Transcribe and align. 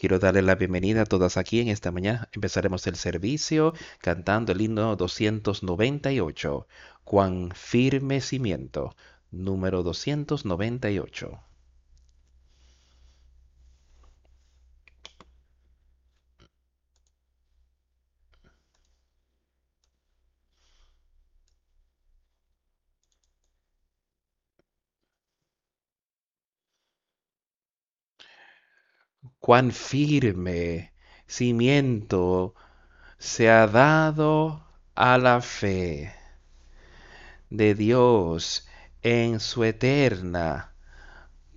Quiero 0.00 0.18
darle 0.18 0.40
la 0.40 0.54
bienvenida 0.54 1.02
a 1.02 1.04
todas 1.04 1.36
aquí 1.36 1.60
en 1.60 1.68
esta 1.68 1.92
mañana. 1.92 2.30
Empezaremos 2.32 2.86
el 2.86 2.96
servicio 2.96 3.74
cantando 3.98 4.52
el 4.52 4.62
himno 4.62 4.96
298, 4.96 6.66
Cuán 7.04 7.50
firme 7.54 8.22
cimiento, 8.22 8.96
número 9.30 9.82
298. 9.82 11.49
Cuán 29.50 29.72
firme 29.72 30.92
cimiento 31.26 32.54
se 33.18 33.50
ha 33.50 33.66
dado 33.66 34.64
a 34.94 35.18
la 35.18 35.40
fe 35.40 36.14
de 37.48 37.74
Dios 37.74 38.68
en 39.02 39.40
su 39.40 39.64
eterna 39.64 40.72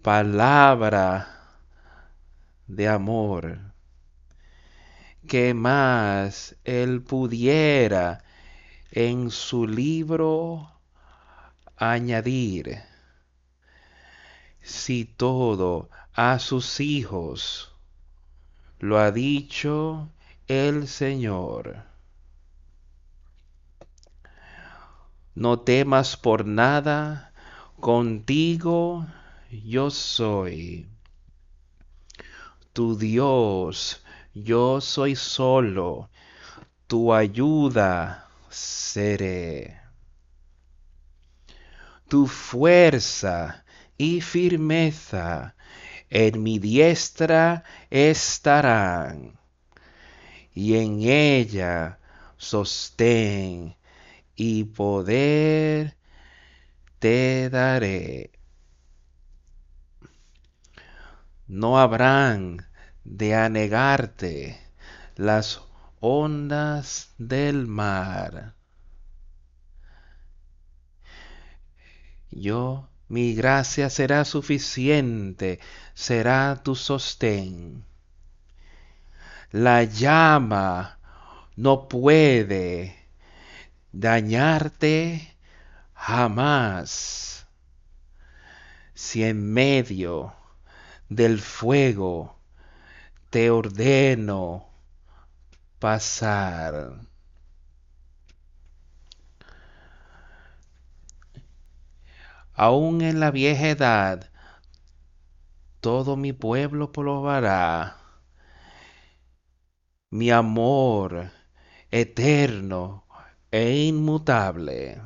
palabra 0.01 1.27
de 2.65 2.87
amor. 2.87 3.59
Que 5.27 5.53
más 5.53 6.55
él 6.63 7.03
pudiera 7.03 8.23
en 8.89 9.29
su 9.29 9.67
libro 9.67 10.67
añadir 11.77 12.79
si 14.63 15.05
todo 15.05 15.91
a 16.15 16.39
sus 16.39 16.79
hijos 16.79 17.69
lo 18.83 18.99
ha 18.99 19.11
dicho 19.11 20.09
el 20.45 20.89
Señor. 20.89 21.85
No 25.35 25.61
temas 25.61 26.17
por 26.17 26.45
nada, 26.45 27.31
contigo 27.79 29.07
yo 29.49 29.89
soy. 29.89 30.89
Tu 32.73 32.97
Dios, 32.97 34.03
yo 34.33 34.81
soy 34.81 35.15
solo, 35.15 36.09
tu 36.85 37.13
ayuda 37.13 38.27
seré. 38.49 39.79
Tu 42.09 42.27
fuerza 42.27 43.63
y 43.97 44.19
firmeza 44.19 45.52
en 46.15 46.43
mi 46.43 46.59
diestra 46.59 47.63
estarán, 47.89 49.39
y 50.53 50.75
en 50.75 51.01
ella 51.01 51.97
sostén 52.37 53.75
y 54.35 54.63
poder 54.65 55.97
te 56.99 57.49
daré. 57.49 58.31
No 61.47 61.79
habrán 61.79 62.63
de 63.03 63.33
anegarte 63.33 64.61
las 65.15 65.63
ondas 65.99 67.15
del 67.17 67.65
mar. 67.65 68.53
Yo 72.29 72.92
mi 73.07 73.35
gracia 73.35 73.89
será 73.89 74.25
suficiente, 74.25 75.59
será 75.93 76.61
tu 76.63 76.75
sostén. 76.75 77.85
La 79.51 79.83
llama 79.83 80.97
no 81.55 81.87
puede 81.87 82.95
dañarte 83.91 85.35
jamás 85.93 87.45
si 88.93 89.23
en 89.23 89.53
medio 89.53 90.33
del 91.09 91.39
fuego 91.39 92.39
te 93.29 93.49
ordeno 93.51 94.65
pasar. 95.79 97.12
Aún 102.55 103.01
en 103.01 103.19
la 103.19 103.31
vieja 103.31 103.69
edad, 103.69 104.29
todo 105.81 106.15
mi 106.15 106.33
pueblo 106.33 106.91
probará 106.91 107.97
mi 110.11 110.29
amor 110.29 111.31
eterno 111.89 113.05
e 113.49 113.85
inmutable. 113.85 115.01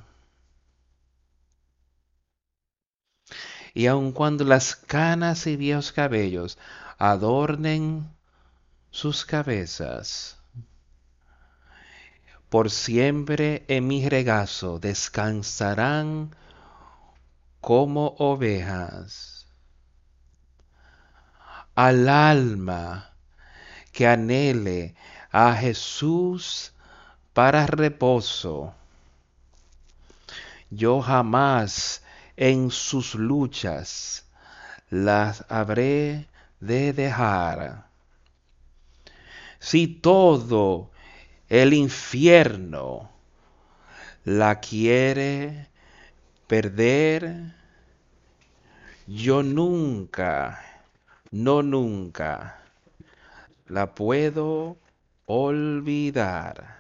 Y 3.74 3.88
aun 3.88 4.12
cuando 4.12 4.44
las 4.44 4.76
canas 4.76 5.48
y 5.48 5.56
viejos 5.56 5.94
cabellos 5.94 6.58
adornen 6.98 8.10
sus 8.92 9.24
cabezas, 9.24 10.38
por 12.50 12.70
siempre 12.70 13.64
en 13.68 13.88
mi 13.88 14.08
regazo 14.10 14.80
descansarán 14.80 16.36
como 17.68 18.16
ovejas. 18.20 19.46
Al 21.76 22.08
alma 22.08 23.12
que 23.92 24.08
anhele 24.08 24.96
a 25.34 25.54
Jesús 25.54 26.72
para 27.34 27.68
reposo, 27.68 28.74
yo 30.70 31.02
jamás 31.02 32.04
en 32.38 32.72
sus 32.72 33.16
luchas 33.16 34.24
las 34.90 35.44
habré 35.50 36.30
de 36.62 36.94
dejar. 36.94 37.90
Si 39.60 39.88
todo 39.88 40.90
el 41.50 41.74
infierno 41.74 43.12
la 44.24 44.62
quiere 44.62 45.68
perder, 46.48 47.57
yo 49.08 49.42
nunca, 49.42 50.62
no 51.32 51.64
nunca 51.64 52.62
la 53.68 53.96
puedo 53.96 54.78
olvidar. 55.26 56.76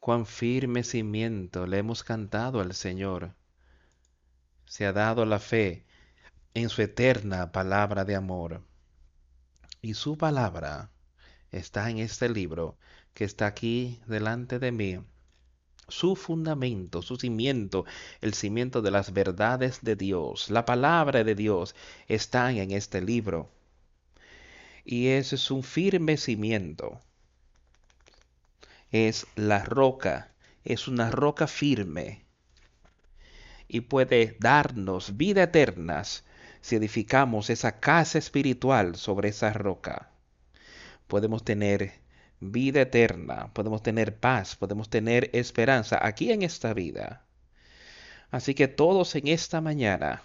Cuán 0.00 0.26
firme 0.26 0.82
cimiento 0.82 1.66
le 1.68 1.78
hemos 1.78 2.02
cantado 2.02 2.60
al 2.60 2.74
Señor. 2.74 3.36
Se 4.64 4.86
ha 4.86 4.92
dado 4.92 5.24
la 5.24 5.38
fe 5.38 5.86
en 6.54 6.68
su 6.68 6.82
eterna 6.82 7.52
palabra 7.52 8.04
de 8.04 8.16
amor. 8.16 8.64
Y 9.80 9.94
su 9.94 10.18
palabra 10.18 10.90
está 11.52 11.90
en 11.90 11.98
este 11.98 12.28
libro 12.28 12.76
que 13.14 13.24
está 13.24 13.46
aquí 13.46 14.00
delante 14.06 14.58
de 14.58 14.72
mí. 14.72 15.00
Su 15.88 16.16
fundamento, 16.16 17.02
su 17.02 17.16
cimiento, 17.16 17.84
el 18.20 18.34
cimiento 18.34 18.82
de 18.82 18.90
las 18.90 19.12
verdades 19.12 19.80
de 19.82 19.96
Dios, 19.96 20.50
la 20.50 20.64
palabra 20.64 21.24
de 21.24 21.34
Dios 21.34 21.74
está 22.08 22.50
en 22.52 22.70
este 22.70 23.00
libro. 23.00 23.50
Y 24.84 25.08
ese 25.08 25.36
es 25.36 25.50
un 25.50 25.62
firme 25.62 26.16
cimiento. 26.16 27.00
Es 28.90 29.26
la 29.36 29.64
roca, 29.64 30.32
es 30.64 30.88
una 30.88 31.10
roca 31.10 31.46
firme. 31.46 32.24
Y 33.68 33.82
puede 33.82 34.36
darnos 34.40 35.16
vida 35.16 35.44
eterna 35.44 36.02
si 36.60 36.76
edificamos 36.76 37.50
esa 37.50 37.80
casa 37.80 38.18
espiritual 38.18 38.96
sobre 38.96 39.30
esa 39.30 39.52
roca 39.52 40.12
podemos 41.12 41.44
tener 41.44 41.92
vida 42.42 42.80
eterna, 42.82 43.52
podemos 43.54 43.82
tener 43.82 44.16
paz, 44.18 44.56
podemos 44.56 44.90
tener 44.90 45.30
esperanza 45.32 45.98
aquí 46.04 46.32
en 46.32 46.42
esta 46.42 46.74
vida. 46.74 47.24
Así 48.30 48.54
que 48.54 48.66
todos 48.66 49.14
en 49.14 49.28
esta 49.28 49.60
mañana, 49.60 50.22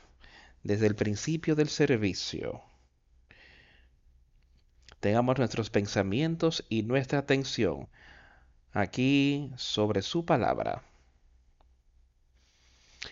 desde 0.63 0.87
el 0.87 0.95
principio 0.95 1.55
del 1.55 1.69
servicio, 1.69 2.63
tengamos 4.99 5.37
nuestros 5.37 5.69
pensamientos 5.69 6.65
y 6.69 6.81
nuestra 6.81 7.19
atención 7.19 7.87
aquí 8.73 9.51
sobre 9.55 10.01
su 10.01 10.25
palabra. 10.25 10.81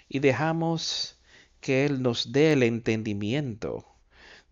Y 0.09 0.19
dejamos 0.19 1.19
que 1.61 1.85
Él 1.85 2.01
nos 2.01 2.31
dé 2.31 2.53
el 2.53 2.63
entendimiento 2.63 3.85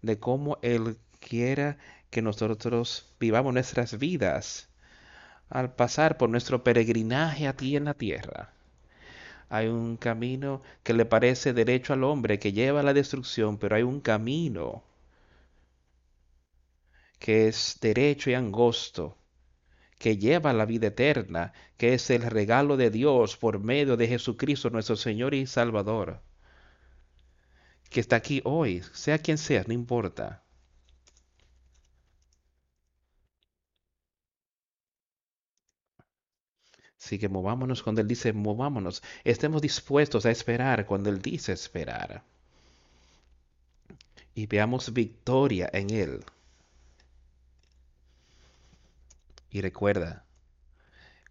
de 0.04 0.20
cómo 0.20 0.60
Él 0.62 0.98
quiera 1.20 1.78
que 2.14 2.22
nosotros 2.22 3.08
vivamos 3.20 3.54
nuestras 3.54 3.98
vidas 3.98 4.70
al 5.50 5.74
pasar 5.76 6.16
por 6.18 6.30
nuestro 6.30 6.64
peregrinaje 6.64 7.48
aquí 7.48 7.76
en 7.76 7.86
la 7.86 7.96
tierra. 7.96 8.54
Hay 9.50 9.68
un 9.68 9.98
camino 9.98 10.62
que 10.84 10.94
le 10.94 11.06
parece 11.06 11.54
derecho 11.54 11.92
al 11.92 12.04
hombre, 12.04 12.38
que 12.38 12.54
lleva 12.54 12.82
a 12.82 12.84
la 12.84 12.94
destrucción, 12.94 13.58
pero 13.58 13.76
hay 13.76 13.82
un 13.84 14.00
camino 14.00 14.84
que 17.18 17.48
es 17.48 17.80
derecho 17.82 18.30
y 18.30 18.36
angosto, 18.36 19.18
que 19.98 20.18
lleva 20.18 20.52
a 20.52 20.54
la 20.54 20.66
vida 20.66 20.88
eterna, 20.88 21.52
que 21.78 21.96
es 21.96 22.12
el 22.12 22.22
regalo 22.22 22.78
de 22.78 22.92
Dios 22.92 23.38
por 23.38 23.60
medio 23.60 23.98
de 23.98 24.08
Jesucristo 24.08 24.70
nuestro 24.70 24.98
Señor 24.98 25.34
y 25.34 25.48
Salvador, 25.48 26.22
que 27.90 28.00
está 28.00 28.18
aquí 28.18 28.42
hoy, 28.46 28.84
sea 28.94 29.18
quien 29.18 29.40
sea, 29.40 29.64
no 29.66 29.74
importa. 29.74 30.43
Así 37.04 37.20
que 37.20 37.28
movámonos 37.28 37.84
cuando 37.84 38.00
Él 38.00 38.08
dice 38.08 38.32
movámonos. 38.32 39.04
Estemos 39.26 39.62
dispuestos 39.62 40.26
a 40.26 40.32
esperar 40.32 40.86
cuando 40.86 41.10
Él 41.10 41.22
dice 41.22 41.52
esperar. 41.52 42.24
Y 44.34 44.48
veamos 44.48 44.94
victoria 44.94 45.70
en 45.74 45.90
Él. 45.90 46.24
Y 49.50 49.60
recuerda, 49.60 50.24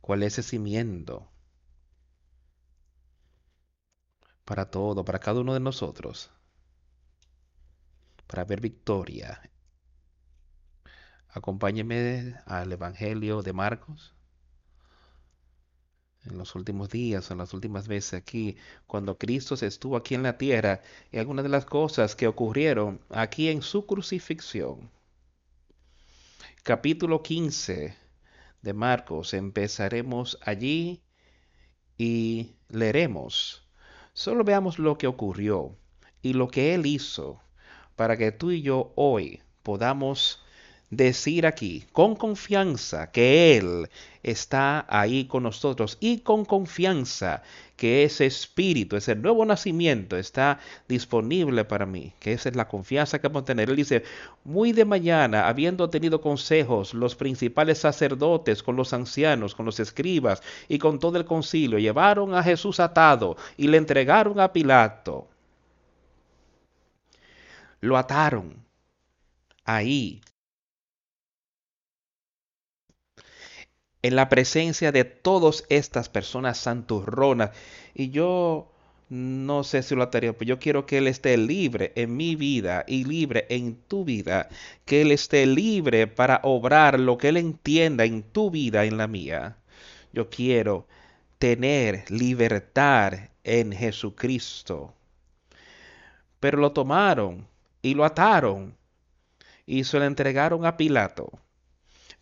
¿cuál 0.03 0.23
es 0.25 0.35
ese 0.39 0.51
cimiento 0.51 1.27
para 4.45 4.71
todo, 4.71 5.07
para 5.07 5.21
cada 5.21 5.41
uno 5.41 5.55
de 5.55 5.61
nosotros? 5.61 6.31
Para 8.27 8.45
ver 8.45 8.61
victoria. 8.61 9.41
Acompáñeme 11.31 12.37
al 12.45 12.71
Evangelio 12.73 13.41
de 13.41 13.55
Marcos 13.55 14.15
en 16.25 16.39
los 16.39 16.55
últimos 16.55 16.89
días, 16.89 17.31
en 17.31 17.39
las 17.39 17.53
últimas 17.55 17.89
veces 17.89 18.15
aquí, 18.15 18.57
cuando 18.87 19.19
Cristo 19.19 19.55
estuvo 19.55 19.97
aquí 19.97 20.15
en 20.15 20.23
la 20.23 20.39
tierra, 20.39 20.81
y 21.11 21.19
algunas 21.19 21.43
de 21.43 21.49
las 21.49 21.65
cosas 21.65 22.15
que 22.15 22.27
ocurrieron 22.27 23.01
aquí 23.11 23.49
en 23.49 23.63
su 23.63 23.87
crucifixión. 23.87 24.91
Capítulo 26.63 27.23
15 27.23 27.97
de 28.63 28.73
Marcos, 28.73 29.35
empezaremos 29.35 30.39
allí 30.43 31.03
y 31.99 32.53
leeremos. 32.69 33.67
Solo 34.13 34.45
veamos 34.45 34.79
lo 34.79 34.99
que 34.99 35.07
ocurrió 35.07 35.77
y 36.23 36.35
lo 36.35 36.49
que 36.49 36.75
Él 36.75 36.87
hizo 36.87 37.41
para 37.97 38.17
que 38.17 38.33
tú 38.33 38.51
y 38.51 38.63
yo 38.63 38.93
hoy 38.95 39.43
podamos 39.63 40.42
decir 40.93 41.47
aquí 41.47 41.85
con 41.91 42.15
confianza 42.15 43.11
que 43.11 43.57
Él 43.57 43.89
está 44.23 44.85
ahí 44.89 45.25
con 45.25 45.43
nosotros 45.43 45.97
y 46.01 46.19
con 46.19 46.45
confianza 46.45 47.43
que 47.77 48.05
ese 48.05 48.27
espíritu, 48.27 48.97
ese 48.97 49.17
nuevo 49.17 49.45
nacimiento 49.47 50.19
está 50.19 50.61
disponible 50.87 51.65
para 51.65 51.87
mí, 51.87 52.13
que 52.21 52.35
esa 52.35 52.51
es 52.51 52.57
la 52.57 52.69
confianza 52.69 53.19
que 53.21 53.27
vamos 53.27 53.43
a 53.43 53.47
tener. 53.47 53.71
Él 53.71 53.77
dice, 53.77 54.05
muy 54.45 54.73
de 54.73 54.85
mañana, 54.85 55.49
habiendo 55.49 55.89
tenido 55.89 56.21
consejos, 56.21 56.93
los 56.93 57.17
principales 57.17 57.79
sacerdotes 57.79 58.63
con 58.63 58.77
los 58.77 58.93
ancianos, 58.93 59.55
con 59.55 59.65
los 59.65 59.81
escribas 59.81 60.43
y 60.69 60.79
con 60.79 60.99
todo 60.99 61.17
el 61.17 61.25
concilio, 61.25 61.79
llevaron 61.79 62.35
a 62.35 62.43
Jesús 62.43 62.81
atado 62.81 63.37
y 63.57 63.67
le 63.67 63.79
entregaron 63.79 64.39
a 64.39 64.53
Pilato. 64.53 65.27
Lo 67.81 67.97
ataron 67.97 68.55
ahí 69.65 70.21
en 74.03 74.17
la 74.17 74.29
presencia 74.29 74.93
de 74.93 75.05
todas 75.05 75.65
estas 75.69 76.09
personas 76.09 76.59
santurronas. 76.59 77.51
Y 77.95 78.11
yo 78.11 78.73
no 79.09 79.63
sé 79.63 79.83
si 79.83 79.95
lo 79.95 80.03
ataría, 80.03 80.33
pero 80.33 80.49
yo 80.49 80.59
quiero 80.59 80.87
que 80.87 80.99
Él 80.99 81.07
esté 81.07 81.37
libre 81.37 81.93
en 81.97 82.17
mi 82.17 82.35
vida 82.35 82.85
y 82.87 83.05
libre 83.05 83.47
en 83.51 83.77
tu 83.77 84.05
vida. 84.05 84.49
Que 84.85 85.03
Él 85.03 85.13
esté 85.13 85.47
libre 85.47 86.07
para 86.07 86.41
obrar 86.45 86.99
lo 86.99 87.19
que 87.19 87.29
Él 87.29 87.37
entienda 87.37 88.05
en 88.05 88.23
tu 88.23 88.51
vida, 88.51 88.85
en 88.85 88.97
la 88.97 89.07
mía. 89.07 89.57
Yo 90.13 90.31
quiero 90.31 90.87
tener 91.39 92.11
libertad 92.11 93.15
en 93.45 93.73
Jesucristo. 93.73 94.95
Pero 96.41 96.59
lo 96.59 96.73
tomaron 96.73 97.47
y 97.83 97.95
lo 97.95 98.05
ataron 98.05 98.77
y 99.67 99.85
se 99.85 99.99
lo 99.99 100.05
entregaron 100.05 100.65
a 100.65 100.77
Pilato. 100.77 101.42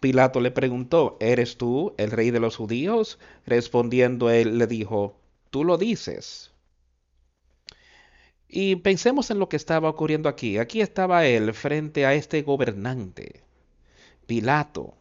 Pilato 0.01 0.41
le 0.41 0.51
preguntó, 0.51 1.17
¿eres 1.21 1.57
tú 1.59 1.95
el 1.99 2.11
rey 2.11 2.31
de 2.31 2.41
los 2.41 2.57
judíos? 2.57 3.19
Respondiendo 3.47 4.31
él 4.31 4.59
le 4.59 4.67
dijo, 4.67 5.17
tú 5.51 5.65
lo 5.65 5.79
dices. 5.79 6.53
Y 8.49 8.77
pensemos 8.77 9.31
en 9.31 9.39
lo 9.39 9.49
que 9.49 9.57
estaba 9.57 9.89
ocurriendo 9.89 10.29
aquí. 10.29 10.59
Aquí 10.59 10.81
estaba 10.81 11.27
él 11.27 11.55
frente 11.55 12.07
a 12.07 12.15
este 12.15 12.43
gobernante, 12.43 13.43
Pilato 14.27 15.00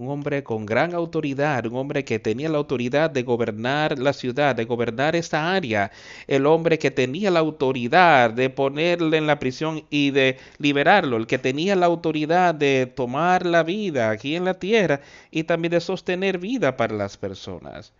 un 0.00 0.08
hombre 0.08 0.42
con 0.42 0.64
gran 0.64 0.94
autoridad, 0.94 1.66
un 1.66 1.76
hombre 1.76 2.04
que 2.06 2.18
tenía 2.18 2.48
la 2.48 2.56
autoridad 2.56 3.10
de 3.10 3.22
gobernar 3.22 3.98
la 3.98 4.14
ciudad, 4.14 4.56
de 4.56 4.64
gobernar 4.64 5.14
esta 5.14 5.52
área, 5.52 5.90
el 6.26 6.46
hombre 6.46 6.78
que 6.78 6.90
tenía 6.90 7.30
la 7.30 7.40
autoridad 7.40 8.30
de 8.30 8.48
ponerle 8.48 9.18
en 9.18 9.26
la 9.26 9.38
prisión 9.38 9.84
y 9.90 10.10
de 10.10 10.38
liberarlo, 10.56 11.18
el 11.18 11.26
que 11.26 11.36
tenía 11.38 11.76
la 11.76 11.84
autoridad 11.84 12.54
de 12.54 12.86
tomar 12.86 13.44
la 13.44 13.62
vida 13.62 14.08
aquí 14.08 14.36
en 14.36 14.46
la 14.46 14.54
tierra 14.54 15.02
y 15.30 15.44
también 15.44 15.72
de 15.72 15.80
sostener 15.80 16.38
vida 16.38 16.78
para 16.78 16.94
las 16.96 17.18
personas. 17.18 17.92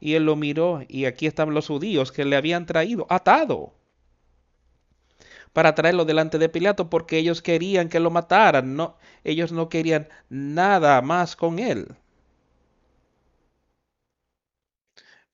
Y 0.00 0.14
él 0.14 0.24
lo 0.24 0.36
miró 0.36 0.84
y 0.88 1.04
aquí 1.04 1.26
estaban 1.26 1.54
los 1.54 1.66
judíos 1.66 2.12
que 2.12 2.24
le 2.24 2.36
habían 2.36 2.64
traído 2.64 3.06
atado 3.10 3.74
para 5.56 5.74
traerlo 5.74 6.04
delante 6.04 6.36
de 6.38 6.50
Pilato 6.50 6.90
porque 6.90 7.16
ellos 7.18 7.40
querían 7.40 7.88
que 7.88 7.98
lo 7.98 8.10
mataran, 8.10 8.76
no, 8.76 8.96
ellos 9.24 9.52
no 9.52 9.70
querían 9.70 10.06
nada 10.28 11.00
más 11.00 11.34
con 11.34 11.58
él. 11.58 11.96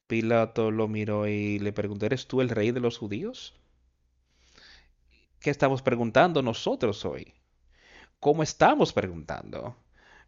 Pilato 0.07 0.71
lo 0.71 0.87
miró 0.87 1.27
y 1.27 1.59
le 1.59 1.73
preguntó, 1.73 2.07
¿eres 2.07 2.29
tú 2.29 2.41
el 2.41 2.51
rey 2.51 2.71
de 2.71 2.79
los 2.79 2.99
judíos? 2.99 3.53
¿Qué 5.41 5.51
estamos 5.51 5.83
preguntando 5.83 6.41
nosotros 6.41 7.05
hoy? 7.05 7.35
¿Cómo 8.21 8.43
estamos 8.43 8.93
preguntando? 8.93 9.77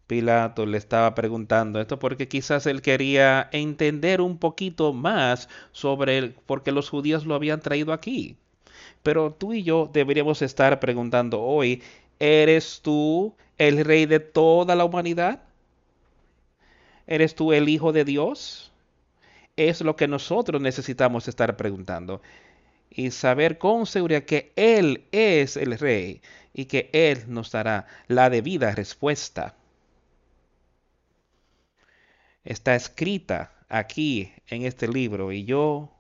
Pilato 0.07 0.67
le 0.67 0.79
estaba 0.79 1.15
preguntando 1.15 1.81
esto 1.81 1.99
porque 1.99 2.29
quizás 2.29 2.67
él 2.67 2.83
quería 2.83 3.49
entender 3.53 4.21
un 4.21 4.39
poquito 4.39 4.93
más 4.93 5.49
sobre 5.73 6.19
el, 6.19 6.35
por 6.35 6.63
qué 6.65 6.73
los 6.73 6.91
judíos 6.91 7.27
lo 7.27 7.35
habían 7.37 7.61
traído 7.61 7.93
aquí. 7.93 8.39
Pero 9.05 9.35
tú 9.35 9.53
y 9.53 9.63
yo 9.63 9.91
deberíamos 9.93 10.41
estar 10.41 10.81
preguntando 10.81 11.43
hoy, 11.43 11.83
¿eres 12.19 12.81
tú 12.83 13.37
el 13.59 13.85
rey 13.85 14.07
de 14.07 14.19
toda 14.19 14.75
la 14.75 14.87
humanidad? 14.87 15.43
¿Eres 17.07 17.35
tú 17.35 17.53
el 17.53 17.69
Hijo 17.69 17.93
de 17.93 18.07
Dios? 18.07 18.73
Es 19.57 19.83
lo 19.83 19.95
que 19.95 20.09
nosotros 20.09 20.63
necesitamos 20.63 21.29
estar 21.29 21.55
preguntando 21.59 22.23
y 22.89 23.11
saber 23.11 23.59
con 23.59 23.85
seguridad 23.85 24.23
que 24.23 24.53
Él 24.57 25.05
es 25.13 25.59
el 25.59 25.79
Rey 25.79 26.23
y 26.55 26.65
que 26.65 26.89
Él 26.95 27.25
nos 27.29 27.51
dará 27.51 27.87
la 28.09 28.31
debida 28.31 28.75
respuesta. 28.75 29.55
Está 32.43 32.75
escrita 32.75 33.53
aquí 33.69 34.33
en 34.49 34.63
este 34.63 34.89
libro 34.89 35.31
y 35.31 35.45
yo 35.45 35.94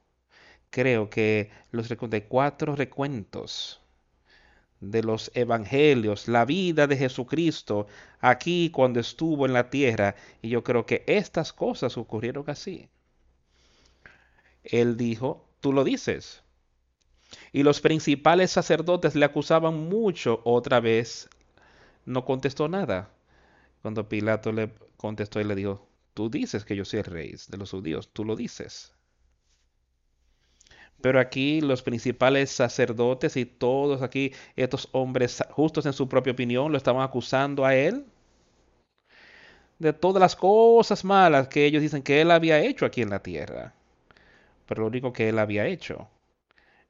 creo 0.74 1.08
que 1.08 1.50
los 1.70 1.88
cuatro 2.28 2.74
recuentos 2.74 3.80
de 4.80 5.04
los 5.04 5.30
evangelios, 5.32 6.26
la 6.26 6.44
vida 6.44 6.88
de 6.88 6.96
Jesucristo 6.96 7.86
aquí 8.20 8.70
cuando 8.70 8.98
estuvo 8.98 9.46
en 9.46 9.52
la 9.52 9.70
tierra, 9.70 10.16
y 10.42 10.48
yo 10.48 10.64
creo 10.64 10.84
que 10.84 11.04
estas 11.06 11.52
cosas 11.52 11.96
ocurrieron 11.96 12.50
así. 12.50 12.88
Él 14.64 14.96
dijo, 14.96 15.48
tú 15.60 15.72
lo 15.72 15.84
dices. 15.84 16.42
Y 17.52 17.62
los 17.62 17.80
principales 17.80 18.50
sacerdotes 18.50 19.14
le 19.14 19.26
acusaban 19.26 19.78
mucho 19.88 20.40
otra 20.42 20.80
vez. 20.80 21.28
No 22.04 22.24
contestó 22.24 22.68
nada. 22.68 23.10
Cuando 23.80 24.08
Pilato 24.08 24.50
le 24.50 24.72
contestó 24.96 25.40
y 25.40 25.44
le 25.44 25.54
dijo, 25.54 25.86
tú 26.14 26.30
dices 26.30 26.64
que 26.64 26.74
yo 26.74 26.84
soy 26.84 26.98
el 26.98 27.04
rey 27.04 27.36
de 27.46 27.58
los 27.58 27.70
judíos, 27.70 28.10
tú 28.12 28.24
lo 28.24 28.34
dices. 28.34 28.93
Pero 31.04 31.20
aquí 31.20 31.60
los 31.60 31.82
principales 31.82 32.50
sacerdotes 32.50 33.36
y 33.36 33.44
todos 33.44 34.00
aquí, 34.00 34.32
estos 34.56 34.88
hombres 34.92 35.44
justos 35.50 35.84
en 35.84 35.92
su 35.92 36.08
propia 36.08 36.32
opinión, 36.32 36.72
lo 36.72 36.78
estaban 36.78 37.02
acusando 37.02 37.66
a 37.66 37.74
él 37.76 38.06
de 39.78 39.92
todas 39.92 40.18
las 40.18 40.34
cosas 40.34 41.04
malas 41.04 41.48
que 41.48 41.66
ellos 41.66 41.82
dicen 41.82 42.02
que 42.02 42.22
él 42.22 42.30
había 42.30 42.58
hecho 42.58 42.86
aquí 42.86 43.02
en 43.02 43.10
la 43.10 43.22
tierra. 43.22 43.74
Pero 44.64 44.80
lo 44.80 44.86
único 44.86 45.12
que 45.12 45.28
él 45.28 45.38
había 45.38 45.66
hecho 45.66 46.08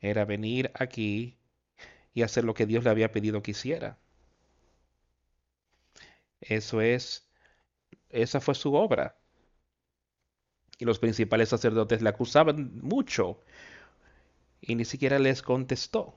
era 0.00 0.24
venir 0.24 0.70
aquí 0.74 1.36
y 2.14 2.22
hacer 2.22 2.44
lo 2.44 2.54
que 2.54 2.66
Dios 2.66 2.84
le 2.84 2.90
había 2.90 3.10
pedido 3.10 3.42
que 3.42 3.50
hiciera. 3.50 3.98
Eso 6.40 6.80
es, 6.80 7.28
esa 8.10 8.40
fue 8.40 8.54
su 8.54 8.74
obra. 8.74 9.16
Y 10.78 10.84
los 10.84 11.00
principales 11.00 11.48
sacerdotes 11.48 12.00
le 12.00 12.10
acusaban 12.10 12.78
mucho 12.80 13.40
y 14.66 14.74
ni 14.76 14.84
siquiera 14.84 15.18
les 15.18 15.42
contestó. 15.42 16.14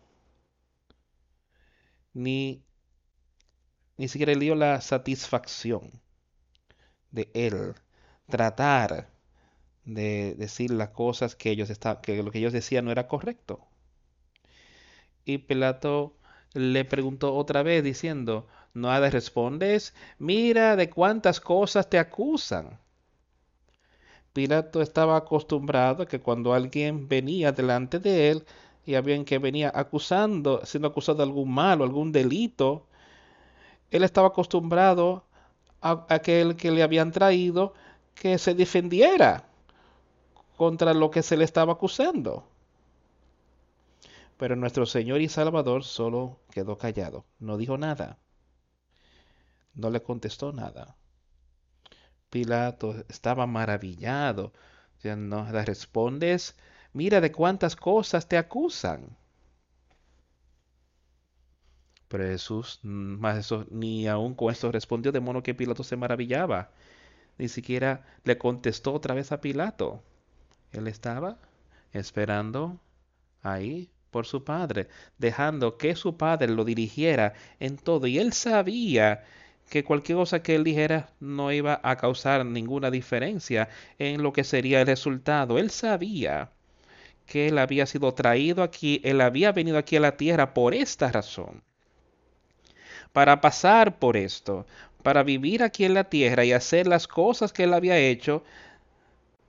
Ni, 2.13 2.63
ni 3.97 4.07
siquiera 4.07 4.33
le 4.33 4.39
dio 4.39 4.55
la 4.55 4.79
satisfacción 4.81 5.91
de 7.11 7.29
él 7.33 7.75
tratar 8.29 9.09
de 9.85 10.35
decir 10.37 10.71
las 10.71 10.89
cosas 10.89 11.35
que 11.35 11.51
ellos 11.51 11.69
estaban, 11.69 12.01
que 12.01 12.23
lo 12.23 12.31
que 12.31 12.39
ellos 12.39 12.53
decían 12.53 12.85
no 12.85 12.91
era 12.91 13.07
correcto. 13.07 13.67
Y 15.25 15.37
Pilato 15.39 16.17
le 16.53 16.83
preguntó 16.85 17.35
otra 17.35 17.61
vez 17.61 17.83
diciendo, 17.83 18.47
¿no 18.73 18.99
de 18.99 19.11
respondes? 19.11 19.93
Mira 20.17 20.75
de 20.75 20.89
cuántas 20.89 21.39
cosas 21.39 21.87
te 21.89 21.99
acusan. 21.99 22.79
Pilato 24.37 24.83
estaba 24.83 25.17
acostumbrado 25.17 26.03
a 26.03 26.05
que 26.05 26.19
cuando 26.21 26.53
alguien 26.53 27.07
venía 27.07 27.51
delante 27.51 27.97
de 27.97 28.29
él 28.29 28.45
y 28.85 28.93
había 28.93 29.25
que 29.25 29.39
venía 29.39 29.71
acusando, 29.73 30.63
siendo 30.63 30.89
acusado 30.89 31.17
de 31.17 31.23
algún 31.23 31.51
mal 31.51 31.81
o 31.81 31.83
algún 31.83 32.11
delito, 32.11 32.85
él 33.89 34.03
estaba 34.03 34.27
acostumbrado 34.27 35.23
a 35.81 36.05
aquel 36.09 36.55
que 36.55 36.69
le 36.69 36.83
habían 36.83 37.11
traído 37.11 37.73
que 38.13 38.37
se 38.37 38.53
defendiera 38.53 39.43
contra 40.55 40.93
lo 40.93 41.09
que 41.09 41.23
se 41.23 41.35
le 41.35 41.43
estaba 41.43 41.73
acusando. 41.73 42.43
Pero 44.37 44.55
nuestro 44.55 44.85
Señor 44.85 45.19
y 45.19 45.29
Salvador 45.29 45.83
solo 45.83 46.37
quedó 46.51 46.77
callado, 46.77 47.25
no 47.39 47.57
dijo 47.57 47.79
nada, 47.79 48.19
no 49.73 49.89
le 49.89 50.03
contestó 50.03 50.53
nada. 50.53 50.95
Pilato 52.29 52.95
estaba 53.09 53.47
maravillado. 53.47 54.53
Ya 55.03 55.15
no 55.15 55.49
le 55.51 55.65
respondes, 55.65 56.55
mira 56.93 57.21
de 57.21 57.31
cuántas 57.31 57.75
cosas 57.75 58.27
te 58.27 58.37
acusan. 58.37 59.15
Pero 62.07 62.23
Jesús, 62.25 62.79
mm, 62.83 63.19
más 63.19 63.37
eso, 63.37 63.65
ni 63.69 64.07
aún 64.07 64.33
con 64.35 64.51
esto 64.51 64.71
respondió, 64.71 65.11
de 65.11 65.19
modo 65.19 65.43
que 65.43 65.53
Pilato 65.53 65.83
se 65.83 65.97
maravillaba. 65.97 66.71
Ni 67.37 67.49
siquiera 67.49 68.05
le 68.23 68.37
contestó 68.37 68.93
otra 68.93 69.13
vez 69.15 69.31
a 69.31 69.41
Pilato. 69.41 70.03
Él 70.71 70.87
estaba 70.87 71.37
esperando 71.93 72.79
ahí 73.41 73.89
por 74.11 74.25
su 74.25 74.43
padre, 74.43 74.87
dejando 75.17 75.77
que 75.77 75.95
su 75.95 76.17
padre 76.17 76.49
lo 76.49 76.65
dirigiera 76.65 77.33
en 77.59 77.77
todo. 77.77 78.07
Y 78.07 78.19
él 78.19 78.33
sabía 78.33 79.23
que 79.69 79.83
cualquier 79.83 80.17
cosa 80.17 80.41
que 80.41 80.55
él 80.55 80.63
dijera 80.63 81.09
no 81.19 81.51
iba 81.51 81.79
a 81.83 81.97
causar 81.97 82.45
ninguna 82.45 82.89
diferencia 82.91 83.69
en 83.99 84.23
lo 84.23 84.33
que 84.33 84.43
sería 84.43 84.81
el 84.81 84.87
resultado. 84.87 85.57
Él 85.59 85.69
sabía 85.69 86.51
que 87.25 87.49
él 87.49 87.57
había 87.57 87.85
sido 87.85 88.13
traído 88.13 88.63
aquí, 88.63 89.01
él 89.03 89.21
había 89.21 89.51
venido 89.51 89.77
aquí 89.77 89.97
a 89.97 90.01
la 90.01 90.15
tierra 90.17 90.53
por 90.53 90.73
esta 90.73 91.11
razón, 91.11 91.61
para 93.11 93.41
pasar 93.41 93.99
por 93.99 94.15
esto, 94.15 94.65
para 95.03 95.23
vivir 95.23 95.63
aquí 95.63 95.83
en 95.85 95.93
la 95.93 96.05
tierra 96.05 96.45
y 96.45 96.53
hacer 96.53 96.87
las 96.87 97.07
cosas 97.07 97.51
que 97.51 97.63
él 97.63 97.73
había 97.73 97.97
hecho 97.97 98.43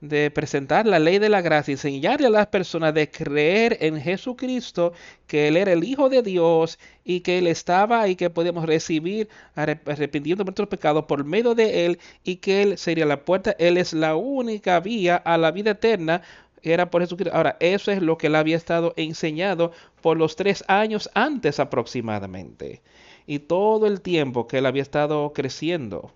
de 0.00 0.30
presentar 0.30 0.86
la 0.86 0.98
ley 0.98 1.18
de 1.18 1.28
la 1.28 1.40
gracia 1.40 1.72
y 1.72 1.74
enseñarle 1.74 2.28
a 2.28 2.30
las 2.30 2.46
personas 2.46 2.94
de 2.94 3.10
creer 3.10 3.78
en 3.80 4.00
Jesucristo, 4.00 4.92
que 5.26 5.48
Él 5.48 5.56
era 5.56 5.72
el 5.72 5.82
Hijo 5.82 6.08
de 6.08 6.22
Dios 6.22 6.78
y 7.04 7.20
que 7.20 7.38
Él 7.38 7.48
estaba 7.48 8.06
y 8.08 8.14
que 8.14 8.30
podíamos 8.30 8.64
recibir 8.64 9.28
arrepintiendo 9.56 10.44
nuestros 10.44 10.68
pecados 10.68 11.04
por 11.06 11.24
medio 11.24 11.54
de 11.54 11.86
Él 11.86 11.98
y 12.22 12.36
que 12.36 12.62
Él 12.62 12.78
sería 12.78 13.06
la 13.06 13.24
puerta, 13.24 13.56
Él 13.58 13.76
es 13.76 13.92
la 13.92 14.14
única 14.14 14.78
vía 14.80 15.16
a 15.16 15.36
la 15.36 15.50
vida 15.50 15.72
eterna. 15.72 16.22
Era 16.62 16.90
por 16.90 17.02
Jesucristo. 17.02 17.36
Ahora, 17.36 17.56
eso 17.60 17.92
es 17.92 18.02
lo 18.02 18.18
que 18.18 18.26
Él 18.26 18.34
había 18.34 18.56
estado 18.56 18.92
enseñado 18.96 19.72
por 20.00 20.16
los 20.16 20.36
tres 20.36 20.64
años 20.66 21.08
antes 21.14 21.60
aproximadamente. 21.60 22.82
Y 23.26 23.40
todo 23.40 23.86
el 23.86 24.00
tiempo 24.00 24.46
que 24.46 24.58
Él 24.58 24.66
había 24.66 24.82
estado 24.82 25.32
creciendo, 25.32 26.12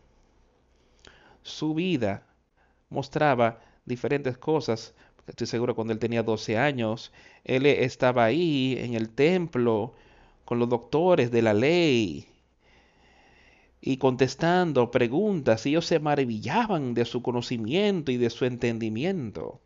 su 1.43 1.75
vida 1.75 2.25
mostraba 2.91 3.61
diferentes 3.85 4.39
cosas. 4.39 4.95
Estoy 5.27 5.47
seguro 5.47 5.75
cuando 5.75 5.93
él 5.93 5.99
tenía 5.99 6.23
12 6.23 6.59
años, 6.59 7.13
él 7.45 7.67
estaba 7.67 8.25
ahí 8.25 8.77
en 8.79 8.95
el 8.95 9.09
templo 9.11 9.95
con 10.45 10.59
los 10.59 10.69
doctores 10.69 11.31
de 11.31 11.43
la 11.43 11.55
ley 11.55 12.27
y 13.81 13.97
contestando 13.99 14.91
preguntas. 14.91 15.67
Ellos 15.67 15.87
se 15.87 16.01
maravillaban 16.01 16.95
de 16.95 17.05
su 17.05 17.23
conocimiento 17.23 18.13
y 18.13 18.17
de 18.17 18.31
su 18.31 18.45
entendimiento. 18.45 19.61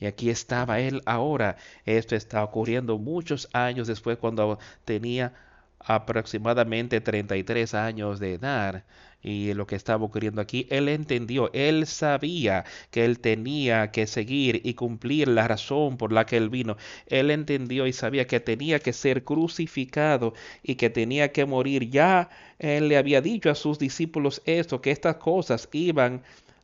Y 0.00 0.06
aquí 0.06 0.30
estaba 0.30 0.80
él 0.80 1.02
ahora. 1.06 1.56
Esto 1.84 2.16
está 2.16 2.42
ocurriendo 2.42 2.98
muchos 2.98 3.48
años 3.52 3.86
después 3.86 4.18
cuando 4.18 4.58
tenía 4.84 5.34
aproximadamente 5.80 7.00
33 7.00 7.74
años 7.74 8.20
de 8.20 8.34
edad 8.34 8.84
y 9.22 9.52
lo 9.54 9.66
que 9.66 9.76
estaba 9.76 10.04
ocurriendo 10.04 10.40
aquí, 10.40 10.66
él 10.70 10.88
entendió, 10.88 11.50
él 11.52 11.86
sabía 11.86 12.64
que 12.90 13.04
él 13.04 13.20
tenía 13.20 13.90
que 13.90 14.06
seguir 14.06 14.62
y 14.64 14.74
cumplir 14.74 15.28
la 15.28 15.46
razón 15.46 15.96
por 15.98 16.12
la 16.12 16.24
que 16.24 16.36
él 16.38 16.48
vino. 16.48 16.76
Él 17.06 17.30
entendió 17.30 17.86
y 17.86 17.92
sabía 17.92 18.26
que 18.26 18.40
tenía 18.40 18.78
que 18.78 18.92
ser 18.92 19.24
crucificado 19.24 20.34
y 20.62 20.76
que 20.76 20.88
tenía 20.90 21.32
que 21.32 21.44
morir. 21.44 21.90
Ya 21.90 22.30
él 22.58 22.88
le 22.88 22.96
había 22.96 23.20
dicho 23.20 23.50
a 23.50 23.54
sus 23.54 23.78
discípulos 23.78 24.40
esto, 24.46 24.80
que 24.80 24.90
estas 24.90 25.16
cosas 25.16 25.68
iban 25.72 26.22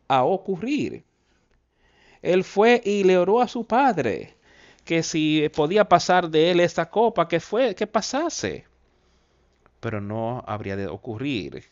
a 0.08 0.25
ocurrir. 0.25 1.04
Él 2.23 2.44
fue 2.44 2.80
y 2.85 3.04
le 3.04 3.18
oró 3.18 3.40
a 3.42 3.49
su 3.49 3.66
padre 3.66 4.35
que 4.85 5.02
si 5.02 5.49
podía 5.54 5.88
pasar 5.88 6.30
de 6.30 6.52
él 6.52 6.61
esta 6.61 6.88
copa, 6.88 7.28
que 7.28 7.40
fue 7.40 7.75
que 7.75 7.87
pasase 7.87 8.64
pero 9.80 10.00
no 10.00 10.45
habría 10.47 10.76
de 10.76 10.87
ocurrir. 10.87 11.64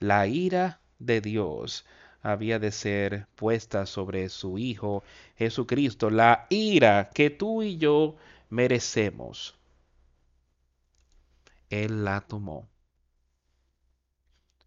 La 0.00 0.26
ira 0.26 0.80
de 0.98 1.20
Dios 1.20 1.84
había 2.22 2.58
de 2.58 2.70
ser 2.70 3.26
puesta 3.34 3.86
sobre 3.86 4.28
su 4.28 4.58
Hijo 4.58 5.02
Jesucristo, 5.36 6.10
la 6.10 6.46
ira 6.50 7.10
que 7.12 7.30
tú 7.30 7.62
y 7.62 7.78
yo 7.78 8.16
merecemos. 8.48 9.56
Él 11.70 12.04
la 12.04 12.20
tomó 12.20 12.68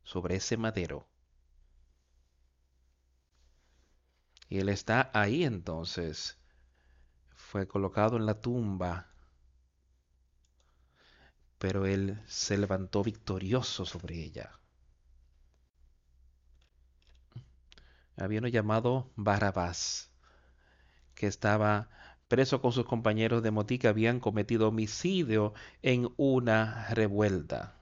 sobre 0.04 0.36
ese 0.36 0.58
madero. 0.58 1.08
Y 4.50 4.60
él 4.60 4.70
está 4.70 5.10
ahí 5.14 5.44
entonces. 5.44 6.38
Fue 7.36 7.68
colocado 7.68 8.18
en 8.18 8.25
la 8.25 8.40
tumba 8.42 9.15
pero 11.68 11.88
él 11.88 12.20
se 12.28 12.60
levantó 12.60 13.02
victorioso 13.02 13.88
sobre 13.88 14.24
ella. 14.24 14.52
Había 18.16 18.38
uno 18.38 18.50
llamado 18.50 19.10
Barabás, 19.16 20.12
que 21.16 21.26
estaba 21.26 21.90
preso 22.28 22.62
con 22.62 22.72
sus 22.72 22.86
compañeros 22.86 23.42
de 23.42 23.50
motín 23.50 23.80
que 23.80 23.88
habían 23.88 24.20
cometido 24.20 24.68
homicidio 24.68 25.56
en 25.82 26.08
una 26.18 26.88
revuelta. 26.90 27.74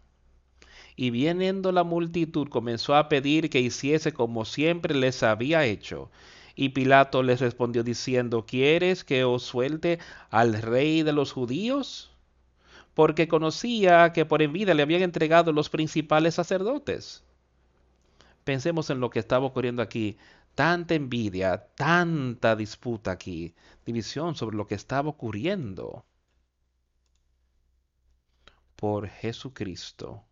Y 0.95 1.09
viendo 1.09 1.73
la 1.73 1.83
multitud 1.83 2.47
comenzó 2.47 2.95
a 2.95 3.09
pedir 3.09 3.49
que 3.49 3.59
hiciese 3.59 4.13
como 4.13 4.45
siempre 4.45 4.95
les 4.95 5.23
había 5.23 5.65
hecho. 5.65 6.09
Y 6.55 6.69
Pilato 6.69 7.21
les 7.21 7.41
respondió 7.41 7.83
diciendo, 7.83 8.45
¿quieres 8.45 9.03
que 9.03 9.25
os 9.25 9.43
suelte 9.43 9.99
al 10.29 10.53
rey 10.61 11.03
de 11.03 11.11
los 11.11 11.33
judíos? 11.33 12.12
Porque 12.93 13.27
conocía 13.27 14.13
que 14.13 14.25
por 14.25 14.41
envidia 14.41 14.73
le 14.73 14.83
habían 14.83 15.01
entregado 15.01 15.51
los 15.51 15.69
principales 15.69 16.35
sacerdotes. 16.35 17.23
Pensemos 18.43 18.89
en 18.89 18.99
lo 18.99 19.09
que 19.09 19.19
estaba 19.19 19.45
ocurriendo 19.45 19.81
aquí. 19.81 20.17
Tanta 20.55 20.93
envidia, 20.93 21.67
tanta 21.75 22.55
disputa 22.55 23.11
aquí, 23.11 23.55
división 23.85 24.35
sobre 24.35 24.57
lo 24.57 24.67
que 24.67 24.75
estaba 24.75 25.09
ocurriendo 25.09 26.05
por 28.75 29.07
Jesucristo. 29.07 30.23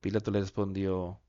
Pilato 0.00 0.30
le 0.32 0.40
respondió, 0.40 1.20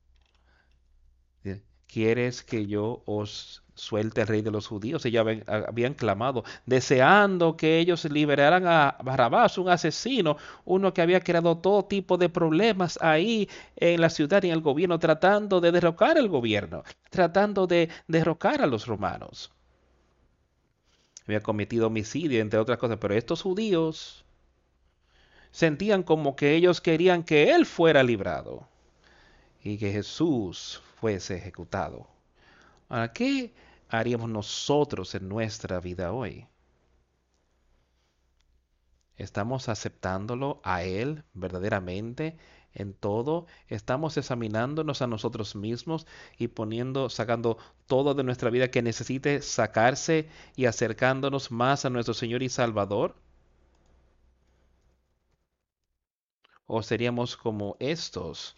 ¿quieres 1.94 2.42
que 2.42 2.66
yo 2.66 3.02
os 3.06 3.62
suelte 3.76 4.20
al 4.20 4.26
rey 4.26 4.42
de 4.42 4.50
los 4.50 4.66
judíos. 4.66 5.04
Ellos 5.04 5.24
habían, 5.46 5.94
clamado, 5.94 6.42
deseando 6.66 7.56
que 7.56 7.78
ellos 7.78 8.04
liberaran 8.06 8.66
a 8.66 8.96
Barrabás, 9.04 9.58
un 9.58 9.68
asesino, 9.68 10.36
uno 10.64 10.92
que 10.92 11.02
había 11.02 11.20
creado 11.20 11.56
todo 11.58 11.84
tipo 11.84 12.18
de 12.18 12.28
problemas 12.28 12.98
ahí 13.00 13.48
en 13.76 14.00
la 14.00 14.10
ciudad 14.10 14.42
y 14.42 14.48
en 14.48 14.54
el 14.54 14.60
gobierno, 14.60 14.98
tratando 14.98 15.60
de 15.60 15.70
derrocar 15.70 16.18
el 16.18 16.28
gobierno, 16.28 16.82
tratando 17.10 17.68
de 17.68 17.88
derrocar 18.08 18.60
a 18.60 18.66
los 18.66 18.86
romanos. 18.86 19.52
Había 21.26 21.42
cometido 21.42 21.86
homicidio, 21.86 22.40
entre 22.40 22.58
otras 22.58 22.78
cosas, 22.78 22.98
pero 23.00 23.14
estos 23.14 23.40
judíos 23.42 24.24
sentían 25.52 26.02
como 26.02 26.34
que 26.34 26.56
ellos 26.56 26.80
querían 26.80 27.22
que 27.22 27.52
él 27.52 27.66
fuera 27.66 28.02
librado 28.02 28.66
y 29.64 29.78
que 29.78 29.90
Jesús 29.90 30.82
fuese 31.00 31.36
ejecutado. 31.36 32.06
Ahora, 32.90 33.12
¿qué 33.12 33.54
haríamos 33.88 34.28
nosotros 34.28 35.14
en 35.14 35.26
nuestra 35.28 35.80
vida 35.80 36.12
hoy? 36.12 36.46
¿Estamos 39.16 39.70
aceptándolo 39.70 40.60
a 40.64 40.82
Él 40.84 41.24
verdaderamente 41.32 42.36
en 42.74 42.92
todo? 42.92 43.46
¿Estamos 43.68 44.18
examinándonos 44.18 45.00
a 45.00 45.06
nosotros 45.06 45.56
mismos 45.56 46.06
y 46.36 46.48
poniendo, 46.48 47.08
sacando 47.08 47.56
todo 47.86 48.12
de 48.12 48.22
nuestra 48.22 48.50
vida 48.50 48.70
que 48.70 48.82
necesite 48.82 49.40
sacarse 49.40 50.28
y 50.56 50.66
acercándonos 50.66 51.50
más 51.50 51.86
a 51.86 51.90
nuestro 51.90 52.12
Señor 52.12 52.42
y 52.42 52.50
Salvador? 52.50 53.16
¿O 56.66 56.82
seríamos 56.82 57.38
como 57.38 57.76
estos 57.80 58.56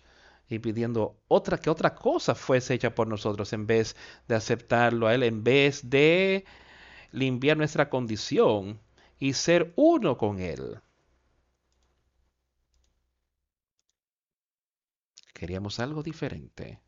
y 0.48 0.58
pidiendo 0.58 1.20
otra 1.28 1.58
que 1.58 1.70
otra 1.70 1.94
cosa 1.94 2.34
fuese 2.34 2.74
hecha 2.74 2.94
por 2.94 3.08
nosotros 3.08 3.52
en 3.52 3.66
vez 3.66 3.96
de 4.28 4.36
aceptarlo 4.36 5.06
a 5.06 5.14
Él, 5.14 5.22
en 5.22 5.42
vez 5.44 5.88
de 5.90 6.44
limpiar 7.12 7.56
nuestra 7.56 7.90
condición 7.90 8.80
y 9.18 9.32
ser 9.32 9.72
uno 9.76 10.16
con 10.16 10.40
Él. 10.40 10.80
Queríamos 15.34 15.80
algo 15.80 16.02
diferente, 16.02 16.80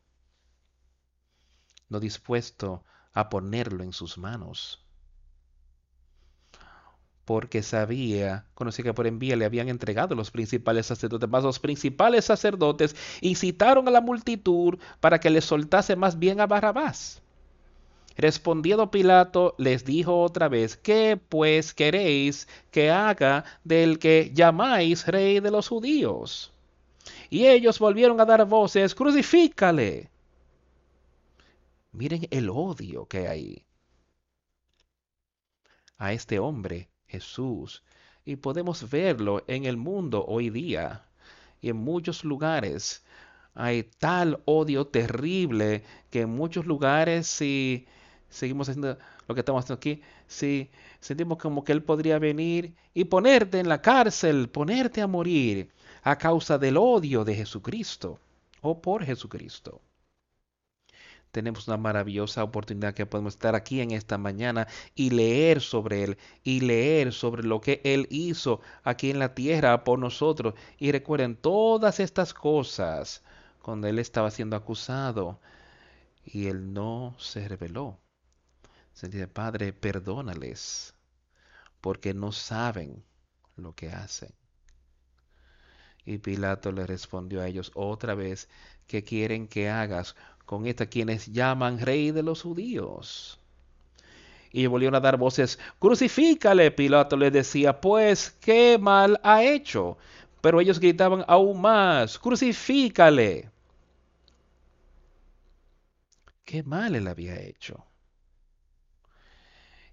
no 1.89 2.01
dispuesto 2.01 2.85
a 3.13 3.29
ponerlo 3.29 3.85
en 3.85 3.93
sus 3.93 4.17
manos. 4.17 4.88
Porque 7.29 7.63
sabía, 7.63 8.47
conocía 8.55 8.87
que 8.87 8.95
por 8.95 9.07
envía 9.07 9.37
le 9.37 9.45
habían 9.45 9.69
entregado 9.69 10.15
los 10.15 10.31
principales 10.31 10.87
sacerdotes, 10.87 11.29
más 11.29 11.45
los 11.45 11.59
principales 11.59 12.25
sacerdotes 12.25 12.97
incitaron 13.21 13.87
a 13.87 13.91
la 13.91 14.01
multitud 14.01 14.79
para 14.99 15.21
que 15.21 15.29
le 15.29 15.43
soltase 15.43 15.95
más 15.95 16.19
bien 16.19 16.41
a 16.41 16.47
Barrabás 16.47 17.21
Respondiendo 18.17 18.91
Pilato, 18.91 19.55
les 19.59 19.85
dijo 19.85 20.23
otra 20.23 20.49
vez, 20.49 20.79
¿qué 20.79 21.21
pues 21.29 21.75
queréis 21.75 22.49
que 22.71 22.91
haga 22.91 23.45
del 23.63 23.99
que 23.99 24.33
llamáis 24.35 25.07
rey 25.07 25.41
de 25.41 25.51
los 25.51 25.69
judíos? 25.69 26.51
Y 27.29 27.47
ellos 27.47 27.79
volvieron 27.79 28.19
a 28.23 28.25
dar 28.25 28.47
voces, 28.47 28.95
crucifícale. 28.95 30.11
Miren 31.93 32.27
el 32.31 32.49
odio 32.49 33.07
que 33.07 33.29
hay 33.29 33.67
a 35.99 36.15
este 36.15 36.39
hombre, 36.39 36.89
Jesús, 37.09 37.83
y 38.25 38.37
podemos 38.37 38.89
verlo 38.91 39.43
en 39.49 39.65
el 39.65 39.77
mundo 39.77 40.25
hoy 40.27 40.51
día 40.51 41.07
y 41.61 41.71
en 41.71 41.77
muchos 41.77 42.25
lugares. 42.25 43.05
Hay 43.55 43.85
tal 43.99 44.41
odio 44.45 44.87
terrible 44.87 45.83
que 46.11 46.21
en 46.21 46.31
muchos 46.31 46.67
lugares 46.67 47.27
si 47.27 47.87
seguimos 48.29 48.69
haciendo 48.69 48.99
lo 49.27 49.35
que 49.35 49.41
estamos 49.41 49.65
haciendo 49.65 49.79
aquí, 49.79 50.03
si 50.27 50.71
sentimos 51.01 51.39
como 51.39 51.65
que 51.65 51.73
Él 51.73 51.83
podría 51.83 52.19
venir 52.19 52.75
y 52.95 53.05
ponerte 53.05 53.59
en 53.59 53.69
la 53.69 53.81
cárcel, 53.81 54.49
ponerte 54.49 55.01
a 55.01 55.07
morir 55.07 55.73
a 56.03 56.17
causa 56.17 56.59
del 56.59 56.77
odio 56.77 57.25
de 57.25 57.35
Jesucristo 57.35 58.21
o 58.61 58.81
por 58.81 59.05
Jesucristo. 59.05 59.81
Tenemos 61.33 61.69
una 61.69 61.77
maravillosa 61.77 62.43
oportunidad 62.45 62.95
que 62.95 63.07
podemos 63.07 63.35
estar 63.35 63.55
aquí 63.55 63.81
en 63.81 63.91
esta 63.93 64.19
mañana 64.19 64.67
y 64.95 65.11
leer 65.11 65.61
sobre 65.61 66.05
Él 66.05 66.19
y 66.43 66.61
leer 66.61 67.13
sobre 67.13 67.43
lo 67.43 67.61
que 67.61 67.81
Él 67.85 68.07
hizo 68.11 68.61
aquí 68.83 69.11
en 69.11 69.19
la 69.19 69.35
tierra 69.35 69.85
por 69.85 69.99
nosotros. 69.99 70.55
Y 70.79 70.93
recuerden 70.93 71.37
todas 71.37 72.01
estas 72.01 72.35
cosas 72.35 73.23
cuando 73.63 73.89
Él 73.89 73.99
estaba 73.99 74.31
siendo 74.31 74.57
acusado 74.57 75.41
y 76.25 76.47
Él 76.47 76.73
no 76.73 77.15
se 77.19 77.47
reveló 77.49 77.99
se 78.99 79.07
dice, 79.07 79.29
Padre, 79.29 79.73
perdónales, 79.73 80.93
porque 81.81 82.15
no 82.15 82.33
saben 82.33 83.05
lo 83.55 83.73
que 83.73 83.91
hacen. 83.93 84.35
Y 86.05 86.19
Pilato 86.19 86.73
le 86.73 86.85
respondió 86.85 87.41
a 87.41 87.47
ellos 87.47 87.71
otra 87.77 88.17
vez, 88.17 88.49
¿qué 88.89 89.05
quieren 89.05 89.47
que 89.47 89.71
hagas 89.71 90.17
con 90.49 90.67
esta 90.67 90.87
quienes 90.87 91.31
llaman 91.31 91.79
rey 91.79 92.11
de 92.11 92.23
los 92.23 92.41
judíos? 92.41 93.39
Y 94.51 94.67
volvieron 94.67 94.95
a 94.95 95.01
dar 95.01 95.19
voces, 95.19 95.59
crucifícale. 95.79 96.71
Pilato 96.71 97.19
le 97.19 97.31
decía, 97.31 97.79
pues, 97.79 98.31
¿qué 98.41 98.79
mal 98.81 99.21
ha 99.23 99.43
hecho? 99.43 99.99
Pero 100.41 100.59
ellos 100.63 100.81
gritaban 100.81 101.23
aún 101.29 101.61
más, 101.61 102.19
crucifícale. 102.19 103.51
¿Qué 106.47 106.63
mal 106.63 106.95
él 106.95 107.09
había 107.09 107.39
hecho? 107.39 107.85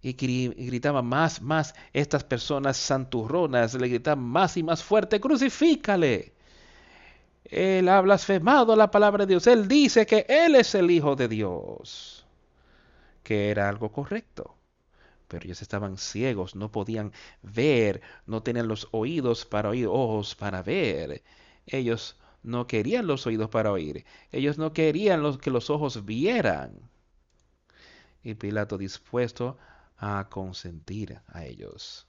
y 0.02 0.14
gritaban 0.14 1.06
más, 1.06 1.42
más, 1.42 1.74
estas 1.92 2.24
personas 2.24 2.78
santurronas 2.78 3.74
le 3.74 3.90
gritaban 3.90 4.24
más 4.24 4.56
y 4.56 4.64
más 4.64 4.84
fuerte, 4.84 5.20
crucifícale. 5.20 6.35
Él 7.46 7.90
ha 7.90 8.02
blasfemado 8.02 8.76
la 8.76 8.92
palabra 8.92 9.26
de 9.26 9.34
Dios. 9.34 9.48
Él 9.48 9.68
dice 9.68 10.06
que 10.06 10.26
Él 10.28 10.56
es 10.56 10.76
el 10.76 10.90
Hijo 10.92 11.16
de 11.16 11.28
Dios, 11.28 12.26
que 13.24 13.50
era 13.50 13.70
algo 13.70 13.92
correcto. 13.92 14.56
Pero 15.28 15.46
ellos 15.46 15.62
estaban 15.62 15.98
ciegos, 15.98 16.56
no 16.56 16.72
podían 16.72 17.12
ver, 17.42 18.02
no 18.26 18.44
tenían 18.44 18.68
los 18.68 18.88
oídos 18.92 19.46
para 19.46 19.70
oír, 19.70 19.88
ojos 19.88 20.36
para 20.36 20.62
ver. 20.62 21.24
Ellos 21.66 22.18
no 22.44 22.68
querían 22.68 23.08
los 23.08 23.26
oídos 23.26 23.50
para 23.50 23.72
oír. 23.72 24.06
Ellos 24.32 24.58
no 24.58 24.74
querían 24.74 25.38
que 25.38 25.50
los 25.50 25.70
ojos 25.70 26.06
vieran. 26.06 26.90
Y 28.24 28.36
Pilato 28.36 28.78
dispuesto 28.78 29.58
a 29.98 30.28
consentir 30.30 31.20
a 31.28 31.46
ellos. 31.46 32.08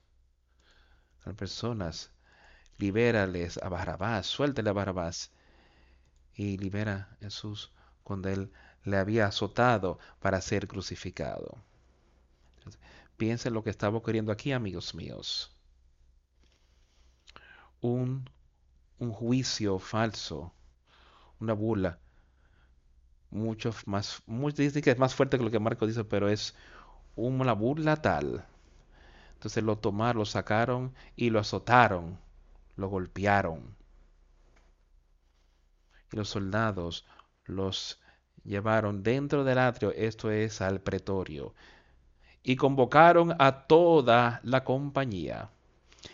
Las 1.24 1.34
personas, 1.34 2.10
libérales 2.78 3.58
a 3.58 3.68
Barrabás, 3.68 4.26
suéltale 4.26 4.70
a 4.70 4.72
Barrabás 4.72 5.30
y 6.34 6.58
libera 6.58 7.08
a 7.12 7.24
Jesús 7.24 7.72
cuando 8.02 8.28
él 8.28 8.52
le 8.84 8.98
había 8.98 9.26
azotado 9.26 9.98
para 10.20 10.40
ser 10.40 10.68
crucificado. 10.68 11.58
Piensen 13.16 13.54
lo 13.54 13.64
que 13.64 13.70
estaba 13.70 13.96
ocurriendo 13.96 14.30
aquí, 14.30 14.52
amigos 14.52 14.94
míos. 14.94 15.56
Un, 17.80 18.28
un 18.98 19.12
juicio 19.12 19.78
falso, 19.78 20.52
una 21.40 21.54
burla, 21.54 21.98
mucho 23.30 23.74
más, 23.86 24.22
dicen 24.56 24.82
que 24.82 24.90
es 24.90 24.98
más 24.98 25.14
fuerte 25.14 25.38
que 25.38 25.44
lo 25.44 25.50
que 25.50 25.58
Marco 25.58 25.86
dice, 25.86 26.04
pero 26.04 26.28
es 26.28 26.54
una 27.16 27.52
burla 27.52 27.96
tal. 27.96 28.44
Entonces 29.34 29.62
lo 29.64 29.78
tomaron, 29.78 30.18
lo 30.20 30.24
sacaron 30.26 30.94
y 31.16 31.30
lo 31.30 31.38
azotaron, 31.40 32.18
lo 32.76 32.88
golpearon. 32.88 33.74
Y 36.12 36.16
los 36.16 36.28
soldados 36.28 37.04
los 37.44 38.00
llevaron 38.44 39.02
dentro 39.02 39.44
del 39.44 39.58
atrio, 39.58 39.92
esto 39.92 40.30
es 40.30 40.60
al 40.60 40.80
pretorio, 40.80 41.54
y 42.42 42.56
convocaron 42.56 43.34
a 43.38 43.66
toda 43.66 44.40
la 44.44 44.62
compañía. 44.64 45.50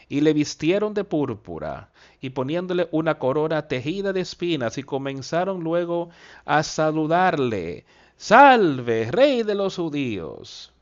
Y 0.09 0.22
le 0.22 0.33
vistieron 0.33 0.94
de 0.94 1.05
púrpura, 1.05 1.90
y 2.20 2.31
poniéndole 2.31 2.88
una 2.92 3.18
corona 3.18 3.68
tejida 3.68 4.12
de 4.12 4.20
espinas, 4.20 4.79
y 4.79 4.83
comenzaron 4.83 5.62
luego 5.62 6.11
a 6.44 6.62
saludarle, 6.62 7.85
Salve, 8.16 9.11
rey 9.11 9.42
de 9.42 9.55
los 9.55 9.77
judíos 9.77 10.72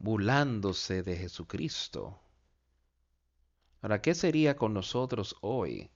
burlándose 0.00 1.02
de 1.02 1.16
Jesucristo. 1.16 2.18
Ahora, 3.82 4.02
¿qué 4.02 4.14
sería 4.14 4.56
con 4.56 4.74
nosotros 4.74 5.36
hoy? 5.40 5.90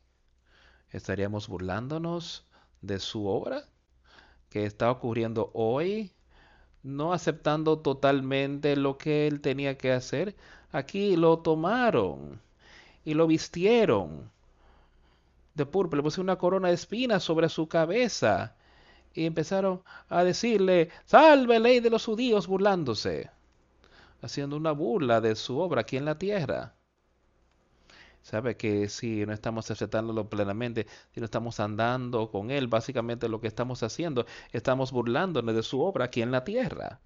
¿Estaríamos 0.90 1.48
burlándonos 1.48 2.46
de 2.80 2.98
su 2.98 3.26
obra 3.26 3.64
que 4.50 4.66
está 4.66 4.90
ocurriendo 4.90 5.50
hoy? 5.54 6.12
No 6.82 7.12
aceptando 7.12 7.78
totalmente 7.80 8.76
lo 8.76 8.98
que 8.98 9.26
él 9.26 9.40
tenía 9.40 9.76
que 9.76 9.92
hacer. 9.92 10.36
Aquí 10.72 11.16
lo 11.16 11.38
tomaron 11.40 12.40
y 13.04 13.14
lo 13.14 13.26
vistieron 13.26 14.30
de 15.54 15.66
púrpura, 15.66 15.98
le 15.98 16.02
pusieron 16.02 16.26
una 16.26 16.38
corona 16.38 16.68
de 16.68 16.74
espinas 16.74 17.22
sobre 17.22 17.48
su 17.48 17.68
cabeza 17.68 18.56
y 19.12 19.26
empezaron 19.26 19.82
a 20.08 20.24
decirle, 20.24 20.90
salve 21.04 21.60
ley 21.60 21.80
de 21.80 21.90
los 21.90 22.04
judíos 22.04 22.46
burlándose 22.46 23.30
haciendo 24.24 24.56
una 24.56 24.72
burla 24.72 25.20
de 25.20 25.36
su 25.36 25.58
obra 25.58 25.82
aquí 25.82 25.96
en 25.98 26.06
la 26.06 26.18
tierra. 26.18 26.74
Sabe 28.24 28.56
que 28.56 28.88
si 28.88 29.26
no 29.26 29.34
estamos 29.34 29.70
aceptándolo 29.70 30.30
plenamente, 30.30 30.86
si 31.12 31.20
no 31.20 31.26
estamos 31.26 31.60
andando 31.60 32.30
con 32.30 32.50
Él, 32.50 32.68
básicamente 32.68 33.28
lo 33.28 33.38
que 33.38 33.48
estamos 33.48 33.82
haciendo, 33.82 34.24
estamos 34.50 34.92
burlándonos 34.92 35.54
de 35.54 35.62
su 35.62 35.82
obra 35.82 36.06
aquí 36.06 36.22
en 36.22 36.32
la 36.32 36.42
tierra. 36.42 37.00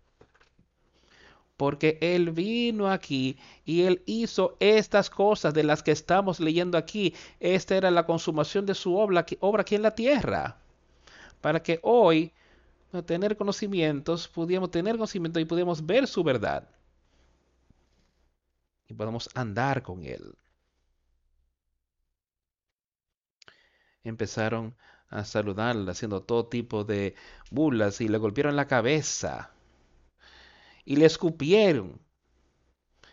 Porque 1.57 1.98
Él 2.00 2.31
vino 2.31 2.88
aquí 2.88 3.37
y 3.64 3.83
Él 3.83 4.00
hizo 4.07 4.57
estas 4.61 5.11
cosas 5.11 5.52
de 5.54 5.64
las 5.64 5.83
que 5.83 5.90
estamos 5.90 6.38
leyendo 6.38 6.78
aquí. 6.78 7.16
Esta 7.40 7.76
era 7.76 7.90
la 7.90 8.07
consumación 8.07 8.64
de 8.64 8.76
su 8.76 8.96
obra, 8.96 9.26
obra 9.40 9.62
aquí 9.62 9.74
en 9.74 9.83
la 9.83 9.96
tierra 9.96 10.59
para 11.40 11.61
que 11.64 11.81
hoy, 11.83 12.33
tener 13.07 13.37
conocimientos, 13.37 14.28
pudiéramos 14.28 14.70
tener 14.70 14.94
conocimiento 14.94 15.40
y 15.40 15.44
pudiéramos 15.44 15.85
ver 15.85 16.07
su 16.07 16.22
verdad. 16.22 16.68
Y 18.87 18.94
podamos 18.94 19.28
andar 19.35 19.83
con 19.83 20.04
Él. 20.04 20.37
Empezaron 24.08 24.74
a 25.08 25.24
saludarla, 25.24 25.92
haciendo 25.92 26.22
todo 26.22 26.46
tipo 26.46 26.84
de 26.84 27.14
burlas 27.50 28.00
y 28.00 28.08
le 28.08 28.18
golpearon 28.18 28.56
la 28.56 28.66
cabeza 28.66 29.52
y 30.84 30.96
le 30.96 31.06
escupieron 31.06 32.00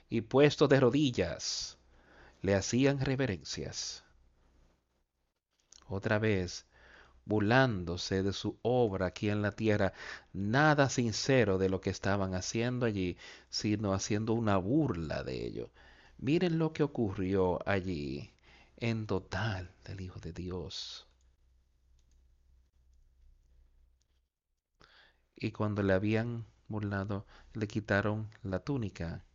y 0.09 0.21
puesto 0.21 0.67
de 0.67 0.79
rodillas 0.79 1.77
le 2.41 2.55
hacían 2.55 2.99
reverencias. 2.99 4.05
Otra 5.87 6.19
vez, 6.19 6.65
burlándose 7.25 8.23
de 8.23 8.33
su 8.33 8.57
obra 8.61 9.07
aquí 9.07 9.29
en 9.29 9.41
la 9.41 9.51
tierra, 9.51 9.93
nada 10.31 10.89
sincero 10.89 11.57
de 11.57 11.69
lo 11.69 11.81
que 11.81 11.89
estaban 11.89 12.33
haciendo 12.33 12.85
allí, 12.85 13.17
sino 13.49 13.93
haciendo 13.93 14.33
una 14.33 14.57
burla 14.57 15.23
de 15.23 15.45
ello. 15.45 15.71
Miren 16.17 16.59
lo 16.59 16.71
que 16.71 16.83
ocurrió 16.83 17.59
allí 17.67 18.34
en 18.77 19.07
total 19.07 19.73
del 19.83 20.01
Hijo 20.01 20.19
de 20.19 20.33
Dios. 20.33 21.07
Y 25.35 25.51
cuando 25.51 25.83
le 25.83 25.93
habían 25.93 26.45
burlado, 26.67 27.25
le 27.53 27.67
quitaron 27.67 28.29
la 28.43 28.59
túnica, 28.59 29.25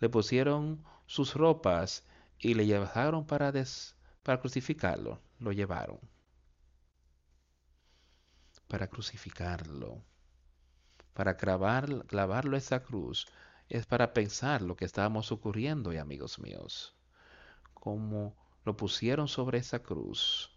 le 0.00 0.08
pusieron 0.08 0.84
sus 1.06 1.34
ropas 1.34 2.04
y 2.38 2.54
le 2.54 2.66
llevaron 2.66 3.26
para, 3.26 3.52
para 4.22 4.40
crucificarlo. 4.40 5.20
Lo 5.38 5.52
llevaron 5.52 5.98
para 8.68 8.88
crucificarlo, 8.88 10.02
para 11.12 11.36
clavar, 11.36 12.06
clavarlo 12.06 12.56
a 12.56 12.58
esa 12.58 12.82
cruz. 12.82 13.26
Es 13.68 13.86
para 13.86 14.12
pensar 14.12 14.62
lo 14.62 14.76
que 14.76 14.84
estábamos 14.84 15.32
ocurriendo, 15.32 15.92
y 15.92 15.98
amigos 15.98 16.38
míos, 16.38 16.94
como 17.72 18.36
lo 18.64 18.76
pusieron 18.76 19.28
sobre 19.28 19.58
esa 19.58 19.82
cruz 19.82 20.50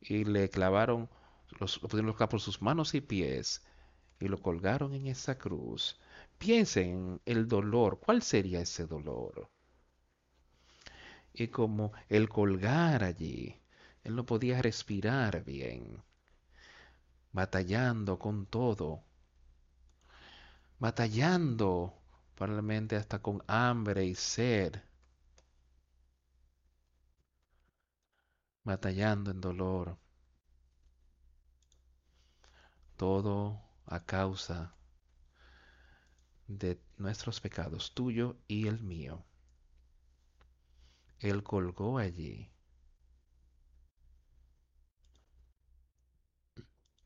y 0.00 0.24
le 0.24 0.48
clavaron, 0.48 1.08
los, 1.60 1.82
lo 1.82 1.88
pusieron 1.88 2.14
por 2.14 2.40
sus 2.40 2.62
manos 2.62 2.94
y 2.94 3.00
pies 3.00 3.62
y 4.20 4.28
lo 4.28 4.40
colgaron 4.40 4.94
en 4.94 5.06
esa 5.06 5.38
cruz. 5.38 5.98
Piensen 6.38 6.86
en 6.86 7.20
el 7.26 7.48
dolor. 7.48 8.00
¿Cuál 8.00 8.22
sería 8.22 8.60
ese 8.60 8.86
dolor? 8.86 9.50
Y 11.32 11.48
como 11.48 11.92
el 12.08 12.28
colgar 12.28 13.04
allí, 13.04 13.60
él 14.02 14.16
no 14.16 14.24
podía 14.24 14.60
respirar 14.62 15.44
bien, 15.44 16.02
batallando 17.32 18.18
con 18.18 18.46
todo, 18.46 19.04
batallando 20.78 21.94
probablemente 22.34 22.96
hasta 22.96 23.20
con 23.20 23.42
hambre 23.46 24.04
y 24.04 24.14
sed, 24.14 24.80
batallando 28.68 29.30
en 29.30 29.40
dolor. 29.40 29.98
Todo 32.98 33.62
a 33.86 34.04
causa 34.04 34.74
de 36.48 36.78
nuestros 36.98 37.40
pecados, 37.40 37.94
tuyo 37.94 38.36
y 38.46 38.66
el 38.66 38.82
mío. 38.82 39.24
Él 41.18 41.42
colgó 41.42 41.96
allí 41.96 42.50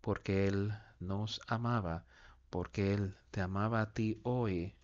porque 0.01 0.49
Él 0.49 0.75
nos 0.99 1.41
amaba, 1.47 2.07
porque 2.51 2.93
Él 2.93 3.17
te 3.31 3.41
amaba 3.41 3.83
a 3.83 3.95
ti 3.95 4.21
hoy 4.25 4.75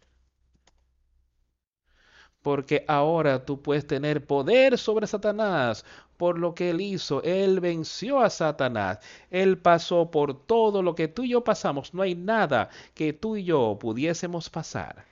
porque 2.43 2.85
ahora 2.89 3.45
tú 3.45 3.63
puedes 3.63 3.87
tener 3.87 4.27
poder 4.27 4.79
sobre 4.79 5.07
Satanás 5.07 5.85
por 6.17 6.39
lo 6.39 6.55
que 6.55 6.71
él 6.71 6.81
hizo. 6.81 7.23
Él 7.23 7.61
venció 7.61 8.21
a 8.21 8.31
Satanás. 8.31 8.99
Él 9.31 9.59
pasó 9.59 10.11
por 10.11 10.47
todo 10.47 10.83
lo 10.83 10.95
que 10.95 11.09
tú 11.09 11.25
y 11.25 11.31
yo 11.31 11.45
pasamos. 11.45 11.95
No 11.95 12.03
hay 12.03 12.15
nada 12.15 12.71
que 12.95 13.13
tú 13.13 13.37
y 13.37 13.45
yo 13.45 13.79
pudiésemos 13.81 14.51
pasar 14.51 15.05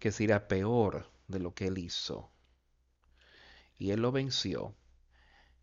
que 0.00 0.10
sería 0.10 0.48
peor 0.48 1.06
de 1.28 1.38
lo 1.38 1.54
que 1.54 1.66
él 1.68 1.78
hizo. 1.78 2.30
Y 3.78 3.92
él 3.92 4.00
lo 4.00 4.10
venció. 4.10 4.74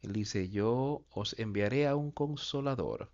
Él 0.04 0.14
dice, 0.14 0.48
yo 0.50 1.04
os 1.12 1.38
enviaré 1.40 1.88
a 1.88 1.96
un 1.96 2.12
consolador. 2.12 3.12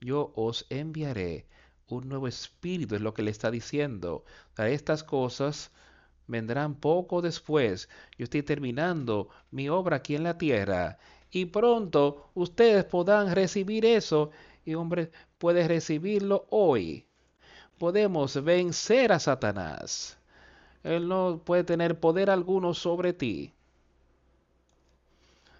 Yo 0.00 0.32
os 0.36 0.66
enviaré 0.70 1.46
un 1.88 2.08
nuevo 2.08 2.28
espíritu, 2.28 2.94
es 2.94 3.00
lo 3.00 3.14
que 3.14 3.22
le 3.22 3.30
está 3.30 3.50
diciendo. 3.50 4.24
estas 4.56 5.04
cosas 5.04 5.70
vendrán 6.26 6.74
poco 6.74 7.22
después. 7.22 7.88
Yo 8.18 8.24
estoy 8.24 8.42
terminando 8.42 9.28
mi 9.50 9.68
obra 9.68 9.96
aquí 9.96 10.14
en 10.14 10.22
la 10.24 10.38
tierra 10.38 10.98
y 11.30 11.46
pronto 11.46 12.30
ustedes 12.34 12.84
podrán 12.84 13.34
recibir 13.34 13.84
eso 13.84 14.30
y 14.64 14.74
hombre, 14.74 15.10
puedes 15.38 15.68
recibirlo 15.68 16.46
hoy. 16.50 17.06
Podemos 17.78 18.42
vencer 18.42 19.12
a 19.12 19.18
Satanás. 19.18 20.16
Él 20.82 21.08
no 21.08 21.42
puede 21.44 21.64
tener 21.64 21.98
poder 21.98 22.30
alguno 22.30 22.72
sobre 22.72 23.12
ti. 23.12 23.52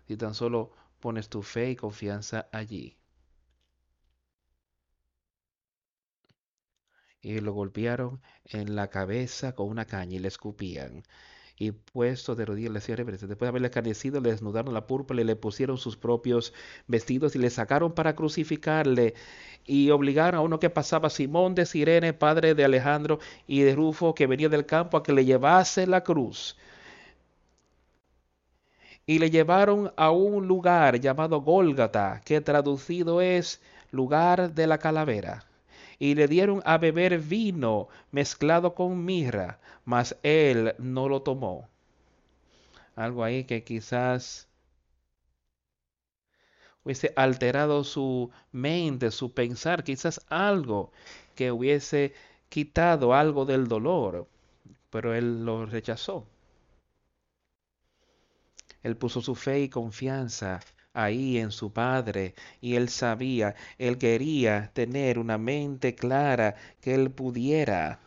Si 0.06 0.16
tan 0.16 0.34
solo 0.34 0.70
pones 1.00 1.28
tu 1.28 1.42
fe 1.42 1.70
y 1.70 1.76
confianza 1.76 2.46
allí. 2.52 2.96
Y 7.24 7.40
lo 7.40 7.52
golpearon 7.52 8.20
en 8.44 8.76
la 8.76 8.88
cabeza 8.88 9.54
con 9.54 9.68
una 9.68 9.86
caña 9.86 10.16
y 10.16 10.18
le 10.20 10.28
escupían. 10.28 11.02
Y 11.56 11.70
puesto 11.72 12.34
de 12.34 12.44
rodillas 12.44 12.72
le 12.72 12.78
hacían 12.78 12.98
reverencia. 12.98 13.28
Después 13.28 13.46
de 13.46 13.50
haberle 13.50 13.70
carnecido, 13.70 14.20
le 14.20 14.30
desnudaron 14.30 14.74
la 14.74 14.86
púrpura 14.86 15.20
y 15.20 15.24
le 15.24 15.36
pusieron 15.36 15.78
sus 15.78 15.96
propios 15.96 16.52
vestidos 16.88 17.34
y 17.36 17.38
le 17.38 17.48
sacaron 17.50 17.92
para 17.92 18.14
crucificarle. 18.14 19.14
Y 19.64 19.90
obligaron 19.90 20.40
a 20.40 20.42
uno 20.42 20.58
que 20.58 20.70
pasaba, 20.70 21.10
Simón 21.10 21.54
de 21.54 21.64
Sirene, 21.66 22.12
padre 22.12 22.54
de 22.54 22.64
Alejandro 22.64 23.20
y 23.46 23.62
de 23.62 23.74
Rufo, 23.74 24.14
que 24.14 24.26
venía 24.26 24.48
del 24.48 24.66
campo, 24.66 24.96
a 24.98 25.02
que 25.02 25.12
le 25.12 25.24
llevase 25.24 25.86
la 25.86 26.02
cruz. 26.02 26.56
Y 29.06 29.18
le 29.18 29.30
llevaron 29.30 29.92
a 29.96 30.10
un 30.10 30.46
lugar 30.48 31.00
llamado 31.00 31.40
Gólgata, 31.40 32.20
que 32.24 32.40
traducido 32.40 33.20
es 33.20 33.62
lugar 33.92 34.54
de 34.54 34.66
la 34.66 34.78
calavera 34.78 35.46
y 36.04 36.14
le 36.14 36.28
dieron 36.28 36.60
a 36.66 36.76
beber 36.76 37.18
vino 37.18 37.88
mezclado 38.12 38.74
con 38.74 39.06
mirra, 39.06 39.58
mas 39.86 40.18
él 40.22 40.74
no 40.78 41.08
lo 41.08 41.22
tomó. 41.22 41.66
Algo 42.94 43.24
ahí 43.24 43.44
que 43.44 43.64
quizás 43.64 44.46
hubiese 46.82 47.14
alterado 47.16 47.84
su 47.84 48.30
mente, 48.52 49.10
su 49.10 49.32
pensar, 49.32 49.82
quizás 49.82 50.20
algo 50.28 50.92
que 51.34 51.50
hubiese 51.50 52.12
quitado 52.50 53.14
algo 53.14 53.46
del 53.46 53.66
dolor, 53.66 54.28
pero 54.90 55.14
él 55.14 55.46
lo 55.46 55.64
rechazó. 55.64 56.26
Él 58.82 58.98
puso 58.98 59.22
su 59.22 59.34
fe 59.34 59.60
y 59.60 59.68
confianza 59.70 60.60
ahí 60.94 61.38
en 61.38 61.50
su 61.50 61.72
padre 61.72 62.34
y 62.60 62.76
él 62.76 62.88
sabía, 62.88 63.54
él 63.78 63.98
quería 63.98 64.70
tener 64.72 65.18
una 65.18 65.36
mente 65.36 65.94
clara 65.94 66.54
que 66.80 66.94
él 66.94 67.10
pudiera 67.10 68.00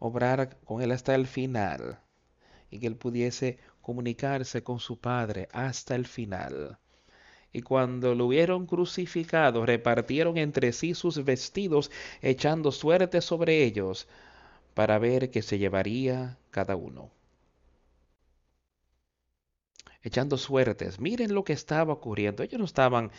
obrar 0.00 0.58
con 0.64 0.82
él 0.82 0.92
hasta 0.92 1.14
el 1.14 1.26
final 1.26 1.98
y 2.70 2.80
que 2.80 2.88
él 2.88 2.96
pudiese 2.96 3.58
comunicarse 3.80 4.62
con 4.62 4.80
su 4.80 4.98
padre 4.98 5.48
hasta 5.52 5.94
el 5.94 6.06
final. 6.06 6.78
Y 7.52 7.62
cuando 7.62 8.16
lo 8.16 8.26
hubieron 8.26 8.66
crucificado, 8.66 9.64
repartieron 9.64 10.36
entre 10.38 10.72
sí 10.72 10.94
sus 10.94 11.24
vestidos, 11.24 11.90
echando 12.20 12.72
suerte 12.72 13.20
sobre 13.20 13.62
ellos, 13.62 14.08
para 14.74 14.98
ver 14.98 15.30
qué 15.30 15.40
se 15.40 15.58
llevaría 15.58 16.36
cada 16.50 16.74
uno 16.74 17.12
echando 20.04 20.36
suertes. 20.36 21.00
Miren 21.00 21.34
lo 21.34 21.42
que 21.42 21.54
estaba 21.54 21.94
ocurriendo. 21.94 22.42
Ellos 22.42 22.58
no 22.60 22.66
estaban 22.66 23.10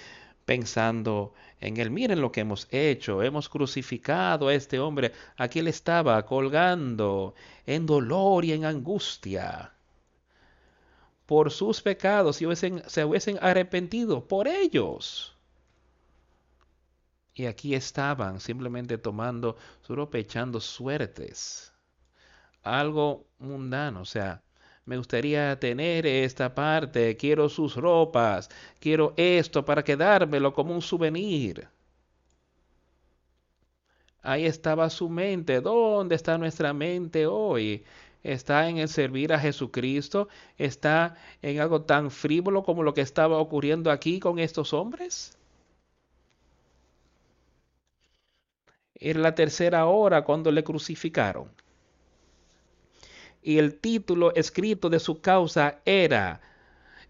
pensando 0.46 1.34
en 1.60 1.78
él. 1.78 1.90
Miren 1.90 2.22
lo 2.22 2.32
que 2.32 2.42
hemos 2.42 2.68
hecho. 2.72 3.24
Hemos 3.24 3.50
crucificado 3.50 4.48
a 4.48 4.54
este 4.54 4.80
hombre. 4.80 5.12
Aquí 5.36 5.60
él 5.60 5.68
estaba 5.68 6.24
colgando 6.26 7.34
en 7.66 7.86
dolor 7.88 8.46
y 8.46 8.54
en 8.54 8.66
angustia. 8.66 9.74
Por 11.26 11.52
sus 11.52 11.82
pecados, 11.82 12.38
si 12.38 12.46
se 12.56 13.04
hubiesen 13.04 13.40
arrepentido 13.42 14.28
por 14.28 14.48
ellos. 14.48 15.36
Y 17.34 17.48
aquí 17.48 17.74
estaban 17.74 18.40
simplemente 18.40 19.00
tomando 19.00 19.58
su 19.82 19.96
ropa, 19.96 20.20
echando 20.20 20.62
suertes. 20.62 21.74
Algo 22.62 23.28
mundano, 23.40 24.02
o 24.02 24.06
sea, 24.06 24.45
me 24.86 24.98
gustaría 24.98 25.60
tener 25.60 26.06
esta 26.06 26.54
parte, 26.54 27.18
quiero 27.18 27.50
sus 27.50 27.76
ropas, 27.76 28.50
quiero 28.80 29.14
esto 29.18 29.66
para 29.66 29.84
quedármelo 29.84 30.54
como 30.54 30.74
un 30.74 30.82
souvenir. 30.82 31.68
Ahí 34.22 34.46
estaba 34.46 34.90
su 34.90 35.10
mente. 35.10 35.62
¿Dónde 35.62 36.16
está 36.16 36.38
nuestra 36.38 36.74
mente 36.74 37.28
hoy? 37.28 37.84
Está 38.24 38.68
en 38.70 38.78
el 38.80 38.90
servir 38.90 39.34
a 39.34 39.40
Jesucristo. 39.40 40.28
Está 40.58 41.16
en 41.42 41.60
algo 41.60 41.84
tan 41.84 42.10
frívolo 42.12 42.64
como 42.64 42.84
lo 42.84 42.94
que 42.94 43.02
estaba 43.02 43.38
ocurriendo 43.38 43.92
aquí 43.92 44.20
con 44.20 44.40
estos 44.40 44.74
hombres. 44.74 45.38
Era 48.96 49.20
la 49.20 49.36
tercera 49.36 49.86
hora 49.86 50.24
cuando 50.24 50.52
le 50.52 50.64
crucificaron 50.64 51.50
y 53.46 53.60
el 53.60 53.76
título 53.76 54.34
escrito 54.34 54.90
de 54.90 55.00
su 55.00 55.22
causa 55.22 55.80
era 55.86 56.42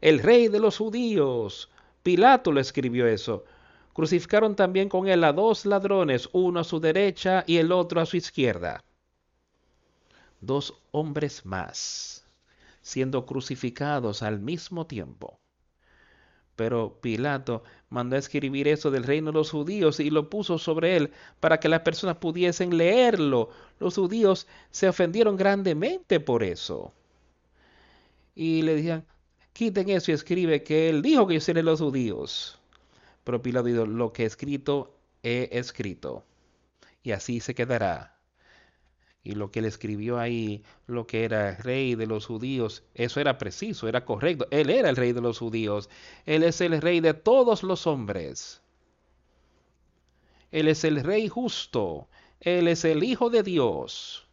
El 0.02 0.20
Rey 0.20 0.50
de 0.50 0.60
los 0.60 0.78
Judíos. 0.78 1.70
Pilato 2.04 2.52
lo 2.52 2.60
escribió 2.60 3.08
eso. 3.08 3.46
Crucificaron 3.94 4.54
también 4.54 4.90
con 4.90 5.08
él 5.08 5.24
a 5.24 5.32
dos 5.32 5.66
ladrones, 5.66 6.28
uno 6.34 6.60
a 6.60 6.66
su 6.66 6.82
derecha 6.82 7.46
y 7.48 7.56
el 7.56 7.72
otro 7.72 8.02
a 8.02 8.06
su 8.06 8.18
izquierda. 8.18 8.84
Dos 10.42 10.74
hombres 10.92 11.46
más, 11.46 12.28
siendo 12.82 13.26
crucificados 13.26 14.22
al 14.22 14.42
mismo 14.42 14.86
tiempo. 14.86 15.40
Pero 16.56 16.98
Pilato 17.02 17.64
mandó 17.90 18.16
a 18.16 18.20
escribir 18.20 18.68
eso 18.68 18.92
del 18.92 19.04
reino 19.04 19.32
de 19.32 19.38
los 19.38 19.52
judíos 19.52 20.00
y 20.00 20.10
lo 20.10 20.30
puso 20.30 20.58
sobre 20.58 20.96
él 20.96 21.12
para 21.40 21.60
que 21.60 21.70
las 21.70 21.82
personas 21.82 22.18
pudiesen 22.18 22.78
leerlo. 22.78 23.50
Los 23.80 23.96
judíos 23.96 24.48
se 24.72 24.88
ofendieron 24.88 25.36
grandemente 25.36 26.20
por 26.20 26.44
eso. 26.44 26.94
Y 28.36 28.62
le 28.62 28.76
decían, 28.76 29.06
quiten 29.54 29.90
eso 29.90 30.12
y 30.12 30.14
escribe 30.14 30.64
que 30.64 30.90
él 30.90 31.02
dijo 31.02 31.28
que 31.28 31.40
yo 31.40 31.54
los 31.62 31.82
judíos. 31.82 32.60
Pero 33.24 33.42
Pilato 33.42 33.68
dijo, 33.68 33.86
lo 33.86 34.14
que 34.14 34.24
he 34.24 34.26
escrito, 34.26 34.96
he 35.24 35.50
escrito. 35.52 36.24
Y 37.04 37.12
así 37.12 37.40
se 37.40 37.54
quedará 37.54 38.15
y 39.26 39.34
lo 39.34 39.50
que 39.50 39.58
él 39.58 39.66
escribió 39.66 40.20
ahí, 40.20 40.64
lo 40.86 41.08
que 41.08 41.26
era 41.26 41.56
rey 41.56 41.96
de 41.96 42.06
los 42.06 42.28
judíos, 42.28 42.84
eso 42.94 43.20
era 43.20 43.40
preciso, 43.40 43.88
era 43.88 44.06
correcto. 44.06 44.48
Él 44.52 44.70
era 44.70 44.88
el 44.88 44.96
rey 44.96 45.14
de 45.14 45.22
los 45.22 45.40
judíos. 45.40 45.90
Él 46.28 46.44
es 46.44 46.62
el 46.62 46.80
rey 46.80 47.00
de 47.00 47.16
todos 47.16 47.64
los 47.64 47.88
hombres. 47.88 48.62
Él 50.52 50.68
es 50.68 50.84
el 50.84 51.04
rey 51.04 51.28
justo. 51.28 52.08
Él 52.40 52.68
es 52.68 52.86
el 52.86 53.04
Hijo 53.04 53.32
de 53.32 53.42
Dios. 53.42 54.28